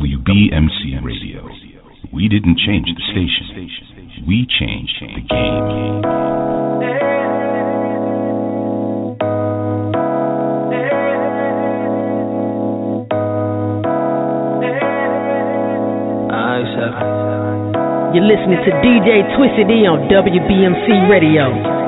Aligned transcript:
WBMCM 0.00 1.04
Radio. 1.04 1.44
We 2.10 2.26
didn't 2.26 2.56
change 2.56 2.88
the 2.88 3.04
station, 3.12 4.24
we 4.26 4.46
changed 4.48 4.96
the 4.98 5.20
game. 5.28 6.00
You're 18.14 18.24
listening 18.24 18.58
to 18.64 18.72
DJ 18.80 19.36
Twisted 19.36 19.68
E 19.70 19.86
on 19.86 20.08
WBMC 20.08 21.10
Radio. 21.10 21.79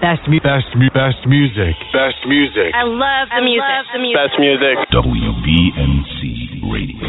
Best, 0.00 0.24
mu- 0.26 0.40
best, 0.40 0.72
mu- 0.74 0.88
best 0.88 1.20
music. 1.26 1.76
Best 1.92 2.24
music. 2.24 2.72
I 2.72 2.84
love 2.88 3.28
the 3.28 3.36
I 3.36 3.44
music. 3.44 3.60
Love 3.60 3.86
the 3.92 4.00
music. 4.00 4.16
Best 4.16 4.36
music. 4.40 4.76
WBMC 4.88 6.22
Radio. 6.72 7.08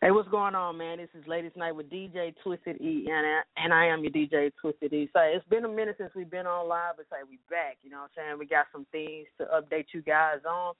Hey, 0.00 0.10
what's 0.10 0.28
going 0.28 0.56
on, 0.56 0.76
man? 0.76 0.98
This 0.98 1.08
is 1.14 1.24
Ladies 1.28 1.52
Night 1.54 1.70
with 1.70 1.88
DJ 1.88 2.34
Twisted 2.42 2.80
E, 2.80 3.06
and 3.06 3.24
I, 3.24 3.40
and 3.62 3.72
I 3.72 3.86
am 3.86 4.02
your 4.02 4.10
DJ 4.10 4.50
Twisted 4.60 4.92
E. 4.92 5.08
So 5.12 5.20
it's 5.20 5.46
been 5.46 5.64
a 5.64 5.68
minute 5.68 5.94
since 5.98 6.10
we've 6.16 6.28
been 6.28 6.48
on 6.48 6.66
live, 6.66 6.94
but 6.96 7.06
say 7.06 7.20
like 7.20 7.30
we 7.30 7.38
back. 7.48 7.78
You 7.84 7.90
know 7.90 7.98
what 7.98 8.10
I'm 8.18 8.26
saying? 8.26 8.38
We 8.40 8.46
got 8.46 8.66
some 8.72 8.86
things 8.90 9.28
to 9.38 9.44
update 9.54 9.86
you 9.94 10.02
guys 10.02 10.38
on. 10.48 10.74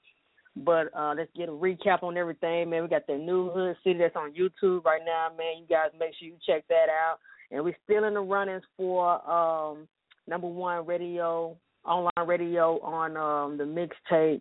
But 0.57 0.91
uh, 0.97 1.15
let's 1.17 1.31
get 1.37 1.49
a 1.49 1.53
recap 1.53 2.03
on 2.03 2.17
everything, 2.17 2.71
man. 2.71 2.83
We 2.83 2.89
got 2.89 3.07
the 3.07 3.17
new 3.17 3.51
hood 3.51 3.77
city 3.85 4.01
that's 4.01 4.17
on 4.17 4.35
YouTube 4.35 4.85
right 4.85 5.01
now, 5.07 5.29
man. 5.39 5.63
You 5.63 5.67
guys 5.69 5.95
make 5.97 6.13
sure 6.19 6.27
you 6.27 6.37
check 6.45 6.67
that 6.69 6.91
out. 6.91 7.21
And 7.53 7.63
we're 7.63 7.77
still 7.85 8.03
in 8.05 8.15
the 8.15 8.21
runnings 8.21 8.65
for 8.77 9.31
um 9.31 9.87
number 10.27 10.49
one 10.49 10.85
radio 10.87 11.57
online 11.85 12.27
radio 12.27 12.81
on 12.81 13.17
um 13.17 13.59
the 13.59 13.65
mixtape 13.65 14.41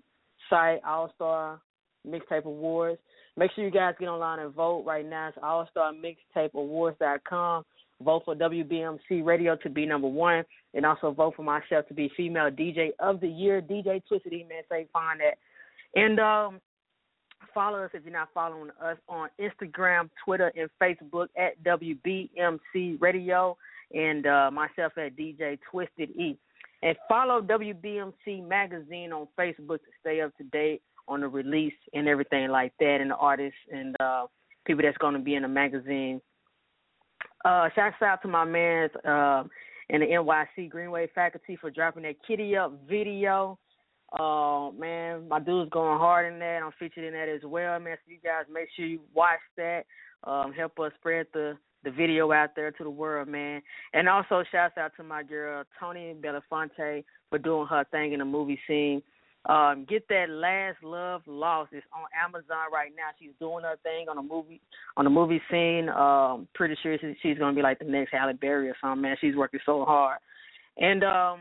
site 0.50 0.80
All 0.86 1.12
Star 1.16 1.60
Mixtape 2.08 2.46
Awards. 2.46 3.00
Make 3.38 3.52
sure 3.54 3.64
you 3.64 3.72
guys 3.72 3.96
get 4.00 4.10
online 4.10 4.40
and 4.40 4.54
vote 4.54 4.84
right 4.86 5.08
now. 5.08 5.30
It's 5.30 5.38
allstarmixtapeawards.com. 5.38 7.64
Vote 8.04 8.24
for 8.26 8.36
WBMC 8.36 9.24
Radio 9.24 9.56
to 9.58 9.70
be 9.70 9.86
number 9.86 10.08
one, 10.08 10.44
and 10.74 10.84
also 10.86 11.12
vote 11.12 11.36
for 11.36 11.44
myself 11.44 11.88
to 11.88 11.94
be 11.94 12.12
Female 12.18 12.50
DJ 12.50 12.90
of 13.00 13.20
the 13.20 13.28
Year. 13.28 13.62
DJ 13.62 14.02
Twisted 14.08 14.34
E, 14.34 14.44
man, 14.50 14.64
say 14.70 14.88
find 14.92 15.20
that. 15.20 15.38
And 15.96 16.20
um, 16.20 16.60
follow 17.54 17.84
us 17.84 17.92
if 17.94 18.04
you're 18.04 18.14
not 18.14 18.30
following 18.34 18.70
us 18.84 18.98
on 19.08 19.30
Instagram, 19.40 20.10
Twitter, 20.24 20.52
and 20.56 20.70
Facebook 20.82 21.28
at 21.38 21.62
WBMC 21.64 23.02
Radio, 23.02 23.58
and 23.94 24.26
uh, 24.26 24.50
myself 24.52 24.94
at 24.98 25.16
DJ 25.16 25.60
Twisted 25.70 26.10
E. 26.12 26.38
And 26.84 26.98
follow 27.08 27.42
WBMC 27.42 28.48
Magazine 28.48 29.14
on 29.14 29.28
Facebook 29.38 29.80
to 29.80 29.92
stay 30.00 30.22
up 30.22 30.36
to 30.38 30.44
date 30.46 30.82
on 31.08 31.22
the 31.22 31.28
release 31.28 31.74
and 31.94 32.08
everything 32.08 32.50
like 32.50 32.74
that, 32.80 32.98
and 33.02 33.12
the 33.12 33.16
artists 33.16 33.60
and 33.72 33.96
uh, 34.00 34.26
people 34.66 34.84
that's 34.84 34.98
going 34.98 35.14
to 35.14 35.20
be 35.20 35.36
in 35.36 35.44
the 35.44 35.48
magazine. 35.48 36.22
Uh, 37.44 37.70
out 38.02 38.22
to 38.22 38.28
my 38.28 38.46
man 38.46 38.90
uh, 39.06 39.44
in 39.90 40.02
the 40.02 40.08
NYC 40.08 40.70
Greenway 40.70 41.08
faculty 41.14 41.56
for 41.56 41.70
dropping 41.70 42.04
that 42.04 42.16
Kitty 42.26 42.56
Up 42.56 42.80
video. 42.88 43.58
Uh, 44.18 44.72
man, 44.78 45.28
my 45.30 45.40
dude's 45.40 45.70
going 45.72 45.98
hard 45.98 46.32
in 46.32 46.40
that. 46.40 46.62
I'm 46.64 46.72
featured 46.78 47.06
in 47.06 47.14
that 47.14 47.30
as 47.30 47.42
well, 47.46 47.80
man. 47.80 47.98
So 48.06 48.12
you 48.12 48.18
guys 48.24 48.46
make 48.52 48.68
sure 48.76 48.86
you 48.86 49.00
watch 49.14 49.40
that. 49.58 49.86
Um, 50.24 50.54
help 50.54 50.80
us 50.80 50.92
spread 51.00 51.28
the 51.34 51.58
the 51.84 51.92
video 51.92 52.32
out 52.32 52.56
there 52.56 52.72
to 52.72 52.84
the 52.84 52.90
world, 52.90 53.28
man. 53.28 53.62
And 53.94 54.08
also 54.08 54.44
shouts 54.52 54.78
out 54.78 54.92
to 54.98 55.04
my 55.04 55.24
girl 55.24 55.64
Tony 55.80 56.14
Belafonte 56.22 57.04
for 57.30 57.40
doing 57.40 57.68
her 57.68 57.86
thing 57.92 58.14
in 58.14 58.20
the 58.20 58.26
movie 58.26 58.60
scene. 58.68 59.02
Um, 59.48 59.88
get 59.90 60.08
that 60.10 60.30
last 60.30 60.84
love 60.84 61.24
lost. 61.26 61.72
It's 61.74 61.86
on 61.92 62.04
Amazon 62.24 62.72
right 62.72 62.92
now. 62.96 63.10
She's 63.20 63.32
doing 63.40 63.64
her 63.64 63.78
thing 63.82 64.08
on 64.08 64.18
a 64.20 64.22
movie 64.22 64.62
on 64.96 65.06
the 65.06 65.10
movie 65.10 65.42
scene. 65.50 65.90
Um, 65.90 66.48
pretty 66.54 66.76
sure 66.84 66.96
she's, 67.00 67.16
she's 67.24 67.40
gonna 67.40 67.56
be 67.56 67.64
like 67.64 67.80
the 67.80 67.86
next 67.86 68.12
Halle 68.12 68.34
Berry 68.34 68.70
or 68.70 68.76
something. 68.80 69.02
Man, 69.02 69.18
she's 69.20 69.36
working 69.36 69.60
so 69.66 69.84
hard. 69.84 70.20
And 70.78 71.04
um, 71.04 71.40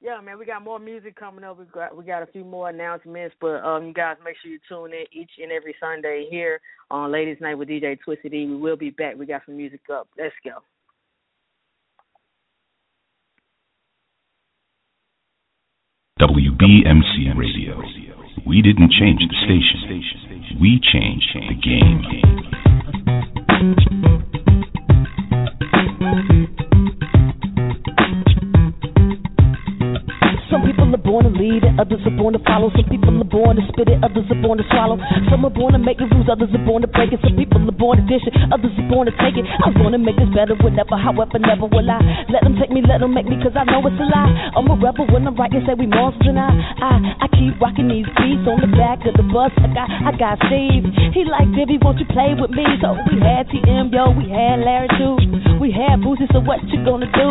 yeah, 0.00 0.20
man, 0.20 0.38
we 0.38 0.46
got 0.46 0.62
more 0.62 0.78
music 0.78 1.16
coming 1.16 1.42
up. 1.42 1.58
We 1.58 1.64
got 1.66 1.96
we 1.96 2.04
got 2.04 2.22
a 2.22 2.26
few 2.26 2.44
more 2.44 2.68
announcements, 2.68 3.34
but 3.40 3.64
um, 3.64 3.86
you 3.86 3.92
guys 3.92 4.16
make 4.24 4.36
sure 4.40 4.52
you 4.52 4.60
tune 4.68 4.92
in 4.92 5.06
each 5.12 5.32
and 5.42 5.50
every 5.50 5.74
Sunday 5.80 6.28
here 6.30 6.60
on 6.90 7.10
Ladies 7.10 7.38
Night 7.40 7.56
with 7.56 7.68
DJ 7.68 7.98
Twisted 8.00 8.32
E. 8.32 8.46
We 8.46 8.56
will 8.56 8.76
be 8.76 8.90
back. 8.90 9.16
We 9.16 9.26
got 9.26 9.42
some 9.44 9.56
music 9.56 9.80
up. 9.92 10.08
Let's 10.16 10.34
go. 10.44 10.62
WBMC 16.20 17.36
Radio. 17.36 17.80
We 18.46 18.62
didn't 18.62 18.92
change 18.92 19.20
the 19.20 19.34
station. 19.44 20.58
We 20.60 20.80
changed 20.92 21.34
the 21.34 21.54
game. 24.24 24.37
Some 30.88 30.96
are 30.96 31.04
born 31.04 31.28
to 31.28 31.32
lead 31.36 31.68
it, 31.68 31.76
others 31.76 32.00
are 32.08 32.16
born 32.16 32.32
to 32.32 32.40
follow. 32.48 32.72
Some 32.72 32.88
people 32.88 33.12
are 33.20 33.28
born 33.28 33.60
to 33.60 33.62
spit 33.68 33.92
it, 33.92 34.00
others 34.00 34.24
are 34.32 34.40
born 34.40 34.56
to 34.56 34.64
swallow. 34.72 34.96
Some 35.28 35.44
are 35.44 35.52
born 35.52 35.76
to 35.76 35.78
make 35.84 36.00
the 36.00 36.08
rules, 36.08 36.32
others 36.32 36.48
are 36.56 36.64
born 36.64 36.80
to 36.80 36.88
break 36.88 37.12
it. 37.12 37.20
Some 37.20 37.36
people 37.36 37.60
are 37.60 37.76
born 37.76 38.00
to 38.00 38.04
dish 38.08 38.24
it, 38.24 38.32
others 38.48 38.72
are 38.72 38.88
born 38.88 39.04
to 39.04 39.12
take 39.20 39.36
it. 39.36 39.44
I'm 39.68 39.76
gonna 39.76 40.00
make 40.00 40.16
this 40.16 40.32
better 40.32 40.56
whenever, 40.56 40.96
however, 40.96 41.36
never 41.44 41.68
will 41.68 41.84
I. 41.84 42.00
Let 42.32 42.40
them 42.40 42.56
take 42.56 42.72
me, 42.72 42.80
let 42.80 43.04
them 43.04 43.12
make 43.12 43.28
me, 43.28 43.36
cause 43.36 43.52
I 43.52 43.68
know 43.68 43.84
it's 43.84 44.00
a 44.00 44.08
lie. 44.08 44.32
I'm 44.56 44.64
a 44.72 44.80
rebel 44.80 45.04
when 45.12 45.28
I'm 45.28 45.36
writing, 45.36 45.60
say 45.68 45.76
we 45.76 45.84
monsters 45.84 46.24
and 46.24 46.40
I, 46.40 46.56
I, 46.80 46.92
I 47.20 47.26
keep 47.36 47.60
rocking 47.60 47.92
these 47.92 48.08
beats 48.16 48.48
on 48.48 48.64
the 48.64 48.72
back 48.72 49.04
of 49.04 49.12
the 49.12 49.28
bus. 49.28 49.52
I 49.60 49.68
got, 49.76 49.92
I 49.92 50.16
got 50.16 50.40
Steve. 50.48 50.88
He 51.12 51.28
like, 51.28 51.52
Dibby, 51.52 51.84
won't 51.84 52.00
you 52.00 52.08
play 52.08 52.32
with 52.32 52.48
me? 52.56 52.64
So 52.80 52.96
we 53.12 53.20
had 53.20 53.44
TM, 53.52 53.92
yo, 53.92 54.16
we 54.16 54.32
had 54.32 54.64
Larry 54.64 54.88
too. 54.96 55.20
We 55.60 55.68
had 55.68 56.00
Boosie, 56.00 56.32
so 56.32 56.40
what 56.40 56.64
you 56.72 56.80
gonna 56.80 57.12
do? 57.12 57.28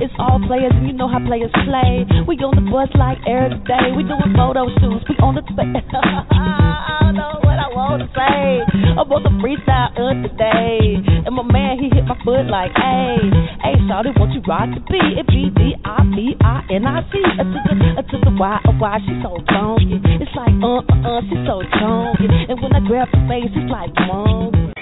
It's 0.00 0.14
all 0.16 0.40
players, 0.48 0.72
and 0.72 0.88
you 0.88 0.96
know 0.96 1.10
how 1.10 1.20
players 1.20 1.52
play. 1.68 2.08
We 2.24 2.40
on 2.40 2.54
the 2.54 2.64
bus 2.70 2.88
like 2.96 3.18
air 3.26 3.48
today. 3.50 3.92
We 3.94 4.02
doing 4.06 4.32
photo 4.34 4.66
shoots. 4.80 5.04
We 5.08 5.14
on 5.22 5.34
the 5.34 5.44
space. 5.46 5.84
I 5.94 7.02
don't 7.02 7.16
know 7.18 7.38
what 7.42 7.58
I 7.58 7.68
want 7.74 8.02
to 8.02 8.08
say. 8.14 8.62
I'm 8.94 9.10
on 9.10 9.22
the 9.22 9.34
freestyle 9.42 9.90
uh, 9.94 10.14
today. 10.22 11.02
And 11.26 11.34
my 11.34 11.44
man, 11.44 11.78
he 11.78 11.90
hit 11.90 12.06
my 12.06 12.16
foot 12.22 12.46
like, 12.46 12.70
hey, 12.74 13.18
hey, 13.62 13.76
shawty, 13.90 14.14
won't 14.18 14.32
you 14.32 14.42
rock 14.46 14.70
the 14.70 14.80
beat? 14.86 15.18
It 15.18 15.26
B 15.26 15.50
D 15.50 15.74
I 15.84 16.02
B 16.06 16.38
I 16.40 16.62
N 16.70 16.86
I 16.86 17.02
C. 17.10 17.18
Uh, 17.18 17.44
to 17.44 17.58
the, 17.66 17.74
uh, 17.98 18.04
to 18.06 18.16
the 18.22 18.32
Y, 18.34 18.56
uh, 18.62 18.72
Y, 18.78 18.96
she 19.04 19.14
so 19.22 19.38
funky. 19.50 19.98
It's 20.22 20.34
like, 20.36 20.54
uh, 20.62 20.82
uh, 20.84 21.18
uh, 21.18 21.20
she 21.26 21.36
so 21.46 21.62
chunky. 21.78 22.26
And 22.30 22.56
when 22.62 22.72
I 22.72 22.80
grab 22.86 23.08
her 23.10 23.22
face, 23.26 23.50
it's 23.52 23.70
like, 23.70 23.90
monkey. 24.06 24.72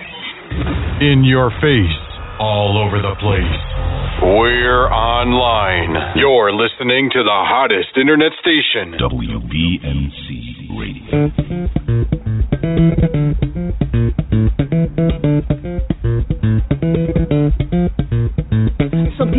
In 1.00 1.24
your 1.24 1.50
face, 1.58 2.11
all 2.42 2.74
over 2.76 2.98
the 2.98 3.14
place. 3.22 3.62
We're 4.20 4.90
online. 4.90 6.18
You're 6.18 6.50
listening 6.52 7.08
to 7.12 7.22
the 7.22 7.30
hottest 7.30 7.96
internet 7.96 8.32
station. 8.42 8.98
WBMC 8.98 10.26
Radio. 10.76 11.30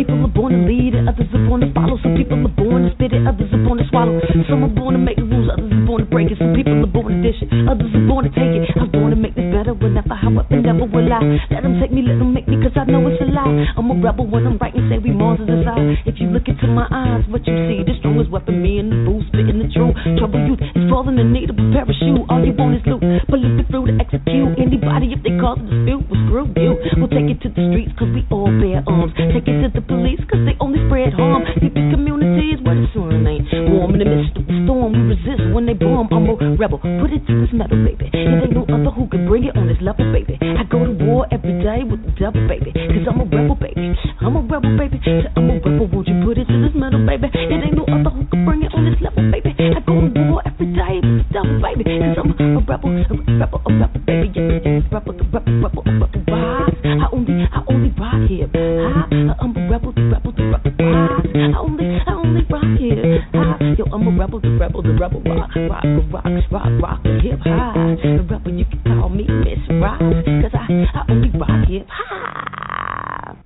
People 0.04 0.20
are 0.20 0.36
born 0.36 0.52
to 0.52 0.60
lead 0.68 0.92
it, 0.92 1.08
others 1.08 1.32
are 1.32 1.44
born 1.48 1.64
to 1.64 1.72
follow. 1.72 1.96
Some 2.04 2.12
people 2.12 2.36
are 2.36 2.52
born 2.60 2.84
to 2.84 2.92
spit 2.92 3.16
it, 3.16 3.24
others 3.24 3.48
are 3.56 3.64
born 3.64 3.80
to 3.80 3.88
swallow. 3.88 4.20
Some 4.52 4.60
are 4.60 4.68
born 4.68 4.92
to 4.92 5.00
make 5.00 5.16
the 5.16 5.24
rules, 5.24 5.48
others 5.48 5.72
are 5.72 5.86
born 5.88 6.04
to 6.04 6.08
break 6.12 6.28
it. 6.28 6.36
Some 6.36 6.52
people 6.52 6.76
are 6.76 6.92
born 6.92 7.16
to 7.16 7.24
dish 7.24 7.40
it, 7.40 7.48
others 7.64 7.88
are 7.88 8.04
born 8.04 8.28
to 8.28 8.32
take 8.36 8.52
it. 8.52 8.68
I'm 8.76 8.92
born 8.92 9.16
to 9.16 9.18
make 9.18 9.32
this 9.32 9.48
better 9.48 9.72
whenever, 9.72 10.12
however, 10.12 10.44
never 10.60 10.84
will 10.84 11.08
I. 11.08 11.24
Let 11.48 11.64
them 11.64 11.80
take 11.80 11.88
me, 11.88 12.04
let 12.04 12.20
them 12.20 12.36
make 12.36 12.44
me, 12.44 12.60
cause 12.60 12.76
I 12.76 12.84
know 12.84 13.00
it's 13.08 13.16
a 13.24 13.32
lie. 13.32 13.48
I'm 13.80 13.88
a 13.88 13.96
rebel 13.96 14.28
when 14.28 14.44
I'm 14.44 14.60
writing, 14.60 14.92
say 14.92 15.00
we 15.00 15.08
monsters 15.08 15.48
inside. 15.48 16.04
If 16.04 16.20
you 16.20 16.28
look 16.28 16.52
into 16.52 16.68
my 16.68 16.84
eyes, 16.92 17.24
what 17.32 17.48
you 17.48 17.56
see, 17.64 17.80
the 17.80 17.96
strongest 18.04 18.28
weapon, 18.28 18.60
me 18.60 18.84
and 18.84 18.92
the 18.92 19.08
boost, 19.08 19.32
spitting 19.32 19.56
the 19.56 19.72
truth. 19.72 19.96
Trouble 20.20 20.44
youth 20.44 20.60
is 20.60 20.84
falling 20.92 21.16
in 21.16 21.32
need 21.32 21.48
of 21.48 21.56
a 21.56 21.64
parachute. 21.72 22.28
All 22.28 22.44
you 22.44 22.52
want 22.52 22.76
is 22.76 22.84
loot, 22.84 23.00
believe 23.32 23.56
it 23.56 23.72
through 23.72 23.88
to 23.88 23.96
execute. 23.96 24.52
Anybody, 24.60 25.16
if 25.16 25.24
they 25.24 25.32
cause 25.40 25.56
a 25.56 25.64
dispute, 25.64 26.04
will 26.12 26.20
screw 26.28 26.44
you. 26.60 26.76
We'll 27.00 27.08
take 27.08 27.32
it 27.32 27.40
to 27.40 27.48
the 27.48 27.64
streets, 27.72 27.96
cause 27.96 28.12
we 28.12 28.20
all 28.28 28.52
bear 28.52 28.84
arms. 28.84 29.16
Take 29.16 29.48
it 29.48 29.64
to 29.64 29.72
the 29.72 29.80
police, 29.94 30.22
cause 30.26 30.42
they 30.42 30.56
only 30.58 30.82
spread 30.90 31.14
harm. 31.14 31.46
Deep 31.62 31.76
in 31.78 31.94
communities 31.94 32.58
where 32.66 32.74
the 32.74 32.86
sun 32.90 33.22
ain't 33.22 33.46
warm. 33.70 33.94
In 33.94 34.02
the 34.02 34.10
midst 34.10 34.34
of 34.34 34.44
the 34.46 34.56
storm, 34.66 34.90
we 34.90 35.14
resist 35.14 35.54
when 35.54 35.66
they 35.66 35.78
bomb. 35.78 36.10
I'm 36.10 36.26
a 36.26 36.34
rebel, 36.58 36.82
put 36.82 37.14
it 37.14 37.22
to 37.30 37.32
this 37.38 37.52
metal, 37.54 37.78
baby. 37.86 38.10
It 38.10 38.26
ain't 38.26 38.54
no 38.54 38.66
other 38.66 38.90
who 38.90 39.06
can 39.06 39.26
bring 39.30 39.46
it 39.46 39.54
on 39.54 39.70
this 39.70 39.78
level, 39.78 40.04
baby. 40.10 40.34
I 40.42 40.66
go 40.66 40.82
to 40.82 40.94
war 41.14 41.26
every 41.30 41.54
day 41.62 41.86
with 41.86 42.02
the 42.02 42.10
devil, 42.18 42.42
baby. 42.50 42.74
Cause 42.74 43.06
I'm 43.06 43.22
a 43.22 43.26
rebel, 43.30 43.54
baby. 43.54 43.94
I'm 44.18 44.34
a 44.34 44.42
rebel, 44.42 44.74
baby. 44.74 44.98
I'm 45.38 45.46
a 45.46 45.54
rebel, 45.62 45.86
won't 45.86 46.08
you 46.10 46.18
put 46.26 46.38
it 46.38 46.50
to 46.50 46.56
this 46.58 46.74
metal, 46.74 47.06
baby? 47.06 47.30
It 47.30 47.62
ain't 47.62 47.78
no 47.78 47.86
other 47.86 48.10
who 48.10 48.26
can 48.26 48.42
bring 48.42 48.66
it 48.66 48.74
on 48.74 48.82
this 48.82 48.98
level, 48.98 49.22
baby. 49.30 49.54
I 49.54 49.78
go 49.86 49.94
to 50.02 50.20
war 50.26 50.42
every 50.42 50.74
day 50.74 50.98
with 50.98 51.22
the 51.22 51.26
devil, 51.30 51.54
baby. 51.62 51.86
Cause 51.86 52.18
I'm 52.18 52.34
a 52.34 52.58
rebel, 52.66 52.90
a 52.90 53.22
rebel, 53.38 53.62
a 53.62 53.70
rebel, 53.78 54.00
baby. 54.02 54.26
Yeah, 54.34 54.42
yeah, 54.42 54.82
yeah. 54.82 54.90
rebel, 54.90 55.14
the 55.14 55.24
rebel, 55.30 55.54
rebel, 55.62 55.82
a 55.86 55.92
rebel. 56.02 56.22
Rise. 56.26 56.74
I 56.82 57.06
only, 57.14 57.34
I 57.46 57.60
only 57.70 57.90
rock 57.94 58.18
here. 58.26 58.50
I, 58.50 59.38
I'm 59.38 59.54
a 59.54 59.60
rebel, 59.70 59.94
the 59.94 60.02
rebel, 60.10 60.32
the 60.34 60.44
rebel. 60.50 60.72
Rise. 60.82 61.30
I 61.30 61.58
only, 61.62 61.86
I 61.94 62.12
only 62.18 62.42
rock 62.50 62.70
here. 62.82 63.22
I, 63.38 63.78
yo, 63.78 63.86
I'm 63.94 64.02
a 64.02 64.12
rebel, 64.18 64.40
the 64.42 64.50
rebel, 64.58 64.82
the 64.82 64.98
rebel. 64.98 65.22
Rock, 65.22 65.54
rock, 65.70 65.86
rock, 66.10 66.26
rock, 66.50 66.72
rock, 66.82 67.00
hip 67.22 67.38
hop. 67.46 67.78
The 68.02 68.26
rebel, 68.26 68.50
you 68.50 68.66
can 68.66 68.82
call 68.82 69.08
me 69.08 69.24
Miss 69.30 69.62
Rock. 69.78 70.02
Cause 70.42 70.54
I, 70.54 70.66
I 70.94 71.03
only 71.08 71.30
rock 71.38 71.68
hip 71.68 71.86
hop. 71.88 73.38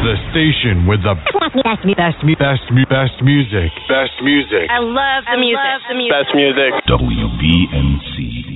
The 0.00 0.16
station 0.32 0.88
with 0.88 1.04
the 1.04 1.14
best, 1.62 1.84
mu- 2.24 2.34
best, 2.34 2.64
mu- 2.72 2.88
best 2.88 3.20
music. 3.22 3.68
Best 3.86 4.16
music. 4.24 4.66
I 4.72 4.80
love 4.80 5.24
the 5.28 5.36
music. 5.36 5.60
the 5.88 5.94
music. 5.94 6.16
Best 6.16 6.32
music. 6.34 6.72
WBMC 6.88 8.49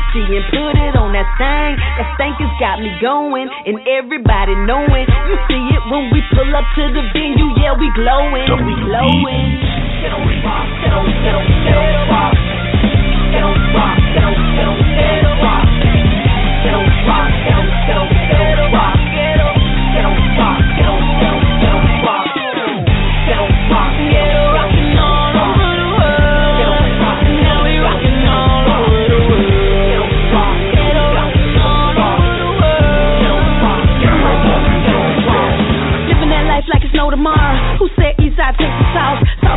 pharmacy 0.00 0.36
and 0.36 0.44
put 0.50 0.76
it 0.76 0.96
on 0.96 1.12
that 1.12 1.28
thing. 1.38 1.76
That 1.98 2.16
thing 2.16 2.34
has 2.38 2.52
got 2.60 2.80
me 2.80 2.90
going, 3.00 3.48
and 3.66 3.78
everybody 3.86 4.54
knowing. 4.66 5.06
You 5.28 5.36
see 5.48 5.62
it 5.74 5.82
when 5.90 6.10
we 6.12 6.22
pull 6.32 6.50
up 6.56 6.64
to 6.76 6.84
the 6.92 7.02
venue, 7.12 7.52
yeah, 7.60 7.74
we 7.76 7.90
glowing, 7.94 8.48
we 8.64 8.74
glowing. 8.80 9.60
Get 10.00 10.12
on 10.12 10.24
rock, 10.44 10.68
get 10.80 10.92
on, 10.92 11.06
get 11.22 11.34
on, 11.34 11.44
get 11.64 11.76
on 11.76 12.08
rock. 12.08 12.34
Get 13.30 13.42
on 13.44 13.56
rock, 13.74 13.98
get 14.14 14.24
on, 14.24 14.34
get 14.56 14.66
on, 14.66 14.78
get 14.80 15.24
on 15.24 15.36
rock. 15.44 15.68
Get 16.60 16.74
on 16.74 16.88
rock, 17.06 17.30
get 17.44 17.56
on, 17.56 17.66
get 17.86 17.96
on, 17.96 18.08
get 18.10 18.40
on 18.40 18.72
rock. 18.72 18.96
Get 19.90 20.04
on 20.04 20.16
rock, 20.38 20.49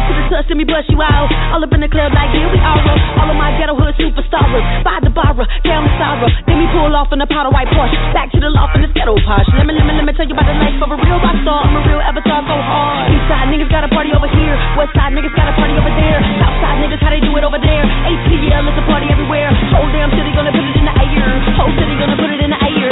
to 0.08 0.12
the 0.14 0.24
touch, 0.32 0.48
let 0.52 0.58
me 0.58 0.66
bust 0.68 0.90
you 0.92 1.00
out. 1.00 1.30
All 1.56 1.64
up 1.64 1.72
in 1.72 1.82
the 1.82 1.92
club 1.92 2.12
like 2.12 2.32
here 2.36 2.48
we 2.50 2.60
are. 2.60 2.82
All 3.20 3.30
of 3.30 3.38
my 3.38 3.56
ghetto 3.56 3.76
hood 3.76 3.96
superstars. 3.96 4.64
By 4.84 5.00
the 5.00 5.12
barra, 5.14 5.46
down 5.64 5.88
the 5.88 5.94
Sarah. 5.96 6.30
Then 6.48 6.60
we 6.60 6.68
pull 6.76 6.92
off 6.96 7.12
in 7.14 7.22
a 7.22 7.28
powder 7.28 7.52
white 7.54 7.70
Porsche. 7.72 7.96
Back 8.12 8.32
to 8.36 8.40
the 8.40 8.52
loft 8.52 8.76
in 8.76 8.84
the 8.84 8.92
ghetto 8.92 9.16
posh. 9.24 9.48
Let 9.56 9.64
me, 9.64 9.74
let 9.76 9.86
me, 9.88 9.94
let 9.96 10.06
me 10.06 10.14
tell 10.14 10.28
you 10.28 10.36
about 10.36 10.48
the 10.50 10.58
life 10.60 10.80
of 10.82 10.90
a 10.92 10.98
real 11.00 11.20
rock 11.24 11.38
star. 11.46 11.62
I'm 11.64 11.76
a 11.78 11.82
real 11.88 12.02
avatar, 12.04 12.42
go 12.44 12.58
hard. 12.60 13.12
Eastside 13.14 13.48
niggas 13.54 13.72
got 13.72 13.84
a 13.88 13.92
party 13.92 14.12
over 14.12 14.28
here. 14.28 14.56
Westside 14.76 15.14
niggas 15.16 15.36
got 15.36 15.48
a 15.48 15.56
party 15.56 15.76
over 15.80 15.92
there. 15.96 16.20
Southside 16.42 16.78
niggas, 16.84 17.00
how 17.00 17.12
they 17.14 17.24
do 17.24 17.32
it 17.40 17.44
over 17.48 17.60
there. 17.60 17.84
ATL 17.84 18.66
is 18.68 18.78
a 18.78 18.86
party 18.90 19.08
everywhere. 19.08 19.50
Whole 19.72 19.90
damn 19.96 20.12
city 20.12 20.32
gonna 20.36 20.52
put 20.52 20.66
it 20.66 20.76
in 20.76 20.86
the 20.86 20.96
air. 21.00 21.30
Whole 21.56 21.74
city 21.80 21.96
gonna 21.96 22.18
put 22.20 22.30
it 22.30 22.42
in 22.44 22.52
the 22.52 22.60
air. 22.60 22.92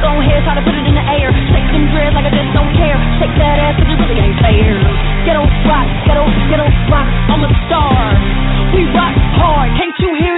Go 0.00 0.16
ahead, 0.16 0.40
try 0.48 0.56
to 0.56 0.64
put 0.64 0.72
it 0.72 0.86
in 0.88 0.96
the 0.96 1.04
air. 1.04 1.59
Them 1.80 1.88
dreads 1.96 2.12
like 2.12 2.28
I 2.28 2.32
just 2.36 2.52
don't 2.52 2.68
care. 2.76 3.00
Shake 3.16 3.32
that 3.40 3.56
ass 3.56 3.80
if 3.80 3.88
it 3.88 3.96
really 3.96 4.20
ain't 4.20 4.36
fair. 4.44 4.76
Get 5.24 5.32
on 5.32 5.48
rock, 5.64 5.88
get 6.04 6.20
on 6.20 6.28
rock. 6.92 7.08
I'm 7.32 7.40
a 7.40 7.48
star. 7.64 8.20
We 8.76 8.84
rock 8.92 9.16
hard. 9.40 9.72
Can't 9.80 9.96
you 9.96 10.12
hear 10.12 10.29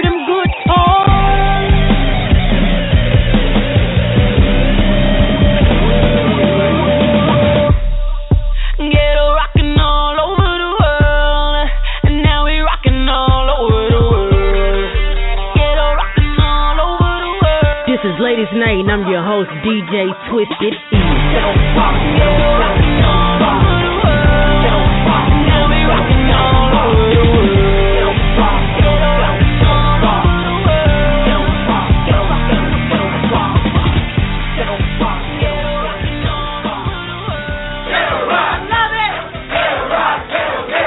love 18.23 18.39
it. 18.39 18.47
I'm 18.87 19.03
your 19.11 19.21
host, 19.21 19.49
DJ 19.67 20.07
Twisted 20.31 20.73
E. 20.73 21.03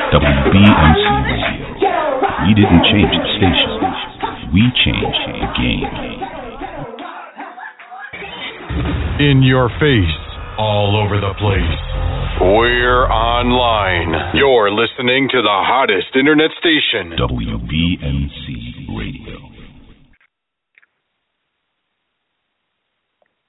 WBMC 0.08 1.04
Radio. 1.26 1.96
We 2.46 2.54
didn't 2.54 2.82
change 2.88 3.12
the 3.12 3.28
station. 3.36 3.76
We 4.54 4.62
changed 4.72 5.20
the 5.28 5.46
game. 5.60 6.15
In 9.18 9.42
your 9.42 9.70
face, 9.80 10.18
all 10.58 11.02
over 11.02 11.18
the 11.18 11.32
place. 11.40 11.80
We're 12.38 13.08
online. 13.08 14.36
You're 14.36 14.70
listening 14.70 15.30
to 15.32 15.40
the 15.40 15.48
hottest 15.48 16.08
internet 16.14 16.50
station. 16.60 17.16
WBMC 17.16 18.92
Radio. 18.94 19.38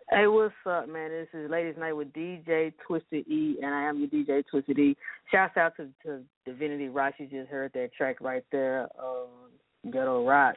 Hey, 0.10 0.28
what's 0.28 0.54
up, 0.66 0.88
man? 0.88 1.12
This 1.12 1.28
is 1.34 1.52
Ladies 1.52 1.76
Night 1.78 1.92
with 1.92 2.14
DJ 2.14 2.72
Twisted 2.88 3.28
E, 3.28 3.58
and 3.62 3.76
I 3.76 3.90
am 3.90 4.00
your 4.00 4.08
DJ 4.08 4.46
Twisted 4.50 4.80
E. 4.80 4.96
Shouts 5.30 5.58
out 5.58 5.74
to, 5.76 5.90
to 6.06 6.22
Divinity 6.46 6.88
Rock. 6.88 7.16
You 7.18 7.28
just 7.28 7.50
heard 7.50 7.74
that 7.74 7.90
track 7.92 8.22
right 8.22 8.46
there, 8.54 8.88
um, 8.98 9.92
Ghetto 9.92 10.26
Rock. 10.26 10.56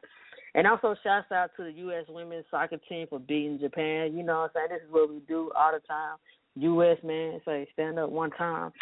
And 0.55 0.67
also, 0.67 0.97
shouts 1.03 1.31
out 1.33 1.51
to 1.57 1.65
the 1.65 1.73
U.S. 1.73 2.05
women's 2.09 2.45
soccer 2.51 2.79
team 2.89 3.07
for 3.09 3.19
beating 3.19 3.59
Japan. 3.61 4.17
You 4.17 4.23
know 4.23 4.41
what 4.41 4.51
I'm 4.57 4.69
saying? 4.69 4.69
This 4.71 4.87
is 4.87 4.93
what 4.93 5.09
we 5.09 5.21
do 5.29 5.51
all 5.57 5.73
the 5.73 5.81
time. 5.87 6.17
U.S. 6.57 6.99
man, 7.05 7.41
say 7.45 7.69
stand 7.73 7.99
up 7.99 8.11
one 8.11 8.31
time. 8.33 8.73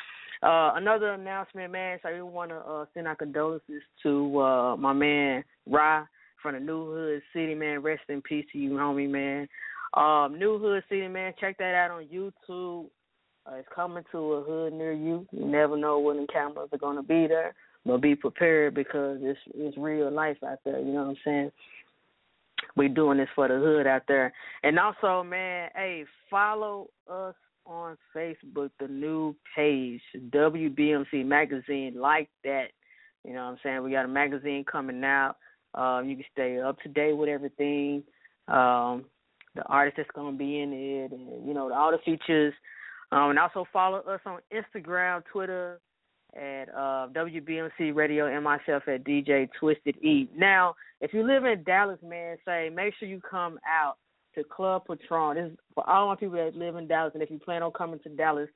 Uh, 0.42 0.72
another 0.76 1.12
announcement, 1.12 1.72
man. 1.72 1.98
So 2.02 2.12
we 2.12 2.22
want 2.22 2.50
to 2.50 2.56
uh, 2.56 2.84
send 2.94 3.08
our 3.08 3.16
condolences 3.16 3.82
to 4.02 4.40
uh, 4.40 4.76
my 4.76 4.92
man 4.92 5.44
Rye 5.66 6.04
from 6.40 6.54
the 6.54 6.60
New 6.60 6.90
Hood 6.92 7.22
City, 7.32 7.54
man. 7.54 7.82
Rest 7.82 8.02
in 8.08 8.22
peace 8.22 8.46
to 8.52 8.58
you, 8.58 8.70
homie, 8.72 9.10
man. 9.10 9.48
Um, 9.94 10.38
New 10.38 10.58
Hood 10.58 10.84
City, 10.88 11.08
man. 11.08 11.32
Check 11.40 11.58
that 11.58 11.74
out 11.74 11.90
on 11.90 12.06
YouTube. 12.06 12.86
Uh, 13.46 13.56
it's 13.56 13.68
coming 13.74 14.04
to 14.12 14.18
a 14.18 14.42
hood 14.42 14.72
near 14.74 14.92
you. 14.92 15.26
You 15.32 15.44
never 15.44 15.76
know 15.76 15.98
when 15.98 16.18
the 16.18 16.26
cameras 16.32 16.68
are 16.72 16.78
gonna 16.78 17.02
be 17.02 17.26
there, 17.26 17.54
but 17.88 18.02
be 18.02 18.14
prepared 18.14 18.74
because 18.74 19.18
it's 19.22 19.40
it's 19.54 19.76
real 19.78 20.10
life 20.10 20.36
out 20.46 20.58
there. 20.64 20.78
You 20.78 20.92
know 20.92 21.04
what 21.04 21.10
I'm 21.10 21.16
saying? 21.24 21.52
We 22.76 22.88
doing 22.88 23.16
this 23.16 23.28
for 23.34 23.48
the 23.48 23.54
hood 23.54 23.86
out 23.86 24.02
there, 24.06 24.32
and 24.62 24.78
also, 24.78 25.24
man, 25.24 25.70
hey, 25.74 26.04
follow 26.30 26.90
us 27.10 27.34
on 27.64 27.96
Facebook, 28.14 28.70
the 28.78 28.88
new 28.88 29.34
page, 29.56 30.02
WBMC 30.30 31.24
Magazine. 31.24 31.94
Like 31.98 32.28
that. 32.44 32.66
You 33.24 33.34
know 33.34 33.44
what 33.44 33.52
I'm 33.52 33.58
saying? 33.62 33.82
We 33.82 33.90
got 33.90 34.04
a 34.04 34.08
magazine 34.08 34.64
coming 34.70 35.02
out. 35.02 35.36
Um, 35.74 36.08
you 36.08 36.16
can 36.16 36.24
stay 36.32 36.60
up 36.60 36.78
to 36.80 36.88
date 36.88 37.16
with 37.16 37.28
everything. 37.28 38.02
Um, 38.46 39.06
the 39.54 39.62
artist 39.66 39.96
that's 39.96 40.10
gonna 40.14 40.36
be 40.36 40.60
in 40.60 40.72
it, 40.72 41.12
and 41.12 41.46
you 41.46 41.54
know 41.54 41.72
all 41.72 41.90
the 41.90 41.98
features. 42.04 42.52
Um, 43.10 43.30
and 43.30 43.38
also 43.38 43.66
follow 43.72 44.00
us 44.00 44.20
on 44.26 44.40
Instagram, 44.52 45.22
Twitter, 45.32 45.80
at 46.36 46.68
uh, 46.70 47.08
WBMC 47.14 47.94
Radio, 47.94 48.26
and 48.26 48.44
myself 48.44 48.82
at 48.86 49.04
DJ 49.04 49.48
Twisted 49.58 49.96
E. 49.96 50.28
Now, 50.36 50.74
if 51.00 51.12
you 51.12 51.26
live 51.26 51.44
in 51.44 51.62
Dallas, 51.64 51.98
man, 52.02 52.36
say 52.44 52.70
make 52.74 52.94
sure 52.98 53.08
you 53.08 53.20
come 53.28 53.58
out 53.66 53.96
to 54.34 54.44
Club 54.44 54.82
Patron. 54.86 55.36
This 55.36 55.52
is 55.52 55.58
for 55.74 55.88
all 55.88 56.08
my 56.08 56.16
people 56.16 56.36
that 56.36 56.56
live 56.56 56.76
in 56.76 56.86
Dallas, 56.86 57.12
and 57.14 57.22
if 57.22 57.30
you 57.30 57.38
plan 57.38 57.62
on 57.62 57.72
coming 57.72 58.00
to 58.00 58.08
Dallas, 58.10 58.48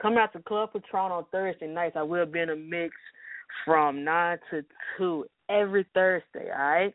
come 0.00 0.16
out 0.16 0.32
to 0.32 0.42
Club 0.42 0.72
Patron 0.72 1.12
on 1.12 1.24
Thursday 1.32 1.66
nights. 1.66 1.96
I 1.96 2.02
will 2.02 2.26
be 2.26 2.40
in 2.40 2.50
a 2.50 2.56
mix 2.56 2.94
from 3.64 4.04
nine 4.04 4.38
to 4.50 4.62
two 4.96 5.26
every 5.48 5.86
Thursday. 5.94 6.50
All 6.50 6.70
right, 6.70 6.94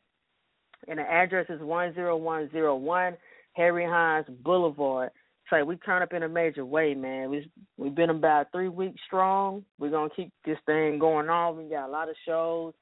and 0.88 1.00
the 1.00 1.04
address 1.04 1.48
is 1.50 1.62
one 1.62 1.94
zero 1.94 2.18
one 2.18 2.50
zero 2.52 2.76
one 2.76 3.18
Harry 3.54 3.86
Hines 3.86 4.26
Boulevard. 4.44 5.12
So 5.50 5.64
we 5.64 5.76
turn 5.78 6.02
up 6.02 6.14
in 6.14 6.24
a 6.24 6.30
major 6.30 6.66
way, 6.66 6.94
man. 6.94 7.30
We 7.30 7.50
we've 7.78 7.96
been 7.96 8.10
about 8.10 8.52
three 8.52 8.70
weeks 8.70 9.00
strong. 9.06 9.64
We're 9.80 9.92
gonna 9.92 10.10
keep 10.16 10.32
this 10.46 10.58
thing 10.66 11.00
going 11.00 11.30
on. 11.30 11.58
We 11.58 11.70
got 11.70 11.88
a 11.88 11.92
lot 11.92 12.10
of 12.10 12.16
shows. 12.26 12.74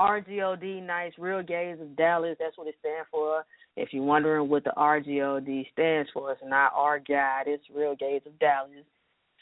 RGOD 0.00 0.82
nights, 0.82 1.16
Real 1.18 1.42
Gays 1.42 1.78
of 1.80 1.96
Dallas. 1.96 2.36
That's 2.40 2.56
what 2.56 2.68
it 2.68 2.76
stands 2.80 3.06
for. 3.10 3.44
If 3.76 3.92
you're 3.92 4.02
wondering 4.02 4.48
what 4.48 4.64
the 4.64 4.72
RGOD 4.76 5.70
stands 5.72 6.10
for, 6.12 6.32
it's 6.32 6.40
not 6.44 6.72
our 6.74 6.98
guide. 6.98 7.44
It's 7.46 7.62
Real 7.74 7.94
Gays 7.94 8.22
of 8.26 8.38
Dallas. 8.38 8.84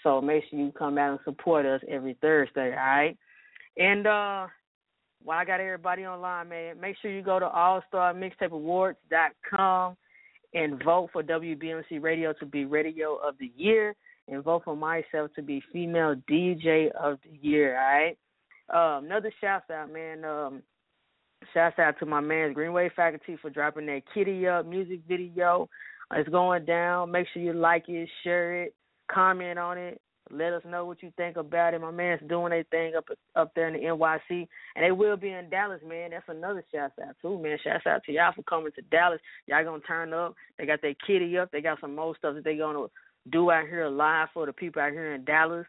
So 0.02 0.20
make 0.20 0.44
sure 0.50 0.58
you 0.58 0.72
come 0.72 0.98
out 0.98 1.10
and 1.10 1.20
support 1.24 1.64
us 1.64 1.80
every 1.88 2.16
Thursday, 2.20 2.70
all 2.70 2.76
right? 2.76 3.16
And 3.76 4.06
uh 4.06 4.48
while 5.24 5.38
I 5.38 5.44
got 5.44 5.60
everybody 5.60 6.06
online, 6.06 6.48
man, 6.48 6.80
make 6.80 6.96
sure 7.02 7.10
you 7.10 7.22
go 7.22 7.40
to 7.40 7.46
allstarmixtapeawards.com 7.46 9.96
and 10.54 10.82
vote 10.82 11.10
for 11.12 11.22
WBMC 11.22 12.02
Radio 12.02 12.32
to 12.34 12.46
be 12.46 12.64
Radio 12.64 13.16
of 13.16 13.36
the 13.38 13.52
Year 13.56 13.94
and 14.28 14.42
vote 14.42 14.62
for 14.64 14.76
myself 14.76 15.30
to 15.36 15.42
be 15.42 15.62
Female 15.72 16.14
DJ 16.30 16.90
of 16.92 17.18
the 17.24 17.38
Year, 17.40 17.78
all 17.78 17.98
right? 17.98 18.18
Um, 18.70 19.06
another 19.06 19.32
shout 19.40 19.62
out, 19.70 19.92
man. 19.92 20.24
Um, 20.24 20.62
shout 21.54 21.78
out 21.78 21.98
to 22.00 22.06
my 22.06 22.20
man 22.20 22.52
Greenway 22.52 22.90
Faculty 22.94 23.38
for 23.40 23.50
dropping 23.50 23.86
that 23.86 24.02
Kitty 24.12 24.46
Up 24.46 24.66
music 24.66 25.00
video. 25.08 25.68
It's 26.12 26.28
going 26.28 26.64
down. 26.64 27.10
Make 27.10 27.26
sure 27.32 27.42
you 27.42 27.52
like 27.52 27.84
it, 27.88 28.08
share 28.24 28.62
it, 28.62 28.74
comment 29.10 29.58
on 29.58 29.78
it. 29.78 30.00
Let 30.30 30.52
us 30.52 30.62
know 30.66 30.84
what 30.84 31.02
you 31.02 31.12
think 31.16 31.36
about 31.36 31.74
it. 31.74 31.80
My 31.80 31.90
man's 31.90 32.20
doing 32.28 32.52
a 32.52 32.62
thing 32.64 32.94
up 32.96 33.06
up 33.34 33.52
there 33.54 33.68
in 33.68 33.74
the 33.74 33.88
NYC, 33.88 34.46
and 34.76 34.84
they 34.84 34.92
will 34.92 35.16
be 35.16 35.30
in 35.30 35.50
Dallas, 35.50 35.80
man. 35.86 36.10
That's 36.10 36.28
another 36.28 36.64
shout 36.72 36.92
out 37.02 37.16
too, 37.22 37.38
man. 37.38 37.58
Shout 37.62 37.86
out 37.86 38.04
to 38.04 38.12
y'all 38.12 38.32
for 38.34 38.42
coming 38.42 38.72
to 38.72 38.82
Dallas. 38.82 39.20
Y'all 39.46 39.64
gonna 39.64 39.82
turn 39.82 40.12
up. 40.12 40.34
They 40.58 40.66
got 40.66 40.82
their 40.82 40.94
kitty 41.06 41.38
up. 41.38 41.50
They 41.50 41.60
got 41.60 41.80
some 41.80 41.94
more 41.94 42.16
stuff 42.16 42.34
that 42.34 42.44
they 42.44 42.56
gonna 42.56 42.86
do 43.30 43.50
out 43.50 43.68
here 43.68 43.88
live 43.88 44.28
for 44.34 44.46
the 44.46 44.52
people 44.52 44.82
out 44.82 44.92
here 44.92 45.14
in 45.14 45.24
Dallas. 45.24 45.66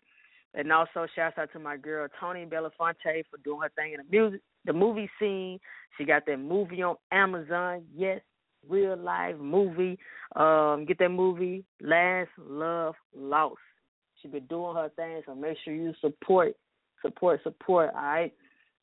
And 0.53 0.71
also 0.71 1.05
shout 1.15 1.37
out 1.37 1.51
to 1.53 1.59
my 1.59 1.77
girl 1.77 2.07
Tony 2.19 2.45
Belafonte 2.45 3.23
for 3.29 3.37
doing 3.43 3.61
her 3.61 3.71
thing 3.75 3.93
in 3.93 3.99
the 3.99 4.17
music, 4.17 4.41
the 4.65 4.73
movie 4.73 5.09
scene. 5.19 5.59
She 5.97 6.05
got 6.05 6.25
that 6.25 6.37
movie 6.37 6.81
on 6.81 6.95
Amazon. 7.11 7.83
Yes, 7.95 8.21
real 8.67 8.97
life 8.97 9.37
movie. 9.37 9.99
Um, 10.35 10.85
get 10.87 10.97
that 10.99 11.09
movie, 11.09 11.65
Last 11.81 12.29
Love 12.37 12.95
Lost. 13.15 13.57
She 14.21 14.27
been 14.27 14.45
doing 14.45 14.75
her 14.75 14.89
thing, 14.95 15.21
so 15.25 15.35
make 15.35 15.57
sure 15.63 15.73
you 15.73 15.93
support, 16.01 16.55
support, 17.01 17.41
support. 17.43 17.91
All 17.95 18.01
right, 18.01 18.33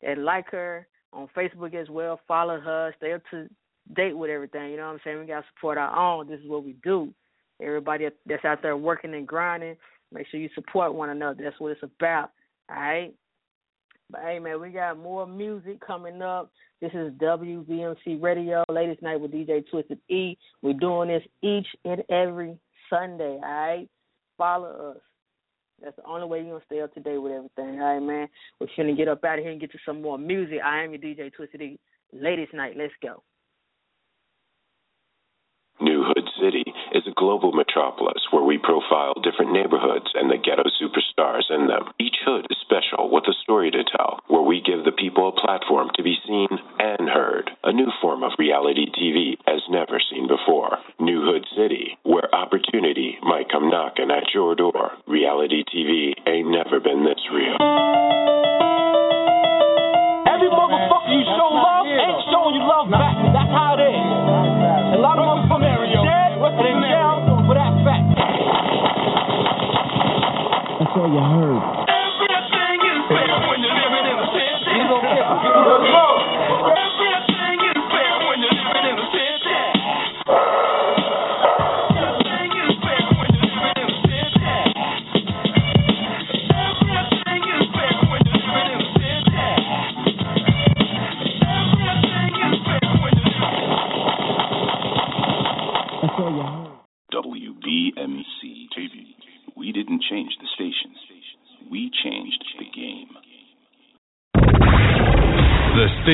and 0.01 0.25
like 0.25 0.49
her 0.51 0.87
on 1.13 1.27
Facebook 1.35 1.73
as 1.73 1.89
well. 1.89 2.19
Follow 2.27 2.59
her. 2.59 2.93
Stay 2.97 3.13
up 3.13 3.21
to 3.31 3.47
date 3.95 4.17
with 4.17 4.29
everything. 4.29 4.71
You 4.71 4.77
know 4.77 4.87
what 4.87 4.93
I'm 4.93 4.99
saying? 5.03 5.19
We 5.19 5.25
gotta 5.25 5.45
support 5.55 5.77
our 5.77 5.95
own. 5.95 6.27
This 6.27 6.39
is 6.39 6.49
what 6.49 6.63
we 6.63 6.75
do. 6.83 7.13
Everybody 7.61 8.07
that's 8.25 8.45
out 8.45 8.61
there 8.61 8.77
working 8.77 9.13
and 9.13 9.27
grinding, 9.27 9.77
make 10.13 10.27
sure 10.27 10.39
you 10.39 10.49
support 10.53 10.93
one 10.93 11.09
another. 11.09 11.43
That's 11.43 11.59
what 11.59 11.71
it's 11.71 11.83
about. 11.83 12.31
All 12.69 12.75
right. 12.75 13.13
But 14.09 14.21
hey 14.21 14.39
man, 14.39 14.61
we 14.61 14.69
got 14.69 14.97
more 14.97 15.27
music 15.27 15.85
coming 15.85 16.21
up. 16.21 16.51
This 16.79 16.91
is 16.93 17.11
WBMC 17.13 18.21
Radio, 18.21 18.63
latest 18.69 19.01
night 19.01 19.19
with 19.19 19.31
DJ 19.31 19.67
Twisted 19.69 19.99
E. 20.09 20.37
We're 20.61 20.73
doing 20.73 21.09
this 21.09 21.23
each 21.41 21.67
and 21.83 22.03
every 22.09 22.57
Sunday, 22.89 23.39
all 23.41 23.41
right? 23.41 23.89
Follow 24.37 24.93
us. 24.95 25.01
That's 25.81 25.95
the 25.95 26.05
only 26.05 26.27
way 26.27 26.39
you're 26.39 26.53
gonna 26.53 26.65
stay 26.65 26.81
up 26.81 26.93
to 26.95 26.99
date 26.99 27.17
with 27.17 27.31
everything. 27.31 27.81
All 27.81 27.93
right, 27.93 27.99
man. 27.99 28.27
We're 28.59 28.67
gonna 28.75 28.95
get 28.95 29.07
up 29.07 29.23
out 29.23 29.37
of 29.39 29.43
here 29.43 29.51
and 29.51 29.61
get 29.61 29.73
you 29.73 29.79
some 29.85 30.01
more 30.01 30.17
music. 30.17 30.59
I 30.63 30.83
am 30.83 30.91
your 30.91 31.01
DJ 31.01 31.33
Twisted 31.33 31.61
E. 31.61 31.79
Latest 32.13 32.53
night. 32.53 32.75
Let's 32.77 32.93
go. 33.01 33.23
New 35.79 36.03
Hood 36.03 36.27
City 36.41 36.63
is 36.93 36.96
a 37.07 37.15
global 37.15 37.51
metropolis 37.51 38.21
where 38.31 38.43
we 38.43 38.57
profile 38.57 39.13
different 39.23 39.51
neighborhoods 39.51 40.11
and 40.13 40.29
the 40.29 40.37
ghetto 40.37 40.67
superstars 40.75 41.47
in 41.49 41.67
them. 41.67 41.87
Each 41.99 42.15
hood 42.25 42.45
is 42.49 42.57
special 42.61 43.09
with 43.09 43.23
a 43.27 43.35
story 43.43 43.71
to 43.71 43.83
tell, 43.83 44.19
where 44.27 44.43
we 44.43 44.61
give 44.61 44.83
the 44.83 44.91
people 44.91 45.29
a 45.29 45.39
platform 45.39 45.89
to 45.95 46.03
be 46.03 46.15
seen 46.27 46.47
and 46.79 47.09
heard. 47.09 47.49
A 47.63 47.71
new 47.71 47.87
form 48.01 48.23
of 48.23 48.35
reality 48.37 48.85
TV 48.91 49.39
as 49.47 49.61
never 49.69 50.01
seen 50.11 50.27
before. 50.27 50.77
New 50.99 51.23
Hood 51.23 51.45
City, 51.55 51.97
where 52.03 52.33
opportunity 52.35 53.17
might 53.23 53.49
come 53.49 53.69
knocking 53.69 54.11
at 54.11 54.33
your 54.33 54.55
door. 54.55 54.91
Reality 55.07 55.63
TV 55.63 56.11
ain't 56.27 56.51
never 56.51 56.79
been 56.79 57.05
this 57.05 57.23
real. 57.31 57.55
Every 60.27 60.51
motherfucker 60.51 61.13
you 61.15 61.23
show 61.39 61.49
love 61.55 61.87
ain't 61.87 62.21
showing 62.29 62.55
you 62.55 62.63
love 62.67 62.91
back. 62.91 63.15
That's 63.31 63.51
how 63.55 63.75
it 63.79 63.83
is. 63.87 63.96
You 71.07 71.21
heard. 71.21 71.76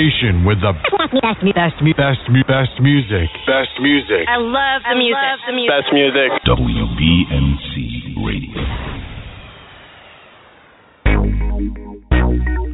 Station 0.04 0.44
with 0.44 0.60
the 0.60 0.74
best, 1.24 1.39
best, 1.56 1.80
best, 1.96 2.20
best 2.48 2.76
music. 2.82 3.30
Best 3.48 3.72
music. 3.80 4.28
I 4.28 4.36
love 4.38 4.82
the 4.84 4.96
music. 5.00 5.39
the 5.48 5.54
music. 5.56 5.72
Best 5.72 5.94
music. 5.96 6.30
WBMC 6.44 7.72
Radio. 8.20 8.63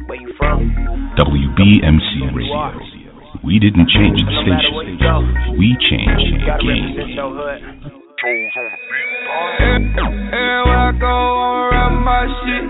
Where 0.06 0.20
you 0.20 0.34
from? 0.38 0.74
WBMC 1.18 2.34
Radio. 2.34 2.90
We 3.44 3.58
didn't 3.58 3.88
change 3.88 4.18
the 4.18 4.26
No 4.26 4.42
matter 4.42 4.72
where 4.74 4.88
you 4.90 4.98
go, 4.98 5.22
station. 5.22 5.58
We 5.58 5.76
changed 5.86 6.34
the 6.34 6.58
game. 6.66 6.98
represent. 8.50 8.80
Everywhere 10.34 10.76
I 10.76 10.92
go, 10.98 11.06
I'ma 11.06 11.70
rap 11.70 11.94
my 12.04 12.26
shit. 12.42 12.64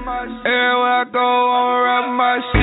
Everywhere 0.45 1.01
I 1.01 1.05
go, 1.11 1.27
I'ma 1.51 1.81
rap 1.81 2.07
my 2.15 2.37
shit. 2.53 2.60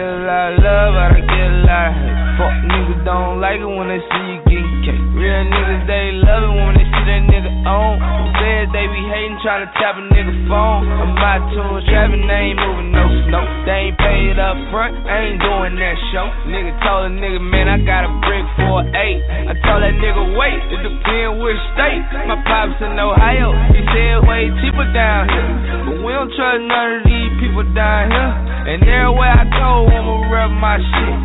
Get 0.00 0.08
a 0.08 0.24
lot 0.24 0.52
of 0.56 0.64
love, 0.64 0.94
I 0.96 1.20
get 1.20 1.28
a 1.28 1.60
lot 1.68 1.88
of 1.88 2.00
hate. 2.00 2.20
Fuck 2.40 2.56
niggas 2.72 3.04
don't 3.04 3.36
like 3.36 3.60
it 3.60 3.68
when 3.68 3.92
they 3.92 4.00
see 4.00 4.24
you 4.32 4.40
getting 4.48 4.80
cake. 4.80 5.04
Real 5.12 5.44
niggas, 5.44 5.84
they 5.84 6.16
love 6.24 6.42
it 6.48 6.54
when 6.56 6.72
they 6.72 6.88
see 6.88 7.04
that 7.04 7.22
nigga 7.28 7.52
on. 7.68 8.00
Said 8.40 8.72
they 8.72 8.88
be 8.88 9.02
hating, 9.12 9.36
trying 9.44 9.68
to 9.68 9.70
tap 9.76 10.00
a 10.00 10.04
nigga 10.08 10.32
phone. 10.48 10.88
I'm 10.88 11.20
out 11.20 11.44
to 11.52 11.60
a 11.76 11.80
they 11.84 12.40
ain't 12.48 12.56
moving 12.56 12.89
no. 13.28 13.44
They 13.66 13.92
ain't 13.92 13.98
paid 13.98 14.38
up 14.40 14.56
front, 14.72 14.96
I 15.04 15.28
ain't 15.28 15.40
doing 15.42 15.76
that 15.76 15.96
show. 16.14 16.26
Nigga 16.48 16.72
told 16.80 17.10
a 17.10 17.12
nigga, 17.12 17.40
man, 17.42 17.68
I 17.68 17.76
got 17.84 18.08
a 18.08 18.12
brick 18.24 18.46
for 18.56 18.80
eight. 18.96 19.20
I 19.50 19.52
told 19.66 19.84
that 19.84 19.96
nigga, 19.98 20.38
wait, 20.38 20.60
it 20.72 20.80
depend 20.80 21.42
which 21.44 21.60
state. 21.76 22.02
My 22.24 22.40
pops 22.46 22.80
in 22.80 22.96
Ohio, 22.96 23.52
he 23.74 23.80
said 23.92 24.24
way 24.24 24.48
cheaper 24.64 24.88
down 24.96 25.28
here. 25.28 25.50
But 25.84 25.96
we 26.00 26.10
don't 26.14 26.32
trust 26.32 26.62
none 26.64 26.88
of 27.00 27.02
these 27.04 27.32
people 27.42 27.66
down 27.76 28.08
here. 28.08 28.32
And 28.70 28.80
everywhere 28.84 29.34
I 29.34 29.44
go, 29.48 29.88
I'ma 29.88 30.14
rep 30.30 30.50
my 30.56 30.78
shit. 30.78 31.16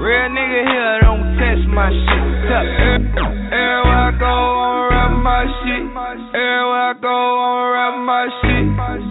Real 0.00 0.28
nigga 0.32 0.60
here 0.64 0.94
don't 1.02 1.24
test 1.40 1.64
my 1.68 1.88
shit. 1.90 2.24
Tell 2.48 2.66
everywhere 3.52 4.00
I 4.06 4.12
go, 4.16 4.36
I'ma 4.36 4.88
rap 4.92 5.12
my 5.18 5.42
shit. 5.60 5.82
Everywhere 5.82 6.88
I 6.88 6.94
go, 7.00 7.16
I'ma 7.16 7.64
rap 7.72 7.94
my 8.04 8.24
shit. 8.40 8.64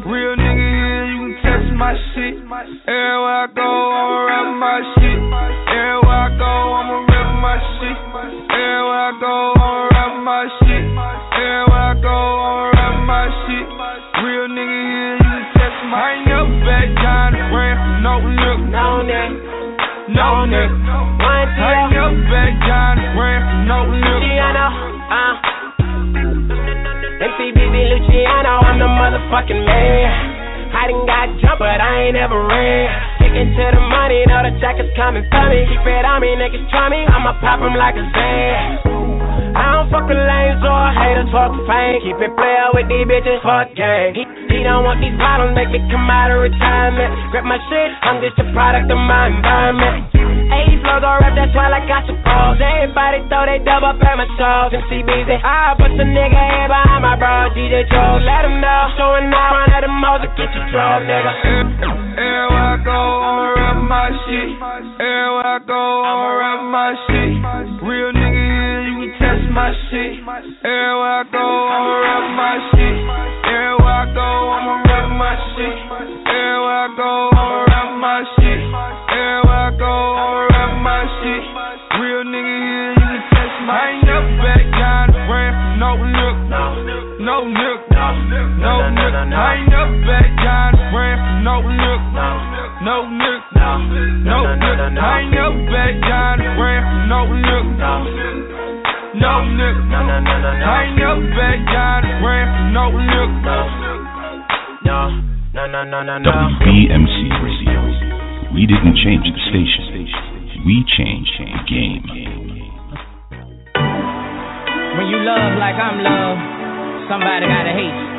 Real 0.08 0.36
nigga 0.38 0.71
my 1.82 1.98
shit. 2.14 2.38
Everywhere 2.38 3.42
I 3.42 3.50
go, 3.58 3.66
I'ma 3.66 4.30
rap 4.30 4.54
my 4.62 4.78
shit. 5.02 5.18
Everywhere 5.18 6.14
I 6.14 6.38
go, 6.38 6.54
I'ma 6.78 6.98
rap 7.10 7.30
my 7.42 7.58
shit. 7.58 7.98
Everywhere 8.54 9.02
I 9.02 9.18
go, 9.18 9.34
I'ma 9.58 9.90
rap 9.90 10.14
my 10.22 10.46
shit. 10.62 10.84
Everywhere 10.86 11.82
I 11.82 11.98
go, 11.98 12.14
I'ma 12.14 12.70
rap 12.78 12.96
my 13.10 13.26
shit. 13.50 13.66
Real 14.22 14.46
nigga 14.54 14.78
here, 14.94 15.18
you 15.26 15.42
test 15.58 15.82
my. 15.90 15.98
I 15.98 16.22
ain't 16.22 16.30
never 16.30 16.54
back 16.70 16.88
down 17.02 17.34
the 17.34 17.42
brand, 17.50 17.82
no 18.06 18.14
look, 18.30 18.62
no 18.70 19.02
nigga 19.02 19.42
no 20.14 20.46
nigga. 20.46 20.70
I 20.78 21.82
ain't 21.82 21.98
never 21.98 22.14
back 22.30 22.54
down 22.62 22.94
the 23.02 23.10
brand 23.18 23.66
no 23.66 23.90
nigga. 23.90 24.22
Luciano, 24.22 24.66
uh. 25.10 25.34
MCBB 27.26 27.74
Luciano, 27.90 28.54
I'm 28.70 28.78
the 28.78 28.86
motherfucking 28.86 29.66
man. 29.66 30.41
I 30.82 30.90
done 30.90 31.06
got 31.06 31.30
jumped, 31.38 31.62
but 31.62 31.78
I 31.78 32.10
ain't 32.10 32.18
ever 32.18 32.42
ran. 32.42 32.90
Sticking 33.22 33.54
to 33.54 33.66
the 33.70 33.84
money, 33.86 34.26
know 34.26 34.42
the 34.42 34.58
jacket's 34.58 34.90
coming 34.98 35.22
for 35.30 35.46
me. 35.46 35.62
Keep 35.70 35.86
it 35.86 36.06
on 36.10 36.26
me, 36.26 36.34
niggas 36.34 36.66
try 36.74 36.90
me, 36.90 37.06
I'ma 37.06 37.38
pop 37.38 37.62
like 37.62 38.02
a 38.02 38.06
Zan. 38.10 38.82
I 39.54 39.78
don't 39.78 39.94
fuck 39.94 40.10
with 40.10 40.18
lames 40.18 40.66
or 40.66 40.90
haters, 40.98 41.30
fuck 41.30 41.54
fame. 41.70 42.02
Keep 42.02 42.18
it 42.18 42.34
player 42.34 42.74
with 42.74 42.90
these 42.90 43.06
bitches, 43.06 43.46
fuck 43.46 43.78
gang. 43.78 44.18
He, 44.18 44.26
he 44.50 44.66
don't 44.66 44.82
want 44.82 45.06
these 45.06 45.14
bottles, 45.22 45.54
make 45.54 45.70
me 45.70 45.86
come 45.94 46.10
out 46.10 46.34
of 46.34 46.42
retirement. 46.50 47.30
Grab 47.30 47.46
my 47.46 47.62
shit, 47.70 47.90
I'm 48.02 48.18
just 48.18 48.42
a 48.42 48.50
product 48.50 48.90
of 48.90 48.98
my 48.98 49.30
environment. 49.30 50.31
80 50.82 50.90
flows 50.90 51.06
rap, 51.22 51.34
that's 51.38 51.54
why 51.54 51.70
I 51.70 51.82
got 51.86 52.10
your 52.10 52.18
balls. 52.26 52.58
Everybody 52.58 53.22
throw 53.30 53.46
they 53.46 53.62
dub 53.62 53.86
up 53.86 54.02
at 54.02 54.16
my 54.18 54.26
shows. 54.34 54.74
And 54.74 54.84
CBZ, 54.90 55.30
I 55.42 55.78
put 55.78 55.94
the 55.94 56.06
nigga 56.06 56.68
behind 56.68 57.02
my 57.06 57.16
bro. 57.18 57.54
DJ 57.54 57.86
Joe, 57.86 58.18
let 58.22 58.46
him 58.46 58.58
know. 58.58 58.82
Showing 58.98 59.30
out 59.30 59.54
front 59.54 59.78
of 59.78 59.82
the 59.86 59.92
moles, 59.94 60.26
get 60.34 60.50
your 60.50 60.66
drove, 60.74 61.06
nigga. 61.06 61.34
Everywhere 62.18 62.66
I 62.66 62.78
go, 62.82 62.98
I'ma 62.98 63.46
rap 63.54 63.78
my 63.86 64.10
shit. 64.26 64.50
Everywhere 64.98 65.46
I 65.46 65.60
go, 65.62 65.82
I'ma 66.02 66.30
rap 66.42 66.62
my 66.66 66.92
shit. 67.06 67.32
Real 67.86 68.12
nigga 68.18 68.42
here, 68.42 68.82
you 68.90 68.96
can 69.06 69.12
test 69.22 69.46
my 69.54 69.70
shit. 69.90 70.18
Everywhere 70.26 71.22
I 71.22 71.24
go, 71.30 71.46
I'ma 71.46 71.94
rap 72.02 72.26
my 72.34 72.56
shit. 72.74 73.41
No 89.22 89.30
look. 89.30 89.38
I 89.38 89.54
ain't 89.54 89.70
never 89.70 90.02
back 90.02 90.34
down 90.42 90.74
the 90.74 90.86
brand 90.90 91.22
for 91.22 91.38
no 91.46 91.62
look. 91.62 92.02
No 92.82 93.06
look. 93.06 93.46
No 93.54 93.78
look. 93.86 94.18
I 94.98 95.22
ain't 95.22 95.30
never 95.30 95.62
back 95.70 95.94
down 96.02 96.42
the 96.42 96.50
brand 96.58 96.82
for 96.90 97.06
no 97.06 97.30
look. 97.30 97.68
No 99.22 99.46
nigga. 99.46 99.94
I 100.66 100.90
ain't 100.90 100.98
never 100.98 101.22
back 101.38 101.60
down 101.70 102.02
the 102.02 102.18
brand 102.18 102.50
for 102.50 102.66
no 102.74 102.90
nigga. 102.98 103.62
No, 104.90 105.14
no, 105.54 105.70
no, 105.70 105.84
no, 105.86 106.02
no, 106.02 106.18
no. 106.18 106.32
WBMC 106.66 107.30
Radio. 107.46 107.78
We 108.58 108.66
didn't 108.66 108.98
change 109.06 109.22
the 109.22 109.38
station. 109.54 109.86
We 110.66 110.82
changed 110.98 111.38
the 111.38 111.46
game. 111.70 112.10
When 114.98 115.06
you 115.14 115.22
love 115.22 115.62
like 115.62 115.78
I'm 115.78 116.02
loved, 116.02 116.42
somebody 117.06 117.46
gotta 117.46 117.74
hate 117.78 117.94
you. 117.94 118.11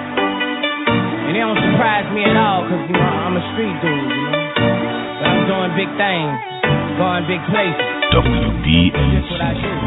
And 1.32 1.40
it 1.40 1.48
don't 1.48 1.56
surprise 1.56 2.04
me 2.12 2.28
at 2.28 2.36
all, 2.36 2.68
cause 2.68 2.84
you 2.84 2.92
know, 2.92 3.08
I'm 3.08 3.32
a 3.32 3.44
street 3.56 3.72
dude, 3.80 3.88
you 3.88 4.20
know. 4.20 4.36
But 4.52 5.32
I'm 5.32 5.48
doing 5.48 5.72
big 5.80 5.88
things, 5.96 6.36
going 7.00 7.24
big 7.24 7.40
places. 7.48 7.88
WBMC. 8.12 9.32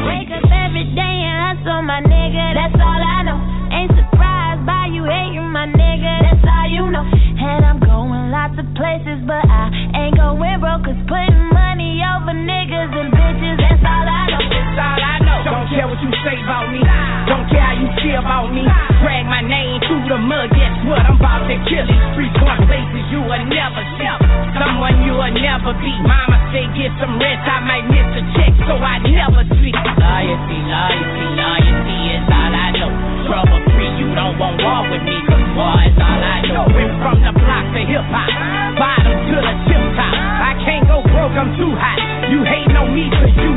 Wake 0.10 0.34
up 0.34 0.42
every 0.42 0.90
day 0.98 1.16
and 1.22 1.62
hustle, 1.62 1.86
my 1.86 2.02
nigga. 2.02 2.58
That's 2.58 2.74
all 2.82 2.98
I 2.98 3.22
know. 3.30 3.38
Ain't 3.78 3.94
surprised 3.94 4.66
by 4.66 4.90
you 4.90 5.06
hating, 5.06 5.54
my 5.54 5.70
nigga. 5.70 6.26
That's 6.26 6.42
all 6.50 6.66
you 6.66 6.90
know. 6.90 7.06
And 7.06 7.62
I'm 7.62 7.78
going 7.78 8.34
lots 8.34 8.58
of 8.58 8.66
places, 8.74 9.22
but 9.30 9.46
I 9.46 9.70
ain't 10.02 10.18
going 10.18 10.42
broke. 10.58 10.82
Cause 10.82 10.98
putting 11.06 11.46
money 11.54 12.02
over 12.02 12.34
niggas 12.34 12.90
and 12.90 13.14
bitches, 13.14 13.62
that's 13.62 13.86
all 13.86 14.08
I 14.10 14.34
know. 14.34 14.42
That's 14.50 14.82
all 14.82 14.98
I 14.98 14.98
know. 14.98 15.15
Don't 15.46 15.70
care 15.70 15.86
what 15.86 16.02
you 16.02 16.10
say 16.26 16.42
about 16.42 16.74
me. 16.74 16.82
Don't 17.30 17.46
care 17.54 17.62
how 17.62 17.78
you 17.78 17.86
feel 18.02 18.18
about 18.18 18.50
me. 18.50 18.66
Drag 19.06 19.30
my 19.30 19.46
name 19.46 19.78
through 19.86 20.10
the 20.10 20.18
mud. 20.18 20.50
Guess 20.50 20.74
what? 20.90 21.06
I'm 21.06 21.22
about 21.22 21.46
to 21.46 21.56
kill 21.70 21.86
these 21.86 22.06
streets. 22.18 22.34
Going 22.42 22.66
places 22.66 23.06
you 23.14 23.22
will 23.22 23.46
never 23.46 23.82
see. 24.02 24.10
Someone 24.58 25.06
you 25.06 25.14
will 25.14 25.36
never 25.38 25.78
be. 25.78 25.94
Mama 26.02 26.42
say 26.50 26.66
get 26.74 26.90
some 26.98 27.22
rest. 27.22 27.46
I 27.46 27.62
might 27.62 27.86
miss 27.86 28.10
a 28.18 28.24
check, 28.34 28.54
so 28.66 28.74
I 28.74 28.98
never 29.06 29.46
sleep. 29.62 29.78
Loyalty, 29.78 30.60
loyalty, 30.66 31.26
loyalty 31.38 31.98
is 32.18 32.26
all 32.26 32.54
I 32.54 32.68
know. 32.74 32.92
Trouble 33.30 33.62
free, 33.74 33.90
you 34.02 34.14
don't 34.18 34.38
want 34.38 34.58
war 34.62 34.86
with 34.90 35.02
me, 35.02 35.18
cause 35.26 35.46
war 35.58 35.78
is 35.82 35.98
all 35.98 36.22
I 36.26 36.46
know. 36.46 36.66
Went 36.74 36.94
from 37.02 37.18
the 37.26 37.34
block 37.34 37.66
to 37.74 37.82
hip 37.86 38.06
hop, 38.14 38.30
bottom 38.78 39.18
to 39.18 39.38
the 39.42 39.54
tip 39.66 39.84
top. 39.98 40.14
I 40.14 40.54
can't 40.62 40.86
go 40.86 41.02
broke, 41.10 41.34
I'm 41.34 41.58
too 41.58 41.74
hot. 41.74 41.98
You 42.30 42.46
hate 42.46 42.70
no 42.70 42.86
me, 42.86 43.10
cause 43.10 43.34
you 43.34 43.55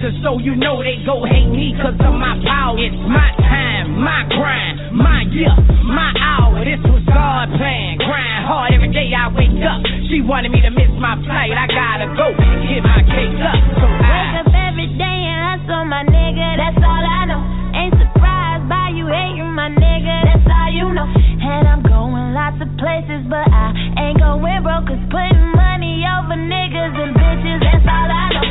Jesus, 0.00 0.16
so 0.24 0.40
you 0.40 0.56
know 0.56 0.80
they 0.80 0.96
go 1.04 1.28
hate 1.28 1.52
me, 1.52 1.76
cause 1.76 1.92
of 2.00 2.16
my 2.16 2.32
power. 2.48 2.72
It's 2.80 2.96
my 3.04 3.28
time, 3.36 4.00
my 4.00 4.24
grind, 4.32 4.96
my 4.96 5.28
year, 5.28 5.52
my 5.84 6.08
hour. 6.16 6.56
This 6.64 6.80
was 6.88 7.04
God 7.04 7.52
plan. 7.60 8.00
Grind 8.00 8.48
hard 8.48 8.72
every 8.72 8.88
day 8.96 9.12
I 9.12 9.28
wake 9.28 9.60
up. 9.60 9.84
She 10.08 10.24
wanted 10.24 10.56
me 10.56 10.64
to 10.64 10.72
miss 10.72 10.88
my 10.96 11.20
flight, 11.28 11.52
I 11.52 11.68
gotta 11.68 12.08
go 12.16 12.32
get 12.32 12.80
my 12.80 13.00
cake 13.12 13.44
up. 13.44 13.60
So 13.76 13.86
I 13.92 14.00
Wake 14.00 14.36
up 14.40 14.48
every 14.72 14.88
day 14.96 15.18
and 15.28 15.68
hustle, 15.68 15.84
my 15.84 16.00
nigga. 16.08 16.48
That's 16.56 16.80
all 16.80 17.04
I 17.04 17.20
know. 17.28 17.42
Ain't 17.76 17.92
surprised 18.00 18.72
by 18.72 18.96
you 18.96 19.04
hating, 19.04 19.52
my 19.52 19.68
nigga. 19.68 20.16
That's 20.32 20.48
all 20.48 20.70
you 20.72 20.88
know. 20.96 21.08
And 21.44 21.68
I'm 21.68 21.84
going 21.84 22.32
lots 22.32 22.56
of 22.56 22.72
places, 22.80 23.28
but 23.28 23.44
I 23.52 23.76
ain't 24.00 24.16
going 24.16 24.64
broke. 24.64 24.88
Cause 24.88 25.04
putting 25.12 25.44
money 25.52 26.08
over 26.08 26.40
niggas 26.40 26.94
and 26.96 27.12
bitches, 27.12 27.60
that's 27.60 27.84
all 27.84 28.08
I 28.08 28.24
know. 28.32 28.48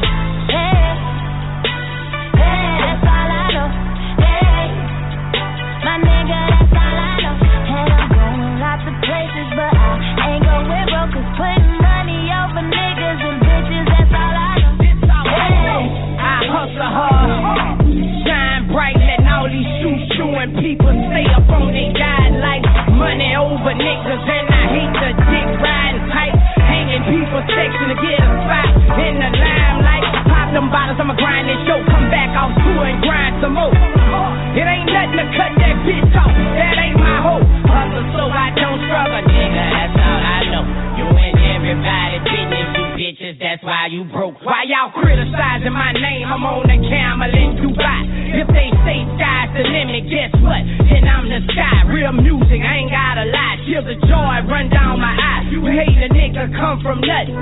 Hey, 0.50 1.09
places, 9.10 9.50
but 9.58 9.74
I 9.74 10.38
ain't 10.38 10.46
going 10.46 10.70
broke. 10.70 11.12
Cause 11.18 11.30
putting 11.34 11.74
money 11.82 12.30
over 12.30 12.62
niggas 12.62 13.22
and 13.26 13.38
bitches, 13.42 13.86
that's 13.90 14.14
all 14.14 14.36
I 14.38 14.54
know. 15.02 15.24
Hey. 15.26 15.82
I 16.20 16.46
hustle 16.46 16.92
hard, 16.94 17.30
shine 18.22 18.70
bright, 18.70 18.98
letting 19.02 19.26
all 19.26 19.50
these 19.50 19.66
shoes 19.82 20.02
chewing 20.14 20.54
people 20.62 20.94
stay 21.10 21.26
up 21.34 21.50
on 21.50 21.74
their 21.74 21.90
guide 21.98 22.38
like 22.38 22.64
money 22.94 23.34
over 23.34 23.74
niggas, 23.74 24.26
and 24.30 24.46
I 24.46 24.64
hate 24.78 24.94
the 24.94 25.12
dick 25.26 25.50
riding 25.58 26.06
tight, 26.14 26.36
hanging 26.70 27.04
people 27.10 27.42
section 27.50 27.90
to 27.90 27.98
get 27.98 28.22
a 28.22 28.30
spot 28.46 28.70
in 28.94 29.14
the 29.18 29.30
limelight. 29.34 30.06
Pop 30.30 30.54
them 30.54 30.70
bottles, 30.70 31.02
I'ma 31.02 31.18
grind 31.18 31.50
this 31.50 31.66
I'm 46.40 46.48
on 46.56 46.72
the 46.72 46.80
camel 46.88 47.28
in 47.36 47.60
Dubai. 47.60 48.00
If 48.32 48.48
they 48.56 48.72
say 48.88 49.04
sky's 49.20 49.52
the 49.52 49.60
limit, 49.60 50.08
guess 50.08 50.32
what? 50.40 50.64
Then 50.88 51.04
I'm 51.04 51.28
the 51.28 51.44
sky. 51.52 51.84
Real 51.92 52.16
music, 52.16 52.64
I 52.64 52.80
ain't 52.80 52.88
gotta 52.88 53.28
lie. 53.28 53.60
Feel 53.68 53.84
the 53.84 54.00
joy 54.08 54.48
run 54.48 54.72
down 54.72 55.04
my 55.04 55.20
eyes. 55.20 55.52
You 55.52 55.68
hate 55.68 56.00
a 56.00 56.08
nigga 56.08 56.48
come 56.56 56.80
from 56.80 57.04
nothing. 57.04 57.36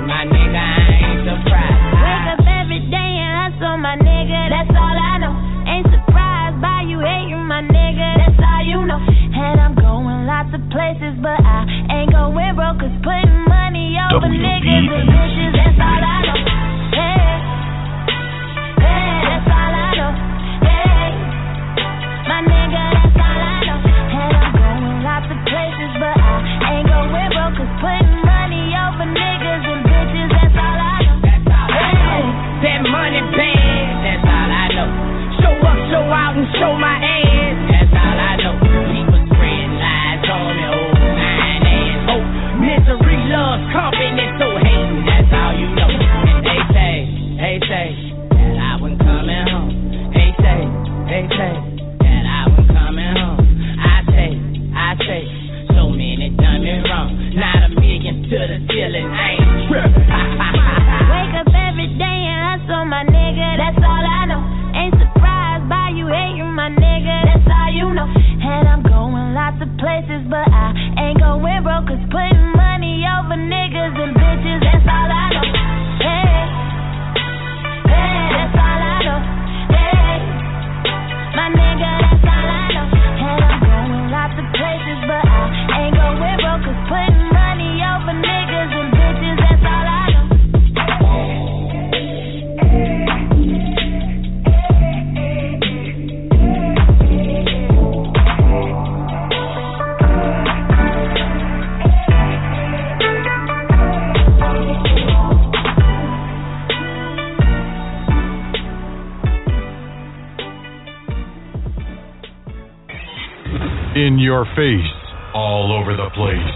Face, 114.58 114.90
all 115.38 115.70
over 115.70 115.94
the 115.94 116.10
place. 116.18 116.54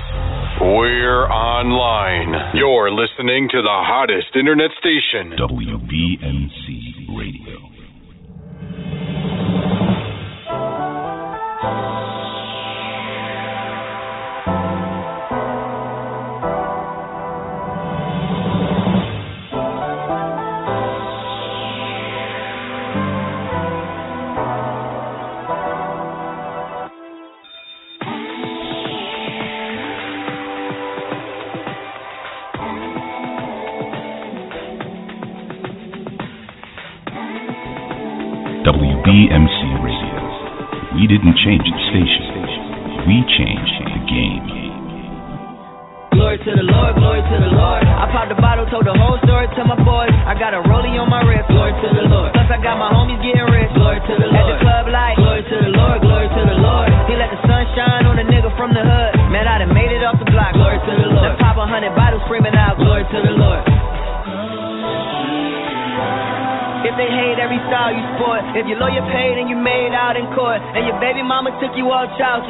We're 0.58 1.30
online. 1.30 2.34
You're 2.58 2.90
listening 2.90 3.46
to 3.54 3.62
the 3.62 3.78
hottest 3.86 4.34
internet 4.34 4.74
station, 4.82 5.38
WBMC 5.38 6.61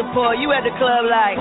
support, 0.02 0.42
you 0.42 0.50
at 0.50 0.66
the 0.66 0.74
club 0.82 1.06
like, 1.06 1.38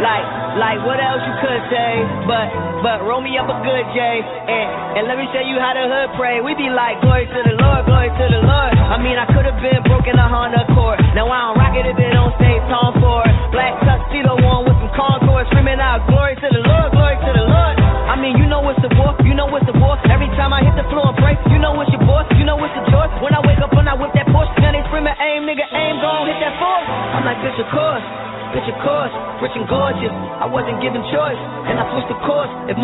like, 0.00 0.26
like 0.56 0.80
what 0.88 0.96
else 0.96 1.20
you 1.20 1.36
could 1.44 1.62
say? 1.68 2.00
But, 2.24 2.48
but 2.80 3.04
roll 3.04 3.20
me 3.20 3.36
up 3.36 3.52
a 3.52 3.60
good 3.60 3.84
J, 3.92 4.00
and, 4.00 4.68
and 4.96 5.02
let 5.04 5.20
me 5.20 5.28
show 5.28 5.44
you 5.44 5.60
how 5.60 5.76
the 5.76 5.84
hood 5.84 6.16
pray. 6.16 6.40
We 6.40 6.56
be 6.56 6.72
like, 6.72 6.96
glory 7.04 7.28
to 7.28 7.40
the 7.44 7.54
Lord, 7.60 7.84
glory 7.84 8.08
to 8.08 8.26
the 8.32 8.40
Lord. 8.40 8.72
I 8.72 8.96
mean, 8.96 9.20
I 9.20 9.28
could 9.28 9.44
have 9.44 9.60
been 9.60 9.84
broken 9.84 10.16
a 10.16 10.26
Honda 10.32 10.64
Accord. 10.64 11.04
Now 11.12 11.28
I 11.28 11.52
don't 11.52 11.59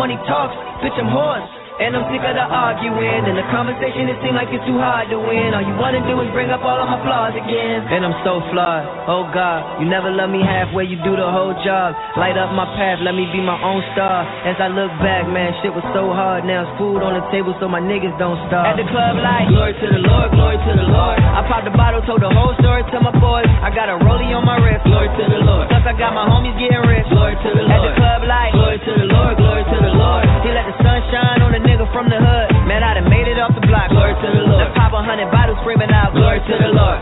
money 0.07 0.19
talks, 0.23 0.55
bitch, 0.79 0.95
I'm 0.95 1.11
horse. 1.11 1.43
And 1.77 1.93
I'm 1.93 2.09
sick 2.09 2.23
of 2.25 2.33
the 2.33 2.41
arguing, 2.41 3.21
and 3.27 3.37
the 3.37 3.45
conversation, 3.53 4.09
it 4.09 4.17
seems 4.25 4.33
like 4.33 4.49
it's 4.49 4.65
too 4.65 4.81
hard 4.81 5.13
to 5.13 5.19
win. 5.21 5.53
All 5.53 5.61
you 5.61 5.77
wanna 5.77 6.01
do 6.09 6.17
is 6.25 6.29
bring 6.33 6.49
up 6.49 6.65
all 6.65 6.79
of 6.79 6.89
my 6.89 6.97
flaws 7.05 7.35
again. 7.37 7.46
And 7.47 8.03
I'm 8.03 8.17
so 8.27 8.43
flawed, 8.51 8.83
oh 9.07 9.31
God, 9.31 9.79
you 9.79 9.87
never 9.87 10.11
love 10.11 10.27
me 10.27 10.43
halfway, 10.43 10.83
you 10.83 10.99
do 10.99 11.15
the 11.15 11.29
whole 11.31 11.55
job. 11.63 11.95
Light 12.19 12.35
up 12.35 12.51
my 12.51 12.67
path, 12.75 12.99
let 12.99 13.15
me 13.15 13.23
be 13.31 13.39
my 13.39 13.55
own 13.63 13.79
star. 13.95 14.27
As 14.43 14.59
I 14.59 14.67
look 14.67 14.91
back, 14.99 15.23
man, 15.31 15.55
shit 15.63 15.71
was 15.71 15.85
so 15.95 16.11
hard. 16.11 16.43
Now 16.43 16.67
it's 16.67 16.73
food 16.75 16.99
on 16.99 17.15
the 17.15 17.23
table 17.31 17.55
so 17.63 17.71
my 17.71 17.79
niggas 17.79 18.11
don't 18.19 18.35
starve. 18.51 18.67
At 18.67 18.75
the 18.75 18.87
club, 18.91 19.15
like, 19.23 19.47
glory 19.47 19.71
to 19.79 19.87
the 19.87 20.01
Lord, 20.03 20.27
glory 20.35 20.59
to 20.59 20.71
the 20.75 20.87
Lord. 20.91 21.17
I 21.23 21.39
popped 21.47 21.63
the 21.63 21.75
bottle, 21.75 22.03
told 22.03 22.19
the 22.19 22.31
whole 22.31 22.51
story 22.59 22.83
to 22.83 22.97
my 22.99 23.15
boys. 23.15 23.47
I 23.63 23.71
got 23.71 23.87
a 23.87 23.95
rollie 24.03 24.35
on 24.35 24.43
my 24.43 24.59
wrist, 24.59 24.83
glory 24.83 25.07
to 25.07 25.23
the 25.23 25.39
Lord. 25.47 25.71
Plus 25.71 25.83
I 25.87 25.95
got 25.95 26.11
my 26.11 26.27
homies 26.27 26.55
getting 26.59 26.83
rich, 26.83 27.07
glory 27.07 27.39
to 27.39 27.49
the 27.55 27.63
Lord. 27.63 27.71
At 27.71 27.81
the 27.87 27.93
club, 27.95 28.19
like, 28.27 28.51
glory 28.51 28.79
to 28.83 28.91
the 28.91 29.07
Lord, 29.07 29.33
glory 29.39 29.63
to 29.63 29.77
the 29.79 29.93
Lord. 29.95 30.23
He 30.43 30.51
let 30.51 30.67
the 30.67 30.75
sun 30.83 30.99
shine 31.15 31.39
on 31.47 31.55
a 31.55 31.61
nigga 31.63 31.87
from 31.95 32.11
the 32.11 32.19
hood. 32.19 32.47
Man, 32.67 32.83
I 32.83 32.99
done 32.99 33.07
made 33.07 33.31
it 33.31 33.39
off 33.39 33.55
the 33.55 33.63
block, 33.63 33.87
glory 33.95 34.11
to 34.11 34.27
the 34.27 34.43
Lord. 34.43 34.67
Then 34.67 34.75
pop 34.75 34.91
a 34.91 34.99
hundred 34.99 35.31
bottles 35.31 35.55
screaming 35.63 35.91
out, 35.95 36.11
glory 36.11 36.43
to 36.43 36.55
the 36.59 36.71
Lord. 36.75 36.99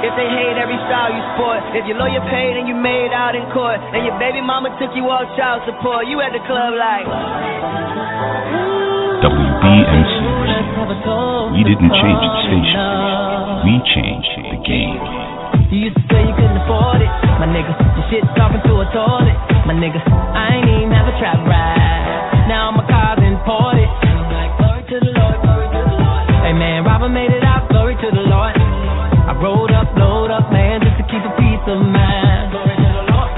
If 0.00 0.16
they 0.16 0.32
hate 0.32 0.56
every 0.56 0.80
style 0.88 1.12
you 1.12 1.20
sport, 1.36 1.60
if 1.76 1.84
you 1.84 1.92
low 1.92 2.08
your 2.08 2.24
lawyer 2.24 2.32
paid 2.32 2.56
and 2.56 2.64
you 2.64 2.72
made 2.72 3.12
out 3.12 3.36
in 3.36 3.44
court, 3.52 3.76
and 3.92 4.00
your 4.08 4.16
baby 4.16 4.40
mama 4.40 4.72
took 4.80 4.96
you 4.96 5.04
off 5.12 5.28
child 5.36 5.60
support, 5.68 6.08
you 6.08 6.24
at 6.24 6.32
the 6.32 6.40
club 6.48 6.72
like. 6.72 7.04
WBMC 9.20 10.40
We 11.52 11.60
didn't 11.68 11.92
change 11.92 12.16
the 12.16 12.32
station. 12.48 12.80
We 13.68 13.74
changed 13.92 14.32
the 14.40 14.56
game. 14.64 15.04
You 15.68 15.92
used 15.92 16.00
to 16.00 16.04
say 16.08 16.24
you 16.24 16.32
couldn't 16.32 16.64
afford 16.64 17.04
it, 17.04 17.12
my 17.36 17.44
nigga. 17.52 17.76
The 17.76 18.02
shit 18.08 18.24
talking 18.40 18.64
to 18.64 18.72
a 18.80 18.88
toilet, 18.96 19.36
my 19.68 19.76
nigga. 19.76 20.00
I 20.00 20.64
ain't 20.64 20.80
even 20.80 20.96
have 20.96 21.12
a 21.12 21.16
trap 21.20 21.44
ride. 21.44 22.48
Now 22.48 22.72
my 22.72 22.88
car's 22.88 23.20
imported. 23.20 23.84
Glory 24.56 24.80
to 24.80 24.96
the 24.96 25.12
Lord, 25.12 25.36
glory 25.44 25.68
to 25.76 25.80
the 25.84 25.92
Lord. 25.92 26.24
Hey 26.40 26.56
man, 26.56 26.88
Robert 26.88 27.12
made 27.12 27.36
it 27.36 27.44
out, 27.44 27.68
glory 27.68 28.00
to 28.00 28.08
the 28.08 28.24
Lord. 28.24 28.59
Rolled 29.40 29.72
up, 29.72 29.88
load 29.96 30.28
up, 30.28 30.52
man, 30.52 30.84
just 30.84 31.00
to 31.00 31.04
keep 31.08 31.24
a 31.24 31.32
peace 31.40 31.64
of 31.64 31.80
mind. 31.80 32.52
Glory 32.52 32.76
to 32.76 32.88
the 32.92 33.04
Lord. 33.08 33.30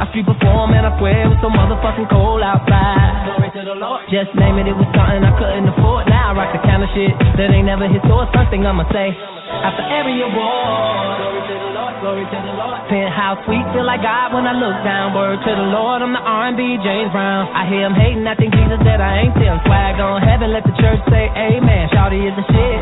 I 0.00 0.08
street 0.08 0.24
perform 0.24 0.72
and 0.72 0.88
I 0.88 0.92
swear 0.96 1.28
it 1.28 1.28
was 1.28 1.36
so 1.44 1.52
motherfucking 1.52 2.08
cold 2.08 2.40
outside. 2.40 3.28
Glory 3.28 3.52
to 3.52 3.62
the 3.68 3.76
Lord. 3.76 4.00
Just 4.08 4.32
name 4.40 4.56
it, 4.56 4.72
it 4.72 4.72
was 4.72 4.88
something 4.96 5.20
I 5.20 5.32
couldn't 5.36 5.68
afford. 5.68 6.08
Now 6.08 6.32
I 6.32 6.40
rock 6.40 6.56
the 6.56 6.64
kind 6.64 6.80
of 6.80 6.88
shit 6.96 7.12
that 7.36 7.52
ain't 7.52 7.68
never 7.68 7.84
hit 7.92 8.00
stores. 8.08 8.32
First 8.32 8.48
thing 8.48 8.64
I'ma 8.64 8.88
say, 8.88 9.12
after 9.12 9.84
every 9.84 10.16
award. 10.24 11.20
Glory 11.20 11.44
to 11.44 11.54
the 11.60 11.70
Lord, 11.76 11.92
glory 12.00 12.24
to 12.24 12.38
the 12.40 12.54
Lord. 12.56 12.80
Penthouse 12.88 13.44
sweet, 13.44 13.64
feel 13.76 13.84
like 13.84 14.00
God 14.00 14.32
when 14.32 14.48
I 14.48 14.56
look 14.56 14.80
down. 14.80 15.12
Word 15.12 15.44
to 15.44 15.52
the 15.52 15.68
Lord, 15.76 16.00
I'm 16.00 16.16
the 16.16 16.24
R&B 16.24 16.80
James 16.80 17.12
Brown. 17.12 17.52
I 17.52 17.68
hear 17.68 17.84
him 17.84 17.92
hating, 17.92 18.24
I 18.24 18.32
think 18.32 18.56
Jesus 18.56 18.80
said 18.80 19.04
I 19.04 19.28
ain't 19.28 19.36
them. 19.36 19.60
Swag 19.68 20.00
on 20.00 20.24
heaven, 20.24 20.56
let 20.56 20.64
the 20.64 20.72
church 20.80 21.04
say 21.12 21.28
amen. 21.36 21.92
Shawty 21.92 22.24
is 22.24 22.32
the 22.32 22.48
shit. 22.48 22.80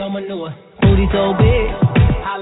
No 0.00 0.08
manure, 0.08 0.56
booty 0.80 1.04
so 1.12 1.36
big. 1.36 1.93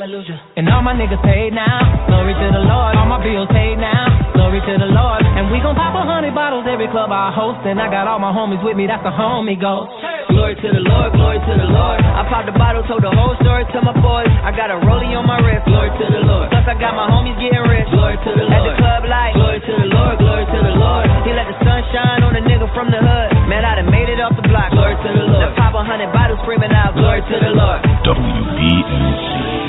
Hallelujah. 0.02 0.58
And 0.58 0.66
all 0.66 0.82
my 0.82 0.98
niggas 0.98 1.22
paid 1.22 1.54
now. 1.54 1.78
Glory 2.10 2.34
to 2.34 2.48
the 2.50 2.64
Lord. 2.66 2.98
All 2.98 3.06
my 3.06 3.22
bills 3.22 3.46
paid 3.54 3.78
now. 3.78 4.34
Glory 4.34 4.58
to 4.58 4.74
the 4.74 4.90
Lord. 4.90 5.22
And 5.22 5.46
we 5.46 5.62
gon' 5.62 5.78
pop 5.78 5.94
a 5.94 6.02
hundred 6.02 6.34
bottles 6.34 6.66
every 6.66 6.90
club 6.90 7.14
I 7.14 7.30
host. 7.30 7.62
And 7.62 7.78
I 7.78 7.86
got 7.86 8.10
all 8.10 8.18
my 8.18 8.34
homies 8.34 8.58
with 8.66 8.74
me. 8.74 8.90
That's 8.90 9.06
the 9.06 9.14
homie 9.14 9.54
ghost. 9.54 9.94
Glory 10.26 10.58
to 10.58 10.68
the 10.74 10.82
Lord, 10.82 11.14
glory 11.14 11.38
to 11.38 11.54
the 11.54 11.70
Lord. 11.70 12.02
I 12.02 12.26
popped 12.26 12.50
the 12.50 12.56
bottle, 12.58 12.82
told 12.90 13.06
the 13.06 13.14
whole 13.14 13.38
story 13.46 13.62
to 13.62 13.78
my 13.78 13.94
boys. 13.94 14.26
I 14.42 14.50
got 14.50 14.74
a 14.74 14.82
rollie 14.82 15.14
on 15.14 15.22
my 15.22 15.38
wrist. 15.38 15.70
Glory 15.70 15.94
to 15.94 16.06
the 16.10 16.22
Lord. 16.26 16.50
Plus 16.50 16.66
I 16.66 16.74
got 16.82 16.98
my 16.98 17.06
homies 17.06 17.38
getting 17.38 17.62
rich. 17.62 17.86
Glory 17.94 18.18
to 18.18 18.30
the 18.34 18.42
Lord. 18.42 18.58
At 18.58 18.62
the 18.66 18.74
club 18.82 19.02
like. 19.06 19.38
Glory 19.38 19.62
to 19.62 19.72
the 19.86 19.86
Lord, 19.86 20.18
glory 20.18 20.44
to 20.50 20.58
the 20.66 20.74
Lord. 20.82 21.06
He 21.22 21.30
let 21.30 21.46
the 21.46 21.54
sun 21.62 21.78
shine 21.94 22.26
on 22.26 22.34
a 22.34 22.42
nigga 22.42 22.66
from 22.74 22.90
the 22.90 22.98
hood. 22.98 23.30
Man, 23.46 23.62
I 23.62 23.78
done 23.78 23.86
made 23.86 24.10
it 24.10 24.18
off 24.18 24.34
the 24.34 24.42
block. 24.50 24.74
Glory 24.74 24.98
to 24.98 25.10
the 25.14 25.30
Lord. 25.30 25.46
Then 25.46 25.54
pop 25.54 25.78
a 25.78 25.86
hundred 25.86 26.10
bottles 26.10 26.42
screaming 26.42 26.74
out. 26.74 26.98
Glory 26.98 27.22
to 27.22 27.36
the 27.38 27.54
Lord. 27.54 27.78
WBMC 28.02 28.82
If 28.82 28.90
they 28.90 29.61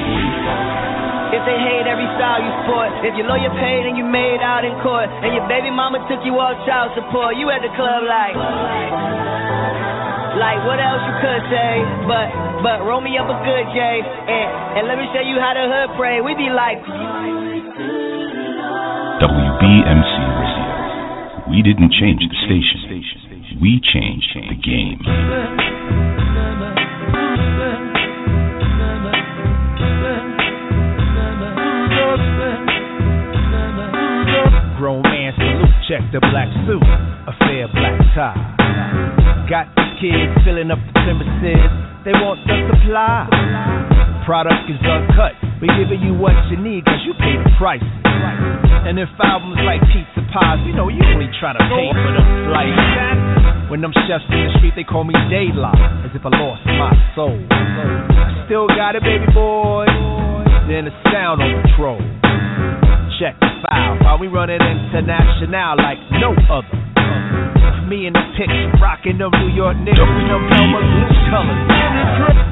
style 2.23 2.39
you 2.39 2.55
sport, 2.63 3.03
if 3.03 3.19
your 3.19 3.27
lawyer 3.27 3.51
paid 3.59 3.83
and 3.83 3.99
you 3.99 4.07
made 4.07 4.39
out 4.39 4.63
in 4.63 4.71
court, 4.79 5.11
and 5.11 5.35
your 5.35 5.43
baby 5.51 5.67
mama 5.67 5.99
took 6.07 6.23
you 6.23 6.39
off 6.39 6.55
child 6.63 6.95
support, 6.95 7.35
you 7.35 7.51
at 7.51 7.59
the 7.59 7.67
club 7.75 8.07
like, 8.07 8.31
like 10.39 10.63
what 10.63 10.79
else 10.79 11.03
you 11.03 11.15
could 11.19 11.43
say? 11.51 11.83
But, 12.07 12.31
but 12.63 12.87
roll 12.87 13.03
me 13.03 13.19
up 13.19 13.27
a 13.27 13.35
good 13.43 13.67
J, 13.75 13.99
and, 14.07 14.79
and 14.79 14.87
let 14.87 14.95
me 14.95 15.03
show 15.11 15.19
you 15.19 15.35
how 15.35 15.51
the 15.51 15.67
hood 15.67 15.99
pray. 15.99 16.23
We 16.23 16.31
be 16.39 16.47
like, 16.47 16.79
WBMC 19.19 20.15
Radio. 20.39 21.51
We 21.51 21.59
didn't 21.59 21.91
change 21.91 22.23
the 22.23 22.39
station. 22.47 22.87
We 23.59 23.83
changed 23.83 24.31
the 24.31 24.55
game. 24.63 25.03
Grown 34.79 35.01
man 35.03 35.31
salute, 35.37 35.71
check 35.87 36.03
the 36.11 36.19
black 36.19 36.51
suit, 36.67 36.83
a 36.83 37.33
fair 37.39 37.67
black 37.71 37.95
tie. 38.11 38.35
Got 39.49 39.71
the 39.75 39.85
kids 40.01 40.33
filling 40.43 40.71
up 40.71 40.79
the 40.91 40.93
premises, 41.07 41.71
they 42.03 42.11
want 42.19 42.43
the 42.43 42.55
supply. 42.67 43.27
Product 44.25 44.67
is 44.67 44.79
uncut, 44.83 45.35
we 45.61 45.67
giving 45.79 45.99
you 46.03 46.15
what 46.15 46.35
you 46.51 46.57
need 46.59 46.83
cause 46.83 46.99
you 47.07 47.15
pay 47.15 47.35
the 47.39 47.51
price. 47.59 47.83
And 48.83 48.99
if 48.99 49.07
albums 49.23 49.59
like 49.63 49.79
pizza 49.95 50.19
pies, 50.35 50.59
you 50.67 50.75
know 50.75 50.87
you 50.91 50.99
only 51.15 51.31
trying 51.39 51.55
to 51.55 51.63
pay 51.71 51.87
for 51.91 52.11
the 52.11 52.23
slice. 52.51 53.71
When 53.71 53.79
them 53.79 53.95
chefs 54.07 54.27
in 54.27 54.47
the 54.47 54.51
street, 54.59 54.75
they 54.75 54.83
call 54.83 55.03
me 55.03 55.15
daylight, 55.31 55.79
as 56.03 56.11
if 56.11 56.25
I 56.25 56.31
lost 56.35 56.67
my 56.67 56.91
soul. 57.15 57.39
I 57.51 58.43
still 58.45 58.67
got 58.67 58.95
it, 58.95 59.03
baby 59.03 59.31
boy. 59.31 59.87
Then 60.63 60.87
the 60.87 60.95
sound 61.11 61.43
on 61.43 61.59
patrol. 61.59 61.99
Check 63.19 63.35
the 63.43 63.51
file 63.67 63.99
while 63.99 64.15
we 64.15 64.31
run 64.31 64.47
it 64.47 64.63
international 64.63 65.75
like 65.75 65.99
no 66.23 66.31
other. 66.47 66.71
Me 67.91 68.07
and 68.07 68.15
the 68.15 68.23
pics 68.39 68.55
rocking 68.79 69.19
them 69.19 69.35
New 69.43 69.51
York 69.51 69.75
niggas 69.83 69.99
in 69.99 70.27
them 70.31 70.43
Velma 70.47 70.79
blue 70.79 71.11
colors. 71.27 71.67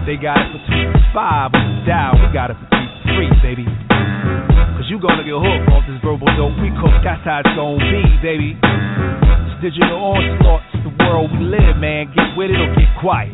They 0.03 0.19
got 0.19 0.43
it 0.43 0.51
for 0.51 0.59
two 0.67 0.91
five 1.15 1.55
the 1.55 1.87
dial. 1.87 2.19
We 2.19 2.27
got 2.35 2.51
it 2.51 2.59
for 2.59 2.67
three 3.15 3.31
free, 3.31 3.31
baby. 3.39 3.65
Cause 4.75 4.91
you 4.91 4.99
gonna 4.99 5.23
get 5.23 5.39
hooked 5.39 5.71
off 5.71 5.87
this 5.87 5.95
verbal 6.03 6.27
dope 6.35 6.59
we 6.59 6.67
cook. 6.83 6.91
That's 7.07 7.23
how 7.23 7.47
it's 7.47 7.55
gonna 7.55 7.79
be, 7.79 8.03
baby. 8.19 8.59
This 8.59 9.71
digital 9.71 9.95
onslaught, 9.95 10.67
it's 10.75 10.83
the 10.83 10.91
world 11.07 11.31
we 11.31 11.47
live, 11.47 11.79
man. 11.79 12.11
Get 12.11 12.35
with 12.35 12.51
it 12.51 12.59
or 12.59 12.75
get 12.75 12.91
quiet. 12.99 13.31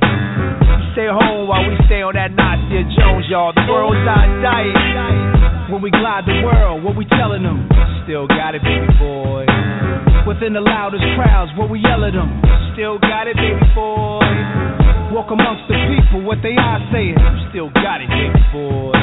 We 0.97 1.05
stay 1.05 1.13
home 1.13 1.45
while 1.45 1.61
we 1.61 1.77
stay 1.85 2.01
on 2.01 2.17
that 2.17 2.33
Nazi 2.33 2.81
Jones, 2.97 3.29
y'all. 3.29 3.53
The 3.53 3.61
world's 3.69 4.01
on 4.01 4.41
diet. 4.41 5.69
When 5.69 5.77
we 5.77 5.93
glide 5.93 6.25
the 6.25 6.41
world, 6.41 6.81
what 6.81 6.97
we 6.97 7.05
telling 7.05 7.45
them? 7.45 7.69
Still 8.01 8.25
got 8.25 8.57
it, 8.57 8.65
baby 8.65 8.89
boy. 8.97 9.45
Within 10.25 10.57
the 10.57 10.63
loudest 10.65 11.05
crowds, 11.13 11.53
what 11.53 11.69
we 11.69 11.85
yell 11.85 12.01
at 12.01 12.17
them? 12.17 12.41
Still 12.73 12.97
got 12.97 13.29
it, 13.29 13.37
baby 13.37 13.61
boy. 13.77 14.25
Walk 15.13 15.29
amongst 15.29 15.69
the 15.69 15.77
people, 15.85 16.25
what 16.25 16.41
they 16.41 16.57
are 16.57 16.81
saying. 16.89 17.13
Still 17.53 17.69
got 17.77 18.01
it, 18.01 18.09
baby 18.09 18.41
boy. 18.49 18.97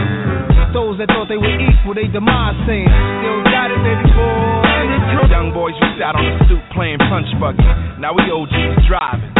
Those 0.75 0.99
that 0.99 1.15
thought 1.15 1.31
they 1.31 1.39
were 1.39 1.55
equal, 1.63 1.95
they 1.95 2.11
demise 2.11 2.59
saying. 2.67 2.91
Still 2.91 3.47
got 3.55 3.71
it, 3.71 3.79
baby 3.87 4.11
boy. 4.19 5.31
Young 5.31 5.55
boys 5.55 5.79
used 5.79 6.03
out 6.03 6.19
on 6.19 6.27
the 6.27 6.43
stoop 6.51 6.65
playing 6.75 6.99
punch 7.07 7.31
buggy. 7.39 7.63
Now 8.03 8.19
we 8.19 8.27
OGs 8.27 8.83
driving. 8.91 9.31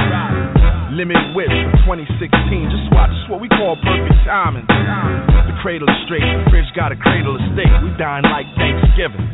Limited 0.95 1.35
whip 1.35 1.51
for 1.51 1.91
2016. 1.91 2.71
Just 2.71 2.87
watch, 2.95 3.11
it's 3.11 3.27
what 3.27 3.43
we 3.43 3.51
call 3.51 3.75
perfect 3.83 4.15
timing. 4.23 4.63
The 4.63 5.55
cradle 5.59 5.91
is 5.91 5.99
straight, 6.07 6.23
the 6.23 6.47
fridge 6.55 6.71
got 6.79 6.95
a 6.95 6.99
cradle 7.03 7.35
of 7.35 7.43
steak. 7.51 7.67
We 7.83 7.91
dine 7.99 8.23
like 8.23 8.47
Thanksgiving. 8.55 9.27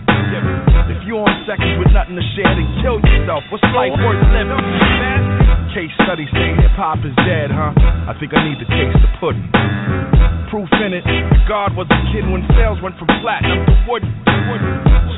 If 0.88 1.04
you 1.04 1.20
on 1.20 1.28
seconds 1.44 1.76
with 1.76 1.92
nothing 1.92 2.16
to 2.16 2.24
share, 2.32 2.48
then 2.48 2.64
kill 2.80 2.96
yourself. 3.04 3.44
What's 3.52 3.60
life 3.76 3.92
worth 3.92 4.24
living? 4.32 4.56
Case 5.76 5.92
studies 6.00 6.32
say 6.32 6.48
hip 6.64 6.72
hop 6.80 7.04
is 7.04 7.12
dead, 7.28 7.52
huh? 7.52 7.76
I 8.08 8.16
think 8.16 8.32
I 8.32 8.40
need 8.40 8.56
to 8.64 8.68
taste 8.72 8.96
the 8.96 9.12
pudding. 9.20 9.44
Proof 10.48 10.72
in 10.80 10.96
it, 10.96 11.04
God 11.44 11.76
was 11.76 11.92
a 11.92 12.00
kid 12.08 12.24
when 12.24 12.40
sales 12.56 12.80
went 12.80 12.96
from 12.96 13.12
platinum 13.20 13.68
to 13.68 13.74
wood. 13.84 14.02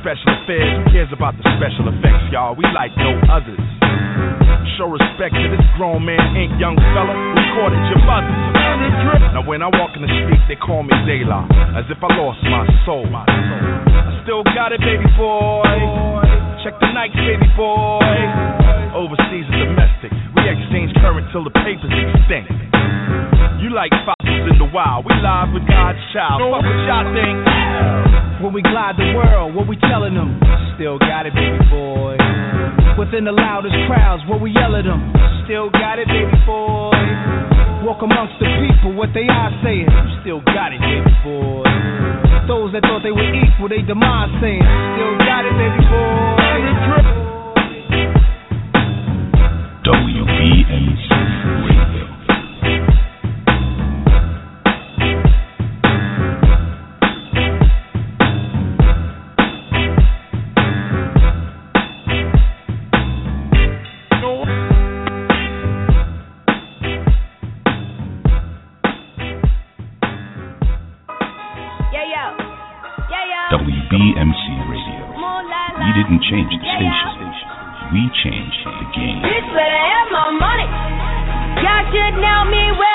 Special 0.02 0.34
affairs, 0.42 0.74
who 0.74 0.82
cares 0.90 1.14
about 1.14 1.38
the 1.38 1.46
special 1.54 1.86
effects, 1.86 2.34
y'all? 2.34 2.58
We 2.58 2.66
like 2.74 2.90
no 2.98 3.14
others. 3.30 3.62
Show 4.78 4.88
respect 4.88 5.34
to 5.36 5.46
this 5.52 5.64
grown 5.76 6.04
man, 6.04 6.20
ain't 6.36 6.56
young 6.58 6.76
fella. 6.96 7.12
Recorded 7.12 7.82
your 7.92 8.02
mother. 8.08 8.32
Now 9.36 9.44
when 9.44 9.60
I 9.62 9.68
walk 9.68 9.96
in 9.96 10.02
the 10.02 10.12
street, 10.22 10.40
they 10.48 10.56
call 10.56 10.82
me 10.82 10.94
Dayla, 11.04 11.44
as 11.76 11.84
if 11.92 11.98
I 12.00 12.08
lost 12.16 12.40
my 12.44 12.64
soul. 12.84 13.04
I 13.12 13.24
still 14.24 14.44
got 14.56 14.72
it, 14.72 14.80
baby 14.80 15.08
boy. 15.16 15.64
Check 16.64 16.78
the 16.80 16.88
Nikes, 16.94 17.18
baby 17.20 17.48
boy. 17.56 18.06
Overseas 18.94 19.48
and 19.48 19.72
domestic, 19.72 20.12
we 20.36 20.42
exchange 20.46 20.92
current 21.00 21.26
till 21.32 21.44
the 21.44 21.54
papers 21.64 21.90
extinct. 21.90 22.52
You 23.60 23.74
like 23.74 23.92
fossils 24.06 24.48
in 24.48 24.56
the 24.58 24.68
wild, 24.72 25.04
we 25.04 25.12
live 25.20 25.52
with 25.52 25.66
God's 25.68 26.00
child. 26.12 26.40
Fuck 26.40 26.64
what 26.64 26.78
y'all 26.88 27.08
think. 27.12 27.36
When 28.42 28.52
we 28.52 28.62
glide 28.62 28.98
the 28.98 29.14
world, 29.14 29.54
what 29.54 29.68
we 29.68 29.76
telling 29.76 30.14
them? 30.14 30.40
Still 30.74 30.98
got 30.98 31.26
it, 31.26 31.34
baby 31.34 31.62
boy. 31.70 32.18
Within 32.98 33.24
the 33.24 33.32
loudest 33.32 33.74
crowds, 33.86 34.22
what 34.26 34.40
we 34.40 34.50
yell 34.50 34.74
at 34.74 34.82
them? 34.82 35.12
Still 35.46 35.70
got 35.70 35.98
it, 35.98 36.08
baby 36.08 36.34
boy. 36.42 36.90
Walk 37.86 38.02
amongst 38.02 38.38
the 38.38 38.46
people, 38.62 38.94
what 38.94 39.10
they 39.14 39.26
are 39.30 39.50
saying? 39.62 39.86
You 39.86 40.14
still 40.22 40.40
got 40.42 40.72
it, 40.74 40.80
baby 40.82 41.10
boy. 41.22 41.66
Those 42.46 42.72
that 42.74 42.82
thought 42.82 43.02
they 43.02 43.14
were 43.14 43.30
equal, 43.30 43.68
they 43.70 43.82
demise 43.82 44.30
saying. 44.42 44.62
Still 44.62 45.14
got 45.22 45.46
it, 45.46 45.54
baby 45.54 45.82
boy. 45.86 46.42
WBMC 49.86 51.06
Radio. 51.66 52.11
WBMC 74.12 74.68
Radio. 74.68 75.08
We 75.08 75.88
didn't 75.96 76.20
change 76.28 76.52
the 76.52 76.60
station. 76.60 77.32
We 77.92 78.02
changed 78.20 78.60
the 78.64 78.84
game. 78.92 79.18
Bitch 79.24 79.48
better 79.56 79.80
have 79.88 80.08
my 80.12 80.28
money. 80.36 80.68
Y'all 81.64 81.84
should 81.88 82.20
know 82.20 82.44
me 82.44 82.64
well 82.76 82.91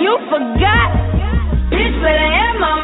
you 0.00 0.18
forgot. 0.28 0.90
Bitch 1.70 1.96
better 2.02 2.28
have 2.32 2.56
my 2.60 2.79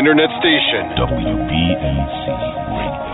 internet 0.00 0.32
station, 0.40 0.96
WBMC 0.96 2.24
Radio. 2.72 3.12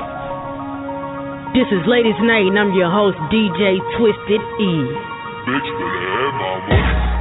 This 1.50 1.66
is 1.74 1.82
Ladies 1.90 2.14
Night, 2.22 2.46
and 2.46 2.54
I'm 2.54 2.70
your 2.78 2.86
host, 2.86 3.18
DJ 3.26 3.82
Twisted 3.98 4.38
E. 4.38 4.72
Bitch, 5.50 5.66
better 5.82 6.06
have 6.14 6.34
my 6.38 6.54
money. 6.70 7.15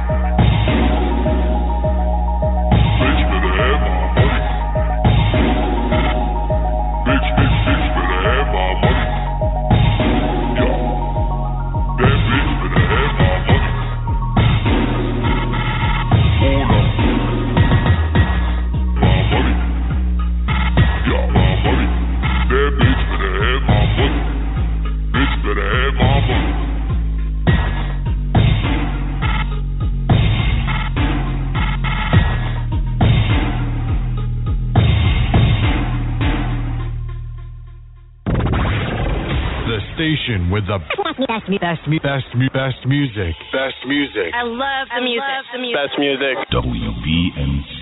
With 40.50 40.66
the 40.66 40.78
best, 41.26 41.50
best, 41.60 41.82
best, 42.02 42.52
best 42.52 42.86
music. 42.86 43.34
Best 43.52 43.80
music. 43.86 44.30
I 44.34 44.42
love 44.42 44.86
the 44.94 45.02
music. 45.02 45.26
Love 45.26 45.44
the 45.52 45.58
music. 45.58 45.76
Best 45.76 45.98
music. 45.98 46.36
WBMC 46.54 47.80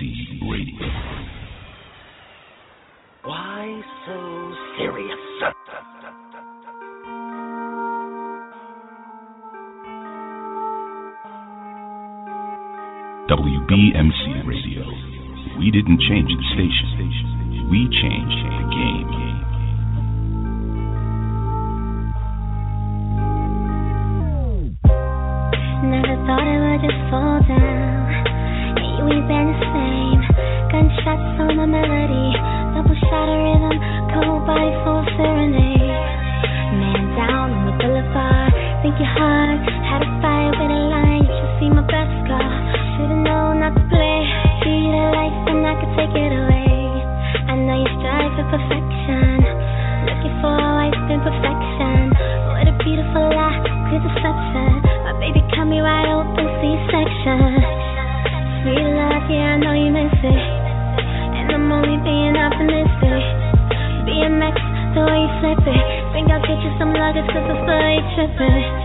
Radio. 0.49 0.87
Why 3.23 3.81
so 4.05 4.53
serious? 4.77 5.19
WBMC 13.29 14.47
Radio. 14.47 14.85
We 15.59 15.71
didn't 15.71 15.99
change 16.07 16.29
the 16.29 16.45
station. 16.53 17.69
We 17.69 17.89
changed 17.89 18.39
the 18.45 18.63
game. 18.69 19.34
Never 25.85 26.17
thought 26.25 26.41
it 26.49 26.59
would 26.65 26.81
just 26.81 26.97
fall 27.13 27.37
down. 27.45 28.09
Yeah, 28.73 28.97
you 28.97 29.03
ain't 29.05 29.27
been 29.29 29.47
the 29.53 29.59
same. 29.69 30.21
Gunshots 30.73 31.37
on 31.37 31.61
my 31.61 31.69
melody. 31.69 32.33
Double 32.73 32.97
shot 33.05 33.29
of 33.29 33.37
rhythm. 33.37 33.77
Cold 34.17 34.41
body 34.49 34.73
full 34.81 35.05
of 35.05 35.07
serenade. 35.13 35.93
Man 36.81 37.05
down 37.13 37.53
on 37.53 37.63
the 37.69 37.75
boulevard. 37.77 38.49
Think 38.81 38.97
you're 38.97 39.13
hard. 39.13 39.61
Had 39.85 40.01
a 40.01 40.09
fight 40.25 40.57
with 40.57 40.73
a 40.73 40.81
line. 40.89 41.21
You 41.21 41.31
should 41.37 41.53
see 41.61 41.69
my 41.69 41.85
best 41.85 42.17
car. 42.25 42.49
Should've 42.97 43.21
known 43.21 43.61
not 43.61 43.77
to 43.77 43.83
play. 43.85 44.19
See 44.65 44.89
you 44.89 44.91
the 44.91 45.05
life 45.13 45.37
and 45.53 45.69
I 45.69 45.73
could 45.77 45.93
take 46.01 46.13
it 46.17 46.33
away. 46.33 46.81
I 47.45 47.53
know 47.61 47.77
you 47.77 47.89
strive 48.01 48.33
for 48.33 48.45
perfection. 48.49 49.37
Looking 50.09 50.35
for 50.41 50.49
a 50.49 50.69
life 50.81 51.01
in 51.13 51.19
perfection. 51.21 52.09
What 52.57 52.65
a 52.67 52.75
beautiful 52.81 53.29
lie. 53.37 53.61
Clear 53.85 54.01
the 54.01 54.11
subset. 54.17 54.84
Baby, 55.19 55.41
cut 55.55 55.65
me 55.65 55.79
right 55.79 56.07
open, 56.11 56.45
C-section. 56.59 57.39
Sweet 58.61 58.87
love, 58.99 59.25
yeah, 59.31 59.55
I 59.55 59.57
know 59.57 59.73
you 59.73 59.91
miss 59.91 60.11
it. 60.11 60.43
And 61.39 61.51
I'm 61.55 61.71
only 61.71 61.97
being 62.03 62.35
optimistic. 62.35 63.23
BMX, 64.05 64.55
the 64.93 65.01
way 65.07 65.19
you 65.23 65.31
flip 65.39 65.63
it. 65.65 65.85
Think 66.11 66.31
I'll 66.31 66.43
get 66.43 66.59
you 66.59 66.71
some 66.77 66.93
luggage, 66.93 67.27
cause 67.31 67.47
I 67.47 67.55
feel 67.63 67.87
you 67.95 68.03
tripping. 68.15 68.84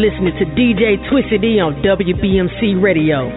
listening 0.00 0.32
to 0.38 0.46
DJ 0.56 0.96
Twisted 1.10 1.44
E 1.44 1.60
on 1.60 1.74
WBMC 1.84 2.80
Radio. 2.80 3.28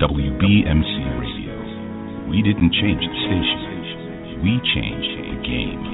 WBMC 0.00 0.94
Radio. 1.20 2.30
We 2.30 2.40
didn't 2.40 2.72
change 2.72 3.04
the 3.04 3.18
station. 3.28 4.40
We 4.42 4.56
changed 4.72 5.12
the 5.28 5.36
game. 5.46 5.91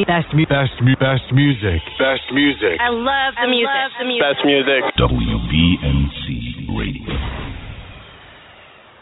best, 0.00 0.32
me, 0.32 0.44
best, 0.48 0.72
me, 0.80 0.94
best 0.96 1.28
music. 1.32 1.82
Best 2.00 2.24
music. 2.32 2.80
I 2.80 2.88
love 2.88 3.34
the 3.36 3.44
I 3.44 3.46
music. 3.46 3.68
Love 3.68 3.92
the 4.00 4.06
music. 4.08 4.24
Best 4.24 4.40
music. 4.48 4.80
WBMC 4.96 6.24
Radio. 6.72 7.12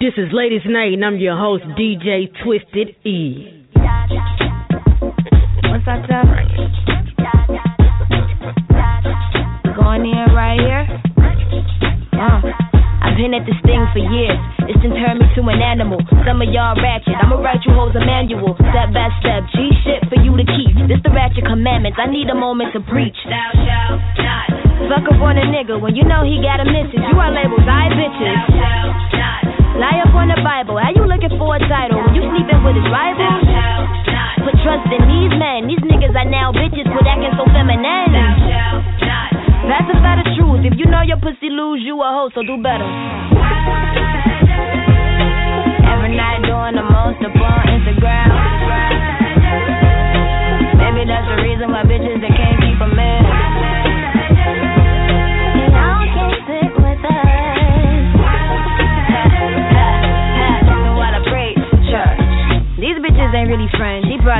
This 0.01 0.15
is 0.19 0.33
Ladies 0.33 0.67
Night, 0.67 0.93
and 0.95 1.05
I'm 1.05 1.19
your 1.19 1.39
host, 1.39 1.63
DJ 1.79 2.27
Twisted 2.43 2.97
E. 3.07 3.67
What's 5.71 5.87
up, 5.87 6.03
Doug? 6.11 6.27
Going 9.79 10.11
in 10.11 10.27
right 10.35 10.59
here. 10.59 10.85
Uh, 12.19 12.41
I've 13.01 13.17
been 13.17 13.33
at 13.35 13.47
this 13.47 13.61
thing 13.63 13.87
for 13.95 14.03
years. 14.03 14.39
It's 14.67 14.83
turned 14.83 15.21
me 15.21 15.27
to 15.37 15.43
an 15.49 15.63
animal. 15.63 16.01
Some 16.27 16.43
of 16.43 16.49
y'all 16.51 16.75
rap 16.83 17.00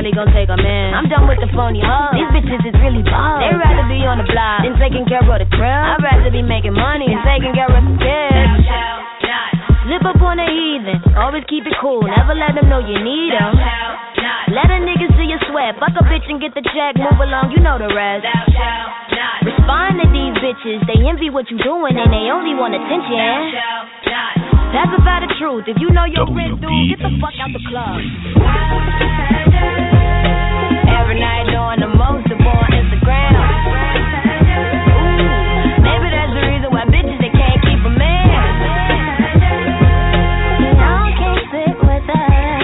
money 0.01 0.17
gon' 0.17 0.33
take 0.33 0.49
a 0.49 0.57
man. 0.57 0.97
I'm 0.97 1.05
done 1.05 1.29
with 1.29 1.37
the 1.37 1.49
phony 1.53 1.77
hoes. 1.77 2.17
These 2.17 2.33
bitches 2.33 2.65
is 2.65 2.75
really 2.81 3.05
bald. 3.05 3.45
They 3.45 3.53
rather 3.53 3.85
be 3.85 4.01
on 4.01 4.17
the 4.17 4.25
block 4.25 4.65
than 4.65 4.73
taking 4.81 5.05
care 5.05 5.21
of 5.21 5.29
the 5.29 5.45
crowd. 5.53 5.93
I'd 5.93 6.01
rather 6.01 6.33
be 6.33 6.41
making 6.41 6.73
money 6.73 7.05
than 7.05 7.21
taking 7.21 7.53
care 7.53 7.69
of 7.69 7.77
the 7.77 7.93
kids. 8.01 8.65
Up 10.01 10.17
on 10.17 10.41
a 10.41 10.49
heathen. 10.49 10.97
Always 11.13 11.45
keep 11.45 11.69
it 11.69 11.77
cool. 11.77 12.01
Never 12.01 12.33
let 12.33 12.57
them 12.57 12.65
know 12.67 12.81
you 12.81 12.97
need 12.97 13.31
them. 13.37 13.53
Let 14.49 14.73
a 14.73 14.81
nigga 14.81 15.13
see 15.13 15.29
you 15.29 15.37
sweat. 15.45 15.77
Fuck 15.77 15.93
a 15.93 16.03
bitch 16.09 16.25
and 16.25 16.41
get 16.41 16.57
the 16.57 16.65
check. 16.73 16.97
Move 16.97 17.21
along, 17.21 17.53
you 17.53 17.61
know 17.61 17.77
the 17.77 17.93
rest. 17.93 18.25
Respond 19.45 20.01
to 20.01 20.09
these 20.09 20.33
bitches. 20.41 20.81
They 20.89 21.05
envy 21.05 21.29
what 21.29 21.53
you 21.53 21.61
doing 21.61 22.01
and 22.01 22.09
they 22.09 22.33
only 22.33 22.57
want 22.57 22.73
attention. 22.73 23.53
That's 24.73 24.91
about 24.97 25.21
the 25.21 25.31
truth. 25.37 25.69
If 25.69 25.77
you 25.77 25.93
know 25.93 26.09
your 26.09 26.25
get 26.25 26.97
the 26.97 27.11
fuck 27.21 27.37
out 27.37 27.53
the 27.53 27.61
club. 27.69 29.10
Every 31.11 31.19
night 31.19 31.43
doing 31.51 31.83
the 31.83 31.91
most 31.91 32.23
up 32.31 32.39
on 32.39 32.71
Instagram. 32.71 33.35
Maybe 35.83 36.07
that's 36.07 36.31
the 36.31 36.39
reason 36.39 36.71
why 36.71 36.87
bitches 36.87 37.19
they 37.19 37.27
can't 37.35 37.59
keep 37.67 37.83
a 37.83 37.91
man. 37.91 38.31
Can't 41.19 41.43
sit 41.51 41.75
with 41.83 42.07
us. 42.07 42.63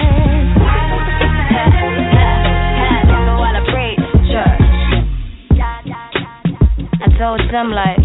While 3.36 3.52
I 3.52 3.60
preach 3.68 4.00
church, 4.32 4.64
I 7.04 7.06
told 7.18 7.44
some 7.52 7.68
like 7.72 8.00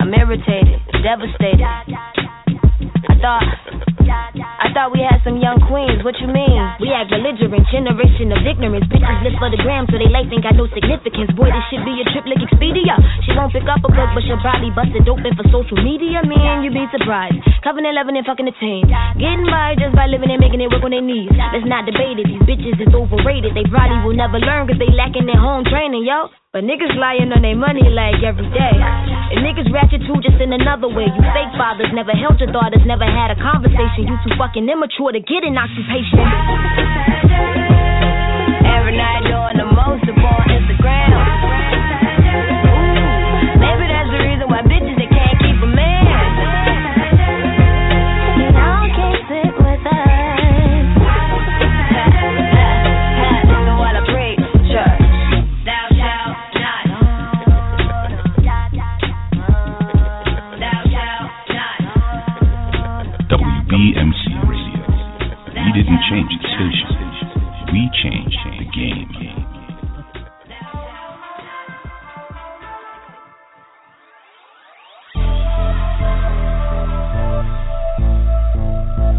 I'm 0.00 0.12
irritated, 0.12 0.84
devastated. 1.02 1.64
I 1.64 3.16
thought. 3.22 3.65
I 4.10 4.70
thought 4.72 4.92
we 4.92 5.02
had 5.02 5.20
some 5.24 5.40
young 5.40 5.58
queens, 5.66 6.04
what 6.06 6.14
you 6.22 6.28
mean? 6.28 6.58
We 6.78 6.92
act 6.92 7.10
belligerent, 7.10 7.66
generation 7.72 8.30
of 8.32 8.40
ignorance. 8.46 8.86
Bitches 8.86 9.20
live 9.24 9.36
for 9.40 9.50
the 9.50 9.58
gram, 9.60 9.86
so 9.90 9.98
they 9.98 10.08
life 10.10 10.28
ain't 10.30 10.44
got 10.44 10.54
no 10.54 10.68
significance. 10.70 11.32
Boy, 11.34 11.50
this 11.50 11.64
should 11.72 11.82
be 11.82 11.98
a 12.02 12.06
trip 12.12 12.24
like 12.28 12.40
Expedia. 12.42 12.94
She 13.26 13.32
won't 13.34 13.52
pick 13.52 13.66
up 13.66 13.82
a 13.82 13.90
book, 13.90 14.10
but 14.14 14.22
she'll 14.24 14.40
probably 14.42 14.70
bust 14.70 14.92
it 14.94 15.08
open 15.08 15.32
for 15.34 15.44
social 15.50 15.78
media. 15.80 16.22
Man, 16.22 16.62
you'd 16.62 16.76
be 16.76 16.86
surprised. 16.94 17.40
Covenant 17.66 17.96
11 17.98 18.16
and 18.20 18.26
fucking 18.26 18.46
the 18.46 18.56
team. 18.62 18.86
Getting 19.18 19.48
by 19.50 19.74
just 19.74 19.94
by 19.96 20.06
living 20.06 20.30
and 20.30 20.38
making 20.38 20.62
it 20.62 20.70
work 20.70 20.84
on 20.86 20.94
their 20.94 21.02
knees. 21.02 21.32
Let's 21.34 21.66
not 21.66 21.88
debate 21.88 22.20
it, 22.22 22.30
these 22.30 22.44
bitches 22.46 22.78
is 22.78 22.92
overrated. 22.94 23.56
They 23.58 23.66
probably 23.66 23.98
will 24.06 24.16
never 24.16 24.38
learn 24.38 24.70
cause 24.70 24.78
they 24.78 24.90
lacking 24.92 25.26
their 25.26 25.40
home 25.40 25.66
training, 25.66 26.06
yo. 26.06 26.30
But 26.56 26.64
niggas 26.64 26.96
lying 26.96 27.28
on 27.36 27.44
their 27.44 27.52
money 27.52 27.84
like 27.84 28.24
every 28.24 28.48
day. 28.48 28.76
And 28.80 29.44
niggas 29.44 29.68
ratchet 29.68 30.00
too, 30.08 30.16
just 30.24 30.40
in 30.40 30.56
another 30.56 30.88
way. 30.88 31.04
You 31.04 31.20
fake 31.36 31.52
fathers 31.52 31.92
never 31.92 32.16
held 32.16 32.40
your 32.40 32.48
daughters, 32.48 32.80
never 32.88 33.04
had 33.04 33.28
a 33.28 33.36
conversation. 33.36 34.08
You 34.08 34.16
too 34.24 34.32
fucking 34.40 34.64
immature 34.64 35.12
to 35.12 35.20
get 35.20 35.44
an 35.44 35.60
occupation. 35.60 37.65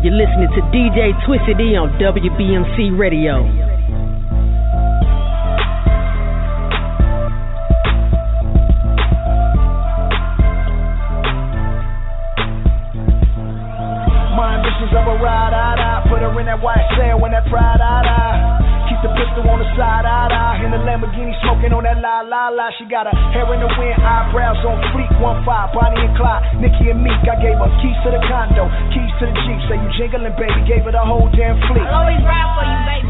You're 0.08 0.16
listening 0.16 0.47
to 0.55 0.62
DJ 0.72 1.12
Twisted 1.28 1.60
E 1.60 1.76
on 1.76 1.91
WBMC 1.99 2.97
Radio. 2.97 3.43
Gave 30.78 30.86
her 30.86 30.93
the 30.93 31.01
whole 31.01 31.25
damn 31.34 31.57
fleet. 31.65 31.82
I'll 31.89 32.05
always 32.05 32.21
ride 32.21 32.53
for 32.53 32.61
you, 32.61 32.80
baby. 32.86 33.09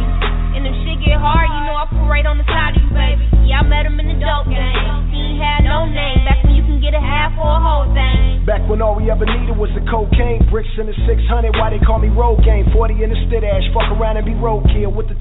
And 0.56 0.64
if 0.64 0.72
shit 0.88 1.04
get 1.04 1.20
hard, 1.20 1.52
you 1.52 1.68
know 1.68 1.76
I 1.76 1.84
put 1.92 2.00
right 2.08 2.24
on 2.24 2.40
the 2.40 2.48
side 2.48 2.80
of 2.80 2.80
you, 2.80 2.88
baby. 2.96 3.28
Yeah, 3.44 3.60
I 3.60 3.68
met 3.68 3.84
him 3.84 4.00
in 4.00 4.08
the 4.08 4.16
dope 4.24 4.48
game. 4.48 5.12
He 5.12 5.36
ain't 5.36 5.44
had 5.44 5.68
no 5.68 5.84
name. 5.84 6.24
Back 6.24 6.48
when 6.48 6.56
you 6.56 6.64
can 6.64 6.80
get 6.80 6.96
a 6.96 7.04
half 7.04 7.36
or 7.36 7.44
a 7.44 7.60
whole 7.60 7.92
thing. 7.92 8.48
Back 8.48 8.64
when 8.72 8.80
all 8.80 8.96
we 8.96 9.12
ever 9.12 9.28
needed 9.28 9.52
was 9.60 9.68
the 9.76 9.84
cocaine, 9.84 10.48
bricks 10.48 10.72
in 10.80 10.88
the 10.88 10.96
600. 10.96 11.60
Why 11.60 11.76
they 11.76 11.84
call 11.84 12.00
me 12.00 12.08
road 12.08 12.40
game? 12.48 12.72
40 12.72 13.04
in 13.04 13.12
the 13.12 13.20
stit 13.28 13.44
ash. 13.44 13.68
Fuck 13.76 13.92
around 14.00 14.16
and 14.16 14.24
be 14.24 14.32
roadkill 14.32 14.96
with 14.96 15.12
the 15.12 15.17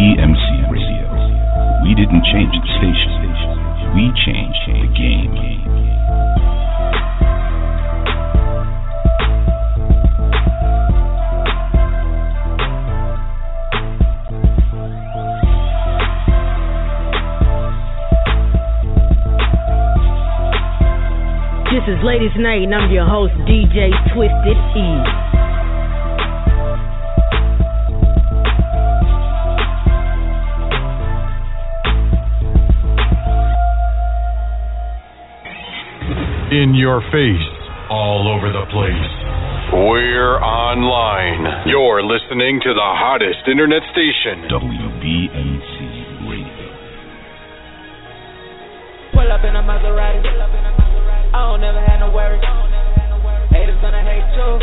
WBMC 0.00 0.72
Radio. 0.72 1.12
We 1.84 1.94
didn't 1.94 2.24
change 2.32 2.56
the 2.56 2.64
station. 2.80 3.12
Station. 3.20 3.92
We 3.94 4.08
changed 4.24 4.64
the 4.64 4.88
game. 4.96 5.36
This 21.68 21.84
is 21.84 21.98
is 21.98 22.02
Ladies 22.02 22.30
Night, 22.38 22.62
and 22.62 22.74
I'm 22.74 22.90
your 22.90 23.04
host, 23.04 23.34
DJ 23.44 23.92
Twisted 24.14 24.56
E. 24.56 25.29
in 36.70 36.78
your 36.78 37.02
face, 37.10 37.50
all 37.90 38.30
over 38.30 38.46
the 38.54 38.62
place. 38.70 39.10
We're 39.74 40.38
online. 40.38 41.66
You're 41.66 41.98
listening 42.06 42.62
to 42.62 42.70
the 42.70 42.90
hottest 42.94 43.42
internet 43.50 43.82
station, 43.90 44.46
WBMC 44.46 45.74
Radio. 46.30 46.66
Pull 49.10 49.26
up 49.34 49.42
in 49.42 49.58
a 49.58 49.62
Maserati. 49.66 50.22
I 51.34 51.50
don't 51.50 51.58
never 51.58 51.82
have 51.82 52.06
no 52.06 52.14
worries. 52.14 52.38
Haters 53.50 53.78
gonna 53.82 54.06
hate 54.06 54.30
too. 54.38 54.62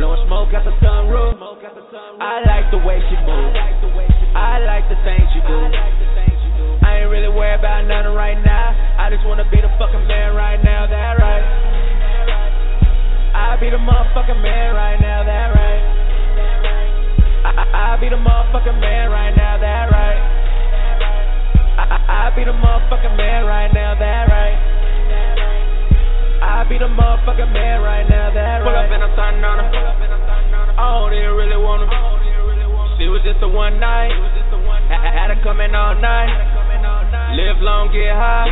Blowing 0.00 0.24
smoke 0.24 0.56
out 0.56 0.64
the 0.64 0.72
sunroof. 0.80 1.36
I 2.24 2.40
like 2.48 2.72
the 2.72 2.80
way 2.80 3.04
she 3.04 3.16
moves. 3.28 3.52
I 4.32 4.64
like 4.64 4.88
the 4.88 4.96
things 5.04 5.28
she 5.36 5.44
do. 5.44 5.97
I 7.08 7.10
ain't 7.10 7.24
really 7.24 7.32
worried 7.32 7.64
about 7.64 7.88
nothing 7.88 8.12
right 8.12 8.36
now. 8.36 8.76
I 9.00 9.08
just 9.08 9.24
wanna 9.24 9.48
be 9.48 9.56
the 9.64 9.72
fucking 9.80 10.04
man 10.04 10.36
right 10.36 10.60
now. 10.60 10.84
That 10.84 11.16
right. 11.16 11.40
I 13.32 13.56
be 13.56 13.72
the 13.72 13.80
motherfucking 13.80 14.36
man 14.44 14.76
right 14.76 15.00
now. 15.00 15.24
That 15.24 15.48
right. 15.56 15.80
I, 17.48 17.96
I, 17.96 17.96
be 17.96 18.12
the 18.12 18.20
motherfucking 18.20 18.76
man 18.76 19.08
right 19.08 19.32
now. 19.32 19.56
That 19.56 19.88
right. 19.88 20.20
I, 21.80 22.28
I, 22.28 22.36
be 22.36 22.44
the 22.44 22.52
motherfucking 22.52 23.16
man 23.16 23.48
right 23.48 23.72
now. 23.72 23.96
That 23.96 24.28
right. 24.28 24.58
I 26.44 26.68
be 26.68 26.76
the 26.76 26.92
motherfucking 26.92 27.52
man 27.56 27.80
right 27.80 28.04
now. 28.04 28.36
That 28.36 28.60
right. 28.60 28.68
Pull 28.68 28.76
up 28.76 28.92
in 28.92 29.00
a 29.00 29.08
sun 29.16 29.40
on 29.48 29.64
her. 29.64 30.76
I 30.76 31.00
don't 31.00 31.16
even 31.16 31.32
really 31.40 31.56
wanna. 31.56 31.88
She 33.00 33.08
was 33.08 33.24
just 33.24 33.40
a 33.40 33.48
one 33.48 33.80
night. 33.80 34.12
I 34.92 35.08
had 35.08 35.32
her 35.32 35.40
coming 35.42 35.72
all 35.72 35.96
night. 35.96 36.67
Live 37.36 37.60
long, 37.60 37.92
get 37.92 38.08
high. 38.16 38.48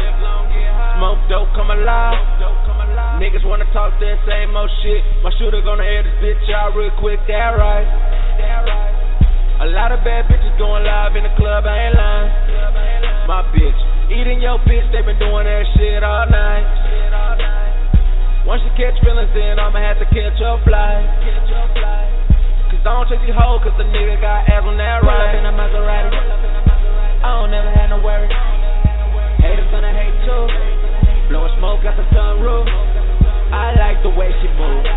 Smoke 1.00 1.20
dope, 1.32 1.48
come 1.56 1.72
alive. 1.72 2.16
Niggas 3.16 3.44
wanna 3.48 3.64
talk 3.72 3.96
that 4.00 4.16
same 4.28 4.52
old 4.52 4.68
shit. 4.84 5.00
My 5.24 5.32
shooter 5.40 5.64
gonna 5.64 5.84
air 5.84 6.04
this 6.04 6.12
bitch 6.20 6.44
out 6.52 6.76
real 6.76 6.92
quick, 7.00 7.20
that 7.28 7.56
right. 7.56 7.88
A 9.64 9.66
lot 9.72 9.92
of 9.92 10.04
bad 10.04 10.28
bitches 10.28 10.52
going 10.60 10.84
live 10.84 11.16
in 11.16 11.24
the 11.24 11.32
club, 11.40 11.64
I 11.64 11.88
ain't 11.88 11.96
lying. 11.96 12.28
My 13.24 13.40
bitch, 13.56 13.80
eating 14.12 14.44
your 14.44 14.60
bitch, 14.68 14.84
they 14.92 15.00
been 15.00 15.16
doing 15.16 15.48
that 15.48 15.64
shit 15.76 16.04
all 16.04 16.28
night. 16.28 16.68
Once 18.44 18.60
you 18.62 18.70
catch 18.76 19.00
feelings, 19.00 19.32
then 19.32 19.58
I'ma 19.58 19.80
have 19.80 19.98
to 19.98 20.06
catch 20.12 20.36
your 20.36 20.60
flight. 20.68 21.08
Cause 22.68 22.84
I 22.84 22.92
don't 22.92 23.08
chase 23.08 23.24
these 23.24 23.32
hoes, 23.32 23.64
cause 23.64 23.74
the 23.80 23.88
nigga 23.88 24.20
got 24.20 24.44
ass 24.52 24.62
on 24.68 24.76
that 24.76 25.00
right. 25.00 25.32
Pull 25.32 25.40
up 25.40 25.40
in 25.40 25.44
a 25.48 25.52
Maserati. 25.56 26.12
I 27.24 27.40
don't 27.40 27.50
never 27.50 27.70
have 27.72 27.90
no 27.90 27.98
worries. 28.04 28.55
Haters 29.46 29.70
gonna 29.70 29.94
hate 29.94 30.18
too. 30.26 30.44
Blowing 31.30 31.54
smoke 31.62 31.86
out 31.86 31.94
the 31.94 32.02
sunroof. 32.10 32.66
I 33.54 33.78
like 33.78 34.02
the 34.02 34.10
way 34.10 34.34
she 34.42 34.50
moves. 34.58 34.90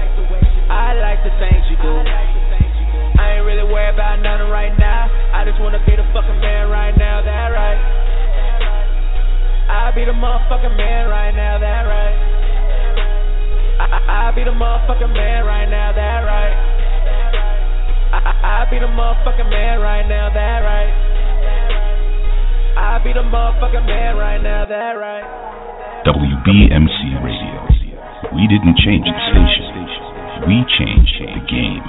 I 0.73 0.97
like 0.97 1.21
the 1.21 1.29
things 1.37 1.61
she 1.69 1.77
do. 1.77 1.93
I 1.93 3.37
ain't 3.37 3.45
really 3.45 3.69
worried 3.69 3.93
about 3.93 4.17
nothing 4.25 4.49
right 4.49 4.73
now. 4.73 5.05
I 5.37 5.45
just 5.45 5.61
wanna 5.61 5.77
be 5.85 5.93
the 5.93 6.05
fucking 6.17 6.41
man 6.41 6.73
right 6.73 6.97
now. 6.97 7.21
That 7.21 7.53
right. 7.53 7.77
I 9.69 9.93
be 9.93 10.01
the 10.05 10.17
motherfucking 10.17 10.73
man 10.73 11.09
right 11.13 11.33
now. 11.35 11.61
That 11.61 11.85
right. 11.85 12.17
I, 13.85 14.29
I, 14.29 14.31
be 14.33 14.43
the 14.43 14.53
motherfucking 14.57 15.13
man 15.13 15.45
right 15.45 15.69
now. 15.69 15.93
That 15.93 16.25
right. 16.25 16.55
I, 18.17 18.65
I 18.65 18.71
be 18.71 18.79
the 18.81 18.89
motherfucking 18.89 19.49
man 19.49 19.79
right 19.79 20.09
now. 20.09 20.33
That 20.33 20.59
right. 20.65 21.18
I 22.79 22.95
be 23.03 23.11
the 23.11 23.27
motherfucking 23.27 23.85
man 23.85 24.15
right 24.15 24.39
now, 24.39 24.63
that 24.63 24.95
right. 24.95 25.27
WBMC 26.07 27.19
Radio. 27.19 27.59
We 28.31 28.47
didn't 28.47 28.79
change 28.79 29.03
the 29.03 29.19
station. 29.19 29.99
We 30.47 30.63
changed 30.79 31.15
the 31.19 31.43
game. 31.43 31.83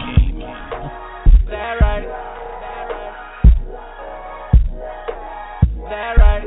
That 1.47 1.79
right. 1.79 2.07
That 5.95 6.13
right. 6.19 6.45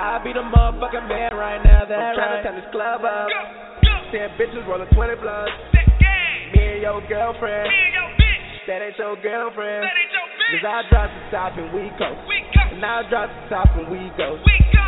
I 0.00 0.20
be 0.24 0.32
the 0.32 0.40
motherfucking 0.48 1.08
man 1.12 1.36
right 1.36 1.60
now, 1.60 1.84
that 1.84 1.92
I'm 1.92 2.16
trying 2.16 2.16
right. 2.16 2.36
to 2.40 2.48
turn 2.48 2.56
this 2.56 2.72
club 2.72 3.04
up. 3.04 3.28
Ten 4.12 4.32
bitches 4.40 4.64
rolling 4.64 4.88
20 4.96 5.20
blunts. 5.20 5.52
Me 6.56 6.80
and 6.80 6.80
your 6.80 7.04
girlfriend. 7.04 7.68
Me 7.68 7.76
and 7.84 7.92
your 7.92 8.10
bitch. 8.16 8.64
That 8.64 8.80
ain't 8.80 8.96
your 8.96 9.16
girlfriend. 9.20 9.84
That 9.84 9.92
ain't 9.92 10.08
your 10.08 10.28
bitch. 10.40 10.62
Cause 10.62 10.64
I 10.64 10.88
drive 10.88 11.10
to 11.12 11.20
top 11.28 11.52
and 11.60 11.68
we 11.74 11.92
coast. 12.00 12.45
I 12.84 13.04
drop 13.08 13.28
the 13.30 13.42
top 13.48 13.68
and 13.76 13.88
we 13.88 14.10
go. 14.16 14.36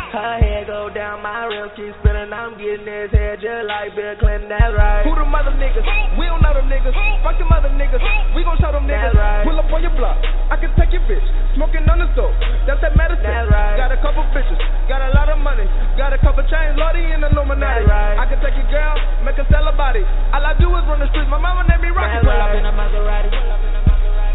Her 0.09 0.41
hair 0.41 0.65
go 0.65 0.89
down, 0.89 1.21
my 1.21 1.45
rims 1.45 1.69
keep 1.77 1.93
spinning. 2.01 2.33
I'm 2.33 2.57
getting 2.57 2.81
this 2.81 3.13
hair 3.13 3.37
just 3.37 3.69
like 3.69 3.93
Bill 3.93 4.17
Clinton. 4.17 4.49
That's 4.49 4.73
right. 4.73 5.05
Who 5.05 5.13
the 5.13 5.21
mother 5.21 5.53
niggas? 5.53 5.85
We 6.17 6.25
don't 6.25 6.41
know 6.41 6.49
them 6.57 6.65
niggas. 6.65 6.97
Fuck 7.21 7.37
them 7.37 7.53
other 7.53 7.69
niggas. 7.77 8.01
We 8.33 8.41
gon' 8.41 8.57
show 8.57 8.73
them 8.73 8.89
niggas. 8.89 9.13
right. 9.13 9.45
Pull 9.45 9.53
up 9.61 9.69
on 9.69 9.85
your 9.85 9.93
block. 9.93 10.17
I 10.49 10.57
can 10.57 10.73
take 10.81 10.97
your 10.97 11.05
bitch. 11.05 11.21
Smoking 11.53 11.85
on 11.85 12.01
the 12.01 12.09
stove. 12.17 12.33
That's 12.65 12.81
that 12.81 12.97
medicine. 12.97 13.21
That's 13.21 13.53
right. 13.53 13.77
Got 13.77 13.93
a 13.93 14.01
couple 14.01 14.25
bitches. 14.33 14.57
Got 14.89 15.05
a 15.05 15.13
lot 15.13 15.29
of 15.29 15.37
money. 15.37 15.69
Got 15.93 16.09
a 16.13 16.19
couple 16.25 16.41
chains. 16.49 16.73
Lordy 16.73 17.05
in 17.05 17.21
the 17.21 17.29
Illuminati. 17.29 17.85
That's 17.85 17.93
right. 17.93 18.17
I 18.17 18.25
can 18.25 18.41
take 18.41 18.57
your 18.57 18.65
girl, 18.73 18.97
make 19.21 19.37
her 19.37 19.45
sell 19.53 19.61
her 19.69 19.77
body. 19.77 20.01
All 20.33 20.41
I 20.41 20.57
do 20.57 20.73
is 20.73 20.83
run 20.89 21.05
the 21.05 21.09
streets. 21.13 21.29
My 21.29 21.37
mama 21.37 21.69
named 21.69 21.85
me 21.85 21.93
Rocky. 21.93 22.17
That's 22.17 22.25
right. 22.25 22.57
in 22.57 22.65
a 22.65 22.73
Maserati. 22.73 23.29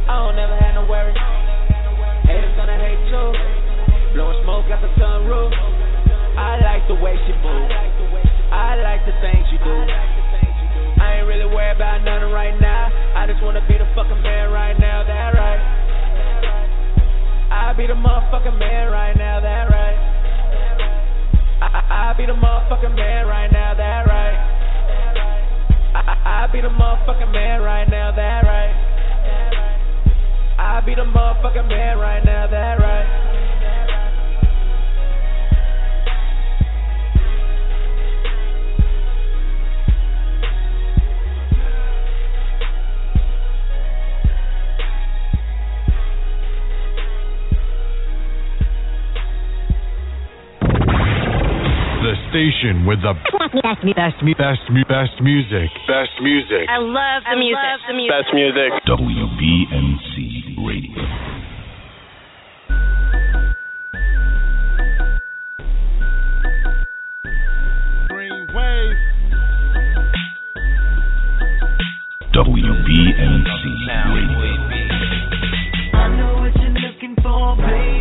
I 0.07 0.15
don't 0.23 0.39
never 0.39 0.55
have 0.55 0.75
no 0.79 0.87
worries. 0.87 1.19
Haters 2.95 3.11
too. 3.11 4.15
Blowing 4.15 4.39
smoke 4.45 4.71
out 4.71 4.79
the 4.79 4.91
sunroof. 4.95 5.51
I 6.39 6.63
like 6.63 6.87
the 6.87 6.95
way 6.95 7.19
she 7.27 7.33
moves. 7.43 7.75
I 8.55 8.79
like 8.79 9.03
the 9.07 9.15
things 9.19 9.43
she 9.51 9.59
do. 9.59 9.75
I 11.03 11.19
ain't 11.19 11.27
really 11.27 11.47
worried 11.47 11.75
about 11.75 12.07
nothing 12.07 12.31
right 12.31 12.55
now. 12.61 12.91
I 13.19 13.27
just 13.27 13.43
wanna 13.43 13.67
be 13.67 13.79
the 13.79 13.87
fucking 13.95 14.23
man 14.23 14.51
right 14.51 14.79
now. 14.79 15.03
That 15.03 15.35
right. 15.35 15.63
I 17.51 17.73
be 17.77 17.87
the 17.87 17.99
motherfucking 17.99 18.59
man 18.59 18.93
right 18.93 19.17
now. 19.17 19.41
That 19.41 19.71
right. 19.71 19.99
I, 21.63 22.11
I, 22.11 22.15
be 22.17 22.27
the 22.27 22.33
motherfucking 22.33 22.95
man 22.95 23.27
right 23.27 23.51
now. 23.51 23.75
That 23.75 24.07
right. 24.07 24.39
I, 25.95 26.47
I 26.47 26.53
be 26.53 26.61
the 26.61 26.69
motherfucking 26.69 27.33
man 27.33 27.63
right 27.63 27.89
now. 27.89 28.15
That 28.15 28.45
right. 28.45 29.74
I 30.59 30.81
be 30.81 30.95
the 30.95 31.03
motherfucking 31.03 31.69
man 31.69 31.99
right 31.99 32.25
now, 32.25 32.47
that 32.47 32.79
right. 32.79 33.64
The 52.15 52.31
station 52.31 52.87
with 52.87 53.03
the 53.03 53.11
best, 53.59 53.83
best, 53.97 54.23
best, 54.39 54.63
best 54.87 55.21
music. 55.21 55.67
Best 55.89 56.15
music. 56.23 56.69
I 56.71 56.79
love 56.79 57.25
the 57.27 57.35
music. 57.35 57.59
the 57.89 57.95
music. 57.95 58.15
Best 58.15 58.31
music. 58.31 58.71
WBMC 58.87 60.15
Radio. 60.63 61.03
Green 68.07 68.47
wave. 68.55 68.99
WBMC 72.33 73.63
Radio. 73.91 74.79
I 75.95 76.17
know 76.17 76.35
what 76.39 76.55
you're 76.63 76.71
looking 76.79 77.17
for, 77.21 77.57
baby. 77.57 77.94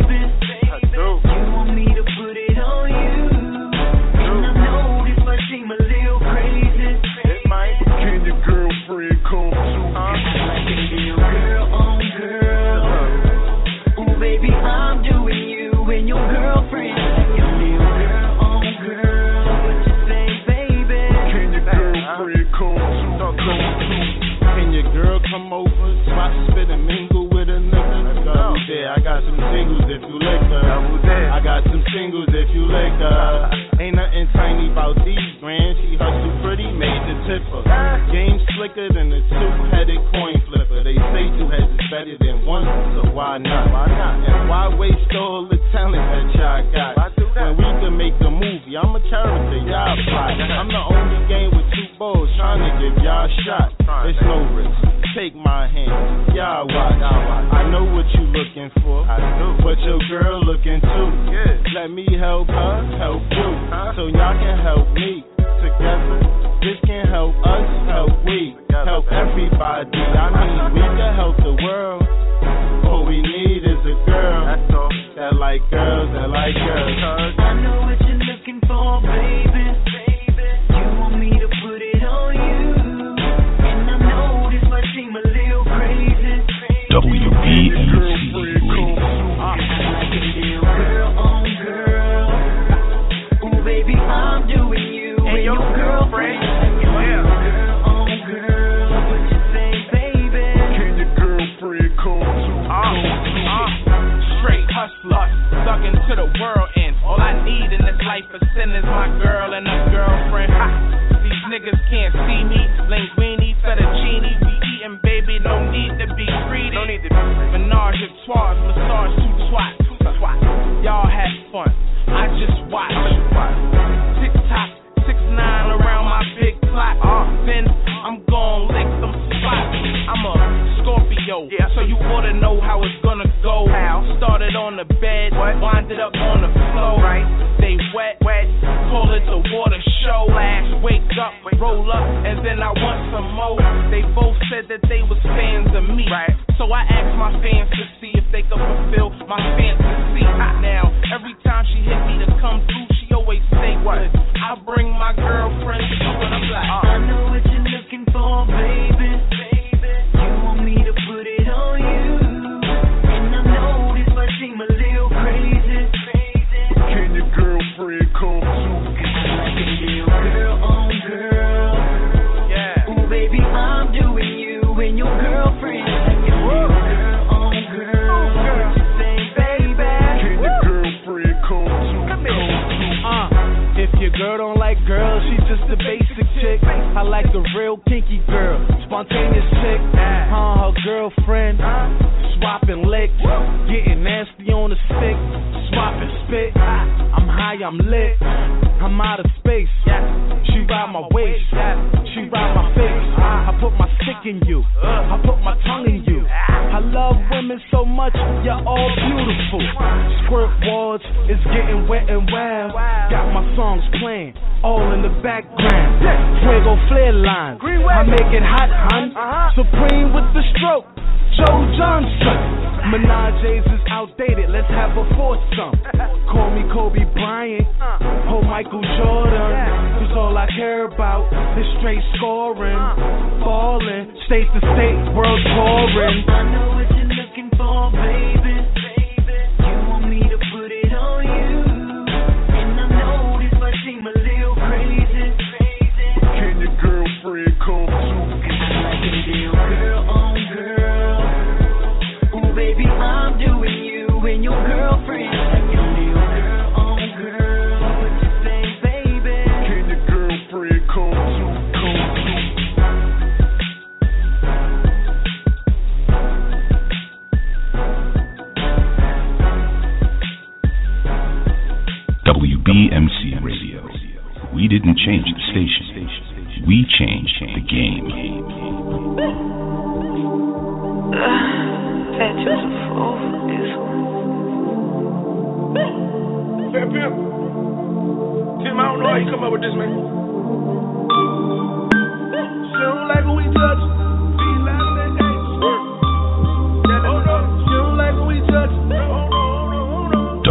fulfill 148.94 149.26
my 149.26 149.38
fantasy. 149.56 150.24
Now, 150.62 150.92
every 151.14 151.34
time 151.44 151.64
she 151.72 151.82
hit 151.82 152.00
me 152.06 152.24
to 152.24 152.30
come 152.40 152.64
through, 152.66 152.88
she 153.00 153.14
always 153.14 153.42
say 153.50 153.76
what? 153.82 153.98
I 153.98 154.56
bring 154.64 154.83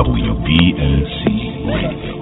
WBMC 0.04 1.64
Radio. 1.64 2.16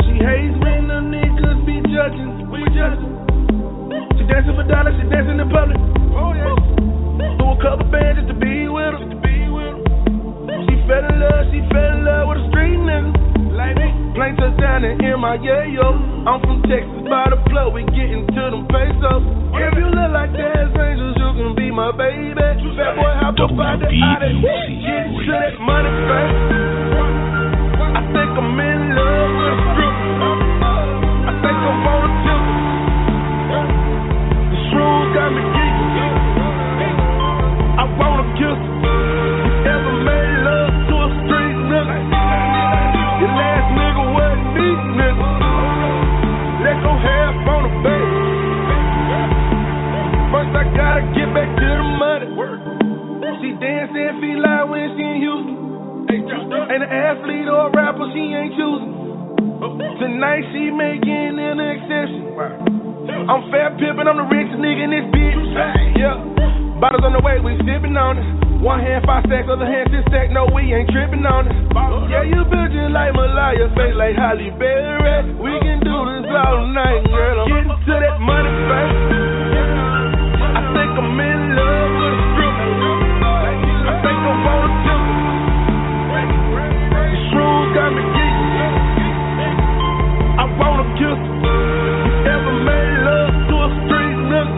She 0.00 0.16
hates 0.16 0.56
when 0.64 0.88
the 0.88 1.00
niggas 1.04 1.60
be 1.68 1.76
judging. 1.92 2.48
We 2.48 2.64
judging. 2.72 3.12
She 4.16 4.24
dancing 4.24 4.56
for 4.56 4.64
dollars, 4.64 4.96
she 4.96 5.04
dancing 5.12 5.36
in 5.36 5.48
public. 5.52 5.76
Oh 6.16 6.32
yeah. 6.32 6.56
Do 7.36 7.52
a 7.52 7.56
couple 7.60 7.84
bands 7.92 8.16
just 8.16 8.32
to 8.32 8.36
be 8.40 8.64
with 8.72 8.96
her. 8.96 9.04
She 10.48 10.74
fell 10.88 11.04
in 11.04 11.20
love, 11.20 11.52
she 11.52 11.60
fell 11.68 12.00
in 12.00 12.04
love 12.08 12.32
with 12.32 12.40
a 12.40 12.48
street 12.48 12.80
nigga. 12.80 13.12
Plane 14.16 14.36
touchdown 14.40 14.88
in 14.88 14.96
MIA, 15.04 15.68
yo. 15.68 15.84
I'm 16.24 16.40
from 16.48 16.64
Texas 16.64 17.04
by 17.12 17.28
the 17.28 17.36
flow. 17.52 17.68
we 17.76 17.84
getting 17.92 18.24
to 18.24 18.42
them 18.56 18.64
pesos. 18.72 19.20
If 19.52 19.76
you 19.76 19.84
look 19.92 20.16
like 20.16 20.32
that, 20.32 20.77
my 21.78 21.92
baby. 21.94 22.34
That 22.34 22.58
boy 22.98 23.14
have 23.22 23.36
to 23.38 23.46
find 23.54 23.78
out 23.78 23.86
Get 23.86 25.06
to 25.14 25.30
that 25.30 25.54
money. 25.62 25.94
I 27.94 28.02
think 28.10 28.34
I'm 28.34 28.58
in 28.58 28.80
love 28.98 29.30
with 29.38 29.62
a. 29.78 29.94
I 31.22 31.32
think 31.38 31.58
I'm 31.70 31.86
on 31.86 32.02
a 32.02 32.10
tip. 32.26 32.42
Got 35.14 35.30
me. 35.30 36.37
Ass 53.78 53.94
and 53.94 54.18
feel 54.18 54.42
like 54.42 54.66
when 54.66 54.90
she 54.98 55.06
in 55.06 55.22
Houston. 55.22 55.54
Ain't 56.10 56.82
an 56.82 56.90
athlete 56.90 57.46
or 57.46 57.70
rapper, 57.70 58.10
she 58.10 58.34
ain't 58.34 58.50
choosing. 58.58 58.90
Tonight 60.02 60.42
she 60.50 60.74
making 60.74 61.38
an 61.38 61.62
exception. 61.62 62.34
I'm 63.30 63.46
fat 63.54 63.78
pimpin', 63.78 64.10
I'm 64.10 64.18
the 64.18 64.26
richest 64.26 64.58
nigga 64.58 64.82
in 64.82 64.90
this 64.90 65.06
bitch. 65.14 65.38
Yeah. 65.94 66.18
Bottles 66.82 67.06
on 67.06 67.14
the 67.14 67.22
way, 67.22 67.38
we 67.38 67.54
sippin' 67.62 67.94
on 67.94 68.18
it. 68.18 68.26
One 68.58 68.82
hand 68.82 69.06
five 69.06 69.22
stacks, 69.30 69.46
other 69.46 69.62
hand 69.62 69.94
six 69.94 70.02
stack. 70.10 70.34
No, 70.34 70.50
we 70.50 70.74
ain't 70.74 70.90
trippin' 70.90 71.22
on 71.22 71.46
it. 71.46 71.54
Yeah, 72.10 72.26
you 72.26 72.42
built 72.50 72.74
just 72.74 72.90
like 72.90 73.14
Malaya, 73.14 73.70
face 73.78 73.94
like 73.94 74.18
Halle 74.18 74.50
Berry. 74.58 75.38
We 75.38 75.54
can 75.62 75.78
do 75.86 75.96
this 76.18 76.26
all 76.34 76.66
night, 76.74 77.06
girl. 77.14 77.46
I'm 77.46 77.54
getting 77.54 77.78
to 77.78 77.94
that 77.94 78.18
money, 78.18 78.50
baby. 78.66 79.22
I 80.50 80.66
think 80.74 80.90
I'm 80.98 81.14
in 81.22 81.37
wanna 90.78 90.94
kiss 90.94 91.10
her. 91.10 91.34
You 92.06 92.14
ever 92.30 92.54
made 92.62 92.98
love 93.02 93.34
to 93.50 93.54
a 93.58 93.68
street 93.82 94.18
nigga? 94.30 94.54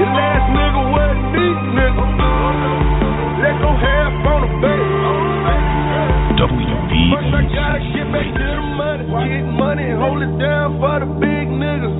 Your 0.00 0.08
last 0.16 0.46
nigga 0.56 0.82
wasn't 0.88 1.24
me, 1.36 1.46
nigga. 1.76 2.04
Let 3.44 3.54
go 3.60 3.70
half 3.76 4.12
on 4.24 4.40
the 4.40 4.50
bed. 4.64 4.84
First 7.12 7.28
I 7.28 7.42
gotta 7.52 7.80
get 7.92 8.08
back 8.08 8.28
to 8.40 8.46
the 8.56 8.64
money. 8.76 9.04
Get 9.04 9.44
money, 9.52 9.88
hold 9.92 10.22
it 10.24 10.32
down 10.40 10.80
for 10.80 10.96
the 11.00 11.08
big 11.20 11.46
niggas. 11.52 11.92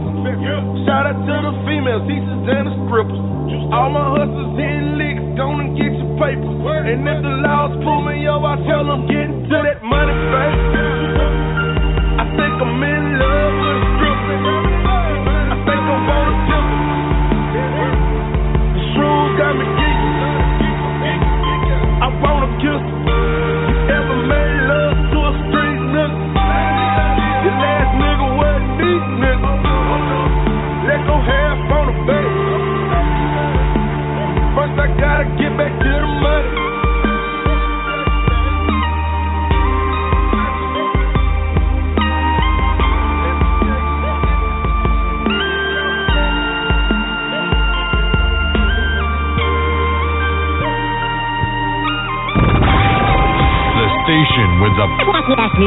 Shout 0.89 1.05
out 1.05 1.21
to 1.21 1.37
the 1.45 1.53
females, 1.69 2.05
teachers 2.09 2.49
and 2.49 2.65
the 2.65 2.75
strippers. 2.89 3.21
All 3.77 3.91
my 3.93 4.17
hustlers 4.17 4.57
hitting 4.57 4.97
licks, 4.97 5.25
gonna 5.37 5.69
get 5.77 5.93
your 5.93 6.17
papers. 6.17 6.57
And 6.65 7.05
if 7.05 7.19
the 7.21 7.35
laws 7.45 7.77
pull 7.85 8.01
me 8.09 8.25
over, 8.29 8.47
I 8.47 8.57
tell 8.65 8.87
them 8.87 9.05
get 9.11 9.29
that 9.53 9.83
money, 9.85 10.15
baby. 10.33 10.76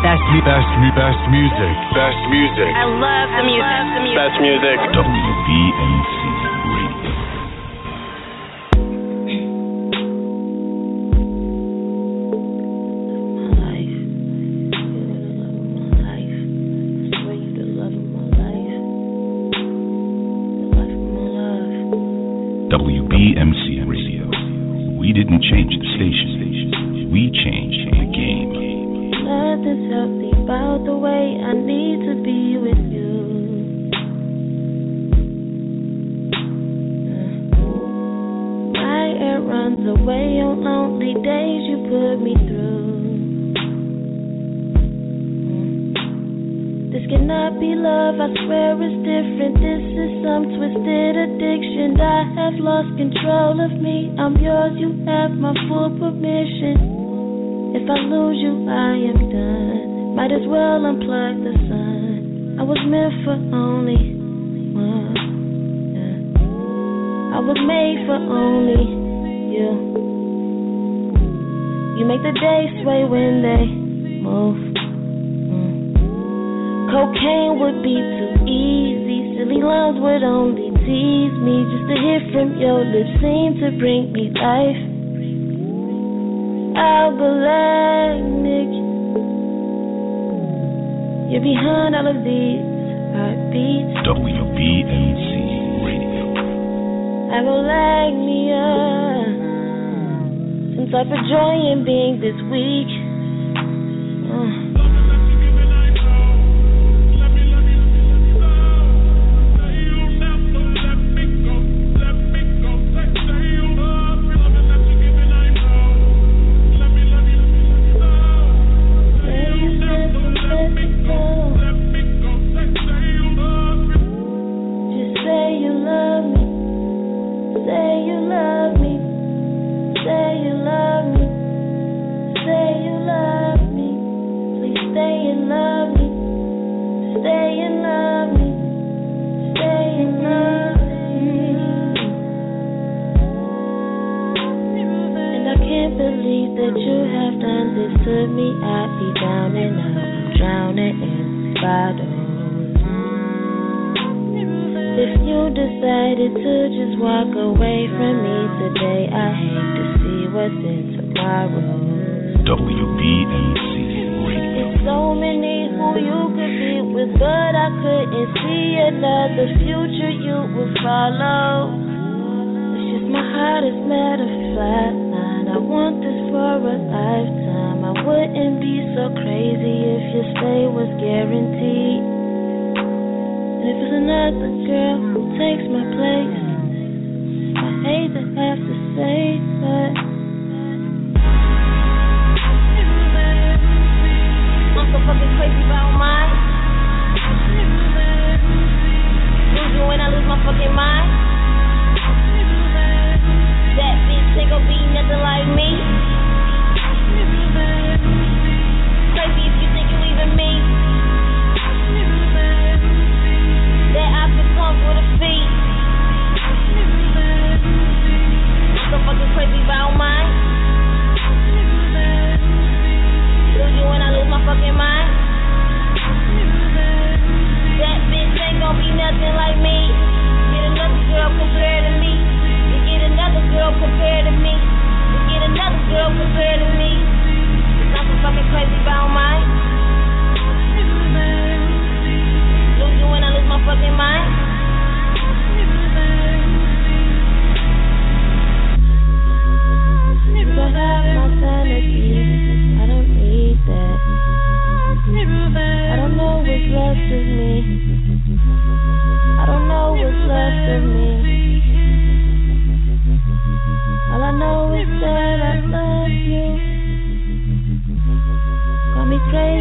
Best, 0.01 0.23
best, 0.45 0.45
best, 0.47 0.69
best 0.95 1.21
music. 1.29 1.75
Best 1.91 2.21
music. 2.31 2.71
I 2.71 2.85
love 2.87 3.29
the 3.35 3.43
music. 3.43 3.83
The 3.95 4.01
music. 4.03 4.17
Best 4.19 4.37
music. 4.39 4.77
WBMC 4.95 6.48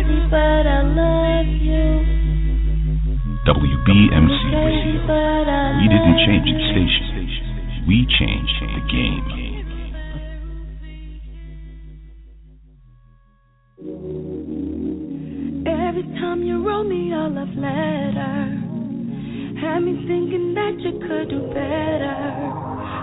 crazy, 0.03 0.21
but 0.31 0.67
I 0.67 0.83
love 0.83 1.47
you. 1.47 2.05
WBMC 3.47 4.41
Radio. 4.55 4.99
We 5.79 5.87
didn't 5.89 6.19
change 6.27 6.45
the 6.45 6.59
station. 6.71 7.07
We 7.89 8.07
changed 8.19 8.57
the 8.61 8.81
game. 8.93 9.29
Every 15.67 16.03
time 16.21 16.43
you 16.43 16.67
wrote 16.67 16.85
me 16.85 17.13
a 17.13 17.29
love 17.29 17.55
letter, 17.57 18.55
had 19.61 19.81
me 19.81 20.05
thinking 20.07 20.55
that 20.55 20.79
you 20.81 20.93
could 21.01 21.29
do 21.31 21.41
better. 21.49 22.17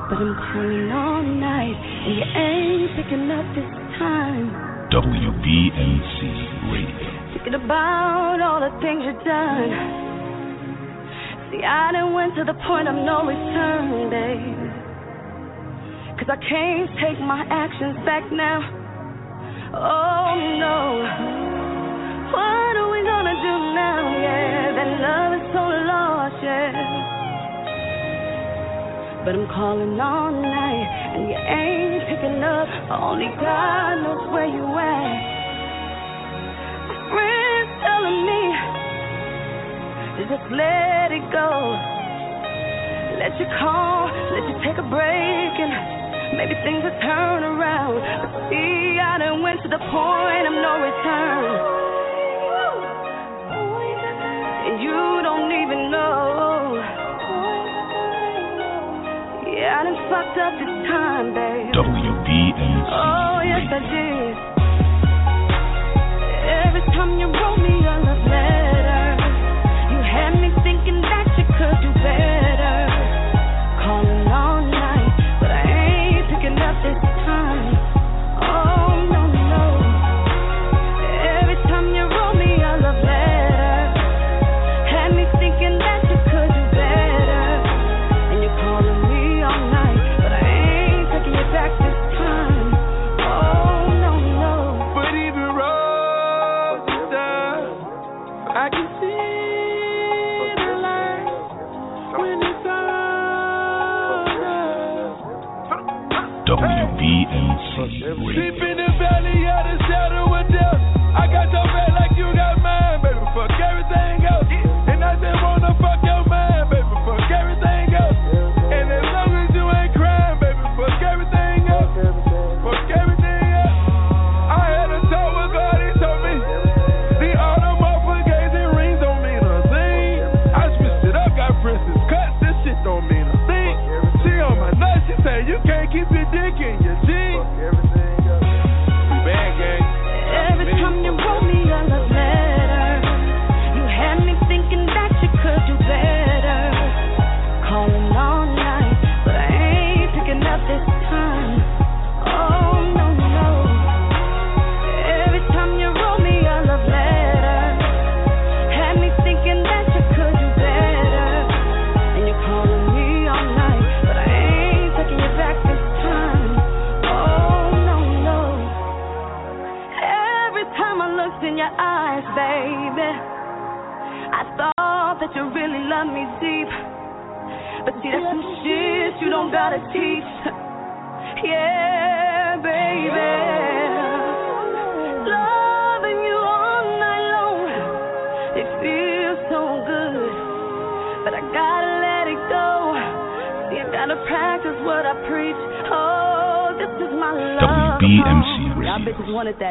But 0.08 0.18
I'm 0.22 0.36
calling 0.54 0.92
all 0.92 1.24
night, 1.24 1.76
and 2.06 2.16
you 2.16 2.26
ain't 2.36 2.96
picking 2.96 3.32
up 3.32 3.46
this 3.56 3.72
time. 3.98 4.52
WBMC. 4.92 6.55
Radio. 6.72 7.34
Thinking 7.34 7.56
about 7.56 8.42
all 8.42 8.60
the 8.60 8.74
things 8.82 9.04
you've 9.06 9.24
done. 9.24 9.70
See, 11.52 11.62
I 11.62 11.92
done 11.92 12.14
went 12.14 12.36
to 12.36 12.44
the 12.44 12.58
point 12.66 12.88
of 12.88 12.96
no 12.96 13.26
return, 13.26 14.10
babe. 14.10 14.66
Cause 16.18 16.30
I 16.32 16.40
can't 16.48 16.90
take 17.04 17.20
my 17.20 17.44
actions 17.52 18.00
back 18.06 18.24
now. 18.32 18.64
Oh 19.76 20.32
no. 20.58 21.04
What 22.32 22.74
are 22.80 22.90
we 22.90 23.04
gonna 23.04 23.36
do 23.36 23.56
now? 23.76 24.00
Yeah, 24.16 24.72
that 24.80 24.90
love 25.04 25.32
is 25.36 25.46
so 25.52 25.64
lost, 25.86 26.40
yeah. 26.42 26.72
But 29.26 29.36
I'm 29.36 29.48
calling 29.52 30.00
all 30.00 30.32
night 30.32 30.88
and 31.20 31.28
you 31.28 31.36
ain't 31.36 32.08
picking 32.08 32.42
up. 32.42 32.70
Only 32.96 33.28
God 33.36 33.96
knows 34.02 34.32
where 34.32 34.48
you 34.48 34.64
at 34.80 35.35
friends 37.16 37.72
telling 37.80 38.20
me 38.28 38.44
to 40.20 40.22
just 40.28 40.48
let 40.52 41.16
it 41.16 41.24
go. 41.32 41.50
Let 43.16 43.32
you 43.40 43.48
call, 43.56 44.12
let 44.36 44.44
you 44.52 44.56
take 44.68 44.76
a 44.76 44.88
break, 44.92 45.54
and 45.64 45.72
maybe 46.36 46.52
things 46.68 46.84
will 46.84 47.00
turn 47.00 47.48
around. 47.48 48.04
But 48.04 48.52
see, 48.52 49.00
I 49.00 49.16
done 49.24 49.40
went 49.42 49.64
to 49.64 49.70
the 49.72 49.80
point 49.80 50.44
of 50.44 50.56
no 50.60 50.74
return. 50.84 51.48
And 54.68 54.76
you 54.84 55.00
don't 55.24 55.52
even 55.56 55.92
know. 55.96 56.84
Yeah, 59.56 59.80
I 59.80 59.84
done 59.88 60.00
fucked 60.12 60.36
up 60.36 60.54
this 60.60 60.74
time, 60.92 61.32
babe. 61.32 61.72
WBMC. 61.72 62.52
Oh, 62.92 63.40
yes, 63.48 63.64
I 63.72 63.80
did. 63.80 64.55
Every 66.76 66.92
time 66.92 67.18
you 67.18 67.28
roll 67.28 67.56
me 67.56 67.70
a 67.88 68.04
love 68.04 68.28
letter. 68.28 68.65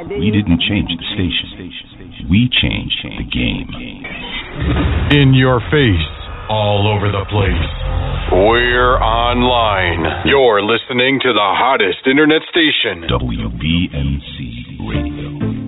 We 0.08 0.30
didn't 0.30 0.60
change 0.60 0.90
the 0.92 1.06
station. 1.16 2.28
We 2.28 2.48
changed 2.52 3.00
the 3.04 3.24
game. 3.24 3.68
In 5.16 5.32
your 5.34 5.60
face, 5.70 6.06
all 6.48 6.88
over 6.88 7.10
the 7.10 7.24
place. 7.30 7.68
We're 8.32 8.96
online. 9.00 10.26
You're 10.26 10.62
listening 10.62 11.20
to 11.22 11.32
the 11.32 11.50
hottest 11.56 12.06
internet 12.06 12.42
station, 12.50 13.08
WBMC 13.08 14.78
Radio. 14.88 15.63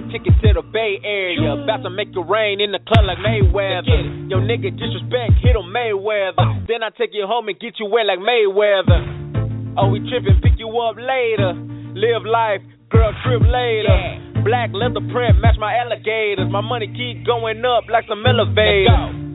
Plane 0.00 0.10
ticket 0.12 0.34
to 0.42 0.52
the 0.54 0.62
Bay 0.62 0.98
Area. 1.02 1.52
About 1.52 1.82
to 1.82 1.90
make 1.90 2.08
it 2.08 2.26
rain 2.28 2.60
in 2.60 2.72
the 2.72 2.78
club 2.86 3.04
like 3.06 3.18
Mayweather. 3.18 4.30
Yo, 4.30 4.38
nigga, 4.38 4.70
disrespect, 4.70 5.42
hit 5.42 5.56
on 5.56 5.70
Mayweather. 5.70 6.66
Then 6.66 6.82
I 6.82 6.90
take 6.90 7.10
you 7.12 7.26
home 7.26 7.48
and 7.48 7.58
get 7.58 7.78
you 7.78 7.86
wet 7.86 8.06
like 8.06 8.18
Mayweather. 8.18 9.76
Oh, 9.78 9.88
we 9.90 10.00
trippin', 10.08 10.40
pick 10.42 10.58
you 10.58 10.68
up 10.78 10.96
later. 10.96 11.54
Live 11.94 12.26
life, 12.26 12.62
girl, 12.90 13.12
trip 13.24 13.42
later. 13.42 14.42
Black 14.44 14.70
leather 14.72 15.02
print, 15.12 15.38
match 15.40 15.56
my 15.58 15.74
alligators. 15.74 16.50
My 16.50 16.60
money 16.60 16.86
keep 16.86 17.26
going 17.26 17.64
up 17.64 17.84
like 17.90 18.04
some 18.08 18.24
elevators. 18.26 19.26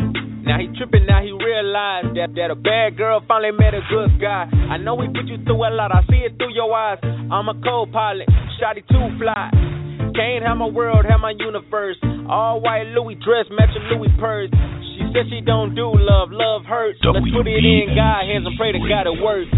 Now 0.43 0.59
he 0.59 0.67
trippin', 0.75 1.07
now 1.07 1.23
he 1.23 1.31
realized 1.31 2.19
that, 2.19 2.35
that 2.35 2.51
a 2.51 2.55
bad 2.55 2.97
girl 2.97 3.23
finally 3.27 3.55
met 3.55 3.73
a 3.73 3.79
good 3.87 4.19
guy. 4.19 4.51
I 4.69 4.77
know 4.77 4.95
we 4.95 5.07
put 5.07 5.31
you 5.31 5.39
through 5.45 5.63
a 5.63 5.71
lot, 5.71 5.95
I 5.95 6.03
see 6.11 6.19
it 6.27 6.35
through 6.35 6.53
your 6.53 6.67
eyes. 6.75 6.99
I'm 7.03 7.47
a 7.47 7.55
co-pilot, 7.63 8.27
shotty 8.59 8.83
too 8.91 9.07
fly. 9.17 9.72
Can't 10.15 10.45
have 10.45 10.57
my 10.57 10.69
world, 10.69 11.05
have 11.09 11.19
my 11.19 11.33
universe. 11.37 11.97
All 12.29 12.61
white 12.61 12.87
Louis 12.93 13.15
dress, 13.15 13.45
matching 13.49 13.81
Louis 13.89 14.13
purse. 14.19 14.49
She 14.93 15.01
said 15.09 15.25
she 15.29 15.41
don't 15.41 15.73
do 15.73 15.89
love, 15.89 16.29
love 16.29 16.65
hurts. 16.65 16.99
Let's 17.01 17.25
put 17.33 17.47
it 17.47 17.65
in 17.65 17.97
God 17.97 18.29
hands 18.29 18.45
and 18.45 18.53
pray 18.57 18.71
to 18.71 18.79
God 18.85 19.09
it 19.09 19.17
works. 19.17 19.49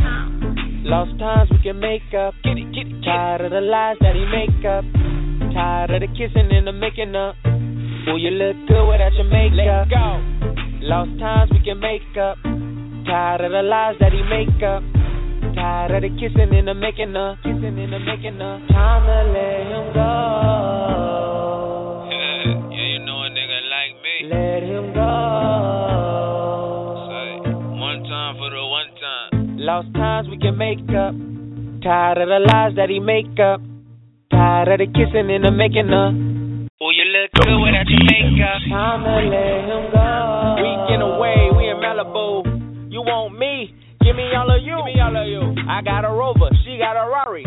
Lost 0.88 1.20
times 1.20 1.50
we 1.52 1.60
can 1.60 1.80
make 1.80 2.08
up. 2.16 2.34
Get 2.44 2.56
it, 2.56 2.72
get 2.72 2.88
it, 2.88 3.04
get. 3.04 3.10
Tired 3.10 3.42
of 3.42 3.52
the 3.52 3.60
lies 3.60 3.98
that 4.00 4.16
he 4.16 4.24
make 4.32 4.64
up. 4.64 4.86
Tired 5.52 5.92
of 5.92 6.00
the 6.00 6.08
kissing 6.16 6.48
and 6.48 6.68
the 6.68 6.72
making 6.72 7.16
up. 7.16 7.36
Boy, 8.08 8.22
you 8.24 8.32
look 8.32 8.56
good 8.70 8.86
without 8.88 9.12
your 9.18 9.28
makeup. 9.28 9.60
Let 9.60 9.92
go. 9.92 10.08
Lost 10.88 11.20
times 11.20 11.52
we 11.52 11.60
can 11.66 11.82
make 11.82 12.06
up. 12.16 12.38
Tired 13.04 13.42
of 13.44 13.52
the 13.52 13.64
lies 13.66 13.96
that 14.00 14.14
he 14.14 14.22
make 14.24 14.62
up. 14.64 14.95
Tired 15.56 15.92
of 15.96 16.02
the 16.04 16.10
kissing 16.20 16.52
and 16.54 16.68
the 16.68 16.74
making 16.74 17.16
up. 17.16 17.38
Kissing 17.42 17.80
and 17.80 17.94
the 17.94 18.00
making 18.00 18.42
up. 18.42 18.60
Time 18.68 19.08
to 19.08 19.24
let 19.32 19.64
him 19.72 19.94
go. 19.96 20.12
Yeah, 22.12 22.44
you 22.76 23.00
know 23.08 23.24
a 23.24 23.30
nigga 23.32 23.60
like 23.72 23.96
me. 24.04 24.28
Let 24.28 24.64
him 24.64 24.94
go. 24.94 25.12
Say, 27.08 27.40
one 27.80 28.04
time 28.04 28.36
for 28.36 28.50
the 28.52 28.64
one 28.68 28.92
time. 29.00 29.58
Lost 29.58 29.94
times 29.96 30.28
we 30.30 30.38
can 30.38 30.58
make 30.58 30.84
up. 30.92 31.16
Tired 31.82 32.18
of 32.20 32.28
the 32.28 32.40
lies 32.52 32.76
that 32.76 32.90
he 32.90 33.00
make 33.00 33.40
up. 33.40 33.62
Tired 34.32 34.68
of 34.68 34.80
the 34.80 34.88
kissing 34.92 35.32
and 35.32 35.46
the 35.46 35.52
making 35.52 35.94
up. 35.94 36.12
Oh, 36.82 36.92
you 36.92 37.08
look 37.08 37.32
good 37.32 37.56
without 37.64 37.88
your 37.88 38.04
makeup. 38.04 38.60
Time 38.68 39.08
to 39.08 39.24
let 39.32 39.64
him 39.72 39.88
go. 39.96 40.60
Weekend 40.60 41.02
away, 41.02 41.55
all 45.06 45.14
of 45.14 45.28
you. 45.30 45.40
Give 45.40 45.56
me 45.56 45.62
all 45.62 45.62
of 45.62 45.62
you. 45.62 45.70
I 45.70 45.82
got 45.86 46.02
a 46.06 46.12
Rover, 46.12 46.50
she 46.66 46.78
got 46.82 46.98
a 46.98 47.06
Rari. 47.06 47.46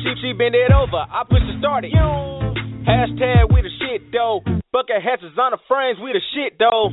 She 0.00 0.08
she 0.20 0.32
bend 0.32 0.56
it 0.56 0.72
over, 0.72 1.04
I 1.04 1.24
push 1.28 1.44
the 1.44 1.60
start 1.60 1.84
it. 1.84 1.92
Hashtag 1.92 3.52
we 3.52 3.60
the 3.60 3.72
shit 3.80 4.12
though. 4.12 4.40
Bucket 4.72 5.00
hats 5.04 5.22
is 5.22 5.36
on 5.38 5.52
the 5.52 5.60
frames, 5.68 5.98
we 6.00 6.12
the 6.12 6.24
shit 6.32 6.56
though. 6.58 6.88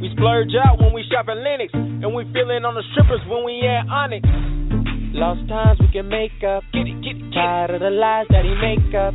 We 0.00 0.10
splurge 0.14 0.54
out 0.58 0.78
when 0.78 0.92
we 0.92 1.02
shop 1.10 1.26
at 1.28 1.38
Lenox, 1.38 1.72
and 1.72 2.14
we 2.14 2.24
feelin' 2.34 2.64
on 2.64 2.74
the 2.74 2.82
strippers 2.92 3.22
when 3.26 3.44
we 3.44 3.62
at 3.62 3.86
Onyx. 3.88 4.26
Lost 5.14 5.48
times 5.48 5.78
we 5.80 5.88
can 5.88 6.08
make 6.08 6.42
up. 6.42 6.64
Get 6.74 6.90
it, 6.90 6.98
get 7.00 7.14
it, 7.14 7.30
get 7.30 7.34
Tired 7.34 7.70
of 7.70 7.80
the 7.80 7.90
lies 7.90 8.26
that 8.30 8.42
he 8.42 8.54
make 8.58 8.92
up. 8.94 9.14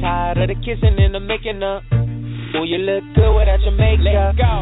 Tired 0.00 0.38
of 0.38 0.48
the 0.52 0.56
kissing 0.60 1.00
and 1.00 1.14
the 1.14 1.20
making 1.20 1.62
up. 1.62 1.82
Oh, 2.54 2.64
you 2.64 2.78
look 2.78 3.02
good 3.16 3.32
without 3.32 3.60
your 3.64 3.72
makeup. 3.72 4.36
Let 4.36 4.36
go. 4.36 4.54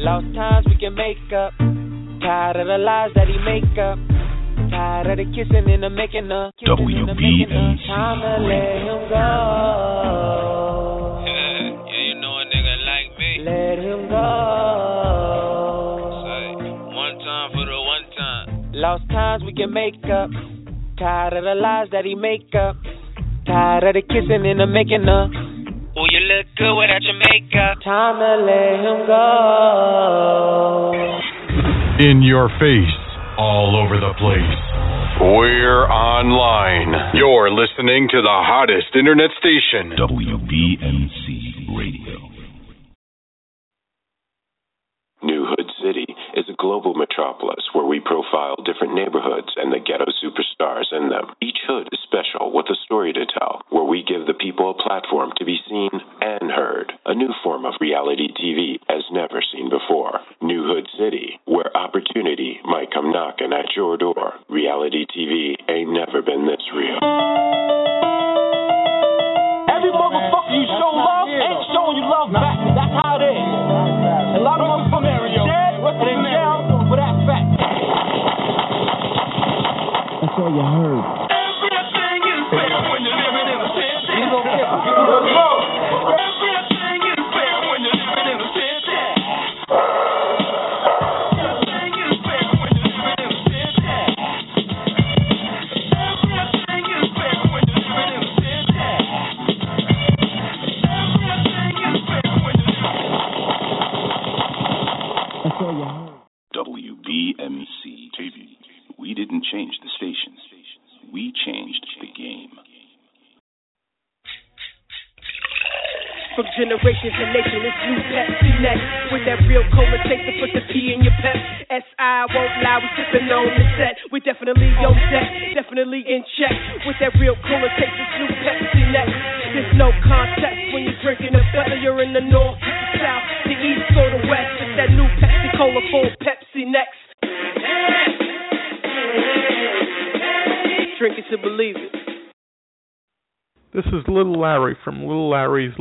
Lost 0.00 0.26
times 0.34 0.66
we 0.66 0.76
can 0.80 0.94
make 0.96 1.20
up. 1.36 1.52
Tired 2.20 2.56
of 2.56 2.66
the 2.66 2.78
lies 2.78 3.10
that 3.14 3.28
he 3.28 3.38
make 3.44 3.78
up. 3.78 3.98
Tired 4.70 5.06
of 5.08 5.16
the 5.16 5.24
kissing 5.32 5.70
and 5.72 5.82
the 5.82 5.90
making 5.90 6.30
up. 6.30 6.54
Kissing 6.60 6.76
and 6.76 7.08
the 7.08 7.14
making 7.14 7.52
up. 7.56 7.78
Time 7.88 8.20
to 8.20 8.44
let 8.44 8.76
him 8.84 9.08
go. 9.08 9.24
Yeah, 11.24 11.80
you 11.96 12.14
know 12.20 12.38
a 12.38 12.44
nigga 12.44 12.76
like 12.84 13.16
me. 13.18 13.40
Let 13.40 13.78
him 13.80 14.08
go. 14.12 14.26
Say, 16.28 16.60
one 16.92 17.16
time 17.24 17.48
for 17.56 17.64
the 17.64 17.80
one 17.80 18.04
time. 18.12 18.46
Lost 18.74 19.08
times 19.08 19.42
we 19.44 19.52
can 19.54 19.72
make 19.72 20.04
up. 20.04 20.30
Tired 20.98 21.32
of 21.32 21.44
the 21.44 21.54
lies 21.56 21.88
that 21.92 22.04
he 22.04 22.14
make 22.14 22.54
up. 22.54 22.76
Tired 23.46 23.84
of 23.84 23.94
the 23.94 24.02
kissing 24.02 24.44
and 24.44 24.60
the 24.60 24.66
making 24.66 25.08
up. 25.08 25.30
Oh, 25.96 26.06
you 26.06 26.20
look 26.20 26.46
good 26.56 26.74
without 26.76 27.02
your 27.02 27.16
makeup. 27.16 27.80
Time 27.82 28.20
to 28.20 28.36
let 28.44 28.78
him 28.84 29.06
go. 29.08 30.50
In 32.00 32.22
your 32.22 32.48
face, 32.56 32.96
all 33.36 33.76
over 33.76 34.00
the 34.00 34.14
place. 34.16 35.20
We're 35.20 35.84
online. 35.84 37.12
You're 37.12 37.50
listening 37.52 38.08
to 38.08 38.22
the 38.22 38.38
hottest 38.40 38.96
internet 38.96 39.28
station. 39.36 39.92
WBMC 40.00 41.76
Radio. 41.76 42.16
New 45.22 45.44
Hood 45.44 45.68
City 45.84 46.06
is 46.40 46.48
a 46.48 46.49
global 46.60 46.92
metropolis 46.92 47.64
where 47.72 47.88
we 47.88 47.98
profile 47.98 48.60
different 48.60 48.92
neighborhoods 48.92 49.48
and 49.56 49.72
the 49.72 49.80
ghetto 49.80 50.12
superstars 50.20 50.92
in 50.92 51.08
them. 51.08 51.32
Each 51.40 51.56
hood 51.66 51.88
is 51.90 51.98
special 52.04 52.52
with 52.52 52.68
a 52.68 52.76
story 52.84 53.12
to 53.16 53.24
tell, 53.24 53.62
where 53.70 53.88
we 53.88 54.04
give 54.04 54.26
the 54.28 54.36
people 54.36 54.70
a 54.70 54.82
platform 54.82 55.32
to 55.38 55.44
be 55.44 55.56
seen 55.68 55.90
and 56.20 56.52
heard. 56.52 56.92
A 57.06 57.14
new 57.14 57.32
form 57.42 57.64
of 57.64 57.80
reality 57.80 58.28
TV 58.36 58.76
as 58.92 59.02
never 59.10 59.40
seen 59.40 59.70
before. 59.70 60.20
New 60.42 60.68
Hood 60.68 60.86
City, 61.00 61.40
where 61.46 61.74
opportunity 61.74 62.60
might 62.64 62.92
come 62.92 63.10
knocking 63.10 63.56
at 63.56 63.74
your 63.74 63.96
door. 63.96 64.34
Reality 64.50 65.06
TV 65.08 65.56
ain't 65.72 65.90
never 65.90 66.20
been 66.20 66.44
this 66.44 66.60
real. 66.76 67.00
Every 69.72 69.92
motherfucker 69.96 70.52
you 70.52 70.68
show 70.76 70.92
love 70.92 71.28
ain't 71.32 71.64
showing 71.72 71.96
you 71.96 72.04
love 72.04 72.28
back. 72.36 72.60
That's 72.76 72.92
how 73.00 73.16
it 73.16 73.24
is. 73.32 73.39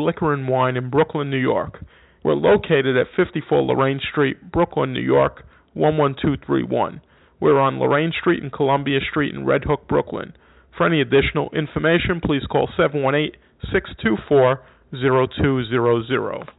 Liquor 0.10 0.34
and 0.34 0.48
Wine 0.48 0.76
in 0.76 0.90
Brooklyn, 0.90 1.30
New 1.30 1.38
York. 1.38 1.86
We're 2.24 2.34
located 2.34 2.98
at 2.98 3.06
54 3.16 3.62
Lorraine 3.62 4.00
Street, 4.12 4.52
Brooklyn, 4.52 4.92
New 4.92 5.02
York, 5.02 5.46
11231. 5.76 7.00
We're 7.40 7.60
on 7.60 7.78
Lorraine 7.78 8.12
Street 8.20 8.42
and 8.42 8.52
Columbia 8.52 9.02
Street 9.08 9.36
in 9.36 9.46
Red 9.46 9.66
Hook, 9.66 9.88
Brooklyn. 9.88 10.34
For 10.76 10.88
any 10.88 11.00
additional 11.00 11.52
information, 11.52 12.22
please 12.26 12.42
call 12.50 12.68
718 12.76 13.40
624 13.72 14.62
0200. 14.92 16.59